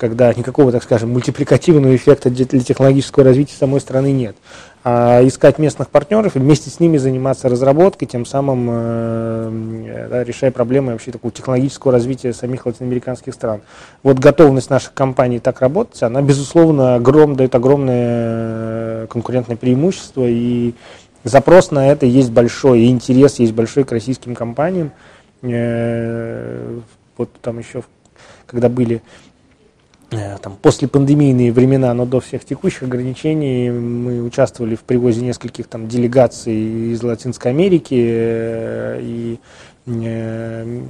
когда 0.00 0.32
никакого, 0.32 0.72
так 0.72 0.82
скажем, 0.82 1.10
мультипликативного 1.10 1.94
эффекта 1.94 2.30
для 2.30 2.46
технологического 2.46 3.22
развития 3.22 3.54
самой 3.54 3.80
страны 3.80 4.12
нет. 4.12 4.34
А 4.82 5.20
искать 5.26 5.58
местных 5.58 5.90
партнеров 5.90 6.36
и 6.36 6.38
вместе 6.38 6.70
с 6.70 6.80
ними 6.80 6.96
заниматься 6.96 7.50
разработкой, 7.50 8.08
тем 8.08 8.24
самым 8.24 8.66
э, 8.70 10.06
да, 10.08 10.24
решая 10.24 10.52
проблемы 10.52 10.92
вообще 10.92 11.12
такого 11.12 11.30
технологического 11.30 11.92
развития 11.92 12.32
самих 12.32 12.64
латиноамериканских 12.64 13.34
стран. 13.34 13.60
Вот 14.02 14.18
готовность 14.18 14.70
наших 14.70 14.94
компаний 14.94 15.38
так 15.38 15.60
работать, 15.60 16.02
она, 16.02 16.22
безусловно, 16.22 16.94
огром, 16.94 17.36
дает 17.36 17.54
огромное 17.54 19.06
конкурентное 19.08 19.58
преимущество, 19.58 20.24
и 20.26 20.72
запрос 21.24 21.72
на 21.72 21.88
это 21.88 22.06
есть 22.06 22.30
большой, 22.30 22.80
и 22.80 22.88
интерес 22.88 23.38
есть 23.38 23.52
большой 23.52 23.84
к 23.84 23.92
российским 23.92 24.34
компаниям. 24.34 24.92
Э, 25.42 26.80
вот 27.18 27.28
там 27.42 27.58
еще, 27.58 27.82
когда 28.46 28.70
были 28.70 28.96
э, 28.96 29.29
там, 30.10 30.56
после 30.60 30.88
пандемийные 30.88 31.52
времена, 31.52 31.94
но 31.94 32.04
до 32.04 32.20
всех 32.20 32.44
текущих 32.44 32.82
ограничений 32.84 33.70
мы 33.70 34.22
участвовали 34.22 34.74
в 34.74 34.80
привозе 34.80 35.22
нескольких 35.22 35.66
там 35.68 35.88
делегаций 35.88 36.92
из 36.92 37.02
Латинской 37.02 37.52
Америки 37.52 37.94
и 37.94 39.38
э, 39.86 40.80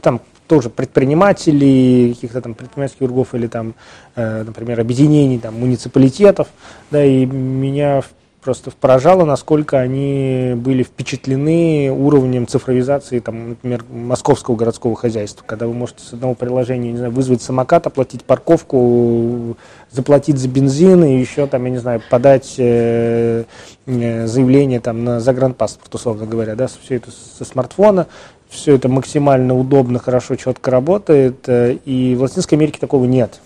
там 0.00 0.20
тоже 0.46 0.70
предпринимателей, 0.70 2.14
каких-то 2.14 2.40
там 2.40 2.54
предпринимательских 2.54 3.06
кругов 3.06 3.34
или 3.34 3.46
там, 3.46 3.74
э, 4.16 4.42
например, 4.42 4.80
объединений 4.80 5.38
там, 5.38 5.58
муниципалитетов, 5.58 6.48
да, 6.90 7.04
и 7.04 7.24
меня 7.26 8.02
просто 8.42 8.72
поражало, 8.72 9.24
насколько 9.24 9.78
они 9.78 10.54
были 10.56 10.82
впечатлены 10.82 11.90
уровнем 11.90 12.48
цифровизации, 12.48 13.20
там, 13.20 13.50
например, 13.50 13.84
московского 13.88 14.56
городского 14.56 14.96
хозяйства, 14.96 15.44
когда 15.46 15.68
вы 15.68 15.74
можете 15.74 16.02
с 16.02 16.12
одного 16.12 16.34
приложения, 16.34 16.90
не 16.90 16.98
знаю, 16.98 17.12
вызвать 17.12 17.40
самокат, 17.40 17.86
оплатить 17.86 18.24
парковку, 18.24 19.56
заплатить 19.90 20.38
за 20.38 20.48
бензин 20.48 21.04
и 21.04 21.18
еще 21.18 21.46
там, 21.46 21.64
я 21.64 21.70
не 21.70 21.78
знаю, 21.78 22.02
подать 22.10 22.56
э, 22.58 23.44
э 23.86 24.26
заявление 24.26 24.80
там 24.80 25.04
на 25.04 25.20
загранпаспорт, 25.20 25.94
условно 25.94 26.26
говоря, 26.26 26.56
да, 26.56 26.66
все 26.66 26.96
это 26.96 27.10
со 27.10 27.44
смартфона, 27.44 28.08
все 28.48 28.74
это 28.74 28.88
максимально 28.88 29.56
удобно, 29.56 30.00
хорошо, 30.00 30.34
четко 30.34 30.72
работает, 30.72 31.48
э, 31.48 31.74
и 31.84 32.16
в 32.16 32.22
Латинской 32.22 32.58
Америке 32.58 32.78
такого 32.80 33.04
нет. 33.04 33.40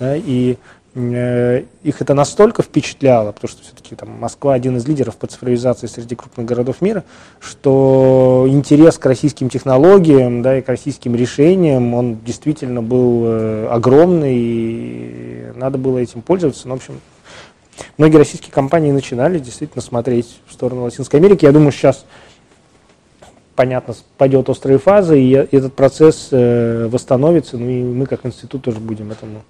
Да, 0.00 0.14
и 0.16 0.56
их 0.98 2.00
это 2.00 2.14
настолько 2.14 2.62
впечатляло, 2.62 3.32
потому 3.32 3.48
что 3.48 3.62
все-таки 3.62 3.94
там 3.94 4.10
Москва 4.18 4.54
один 4.54 4.76
из 4.76 4.86
лидеров 4.86 5.16
по 5.16 5.26
цифровизации 5.26 5.86
среди 5.86 6.14
крупных 6.14 6.46
городов 6.46 6.80
мира, 6.80 7.04
что 7.40 8.46
интерес 8.48 8.98
к 8.98 9.06
российским 9.06 9.48
технологиям 9.48 10.42
да, 10.42 10.58
и 10.58 10.62
к 10.62 10.68
российским 10.68 11.14
решениям, 11.14 11.94
он 11.94 12.18
действительно 12.24 12.82
был 12.82 13.24
э, 13.26 13.68
огромный, 13.70 14.36
и 14.36 15.52
надо 15.54 15.78
было 15.78 15.98
этим 15.98 16.22
пользоваться. 16.22 16.66
Ну, 16.66 16.74
в 16.74 16.78
общем, 16.78 17.00
многие 17.96 18.16
российские 18.16 18.52
компании 18.52 18.90
начинали 18.90 19.38
действительно 19.38 19.82
смотреть 19.82 20.40
в 20.46 20.52
сторону 20.52 20.82
Латинской 20.82 21.20
Америки. 21.20 21.44
Я 21.44 21.52
думаю, 21.52 21.72
сейчас 21.72 22.04
понятно, 23.54 23.94
пойдет 24.16 24.48
острые 24.48 24.78
фазы, 24.78 25.20
и 25.20 25.30
этот 25.32 25.74
процесс 25.74 26.28
э, 26.32 26.86
восстановится, 26.86 27.56
ну 27.58 27.68
и 27.68 27.82
мы 27.82 28.06
как 28.06 28.24
институт 28.24 28.62
тоже 28.62 28.78
будем 28.78 29.10
этому 29.10 29.42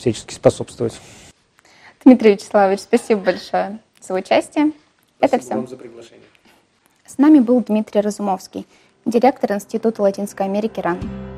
всячески 0.00 0.34
способствовать. 0.34 0.98
Дмитрий 2.04 2.32
Вячеславович, 2.32 2.80
спасибо 2.80 3.20
большое 3.20 3.78
за 4.00 4.14
участие. 4.14 4.72
Спасибо 5.18 5.36
Это 5.36 5.38
все. 5.38 5.54
вам 5.54 5.68
за 5.68 5.76
приглашение. 5.76 6.24
С 7.06 7.18
нами 7.18 7.40
был 7.40 7.60
Дмитрий 7.60 8.00
Разумовский, 8.00 8.66
директор 9.04 9.52
Института 9.52 10.02
Латинской 10.02 10.46
Америки 10.46 10.80
РАН. 10.80 11.29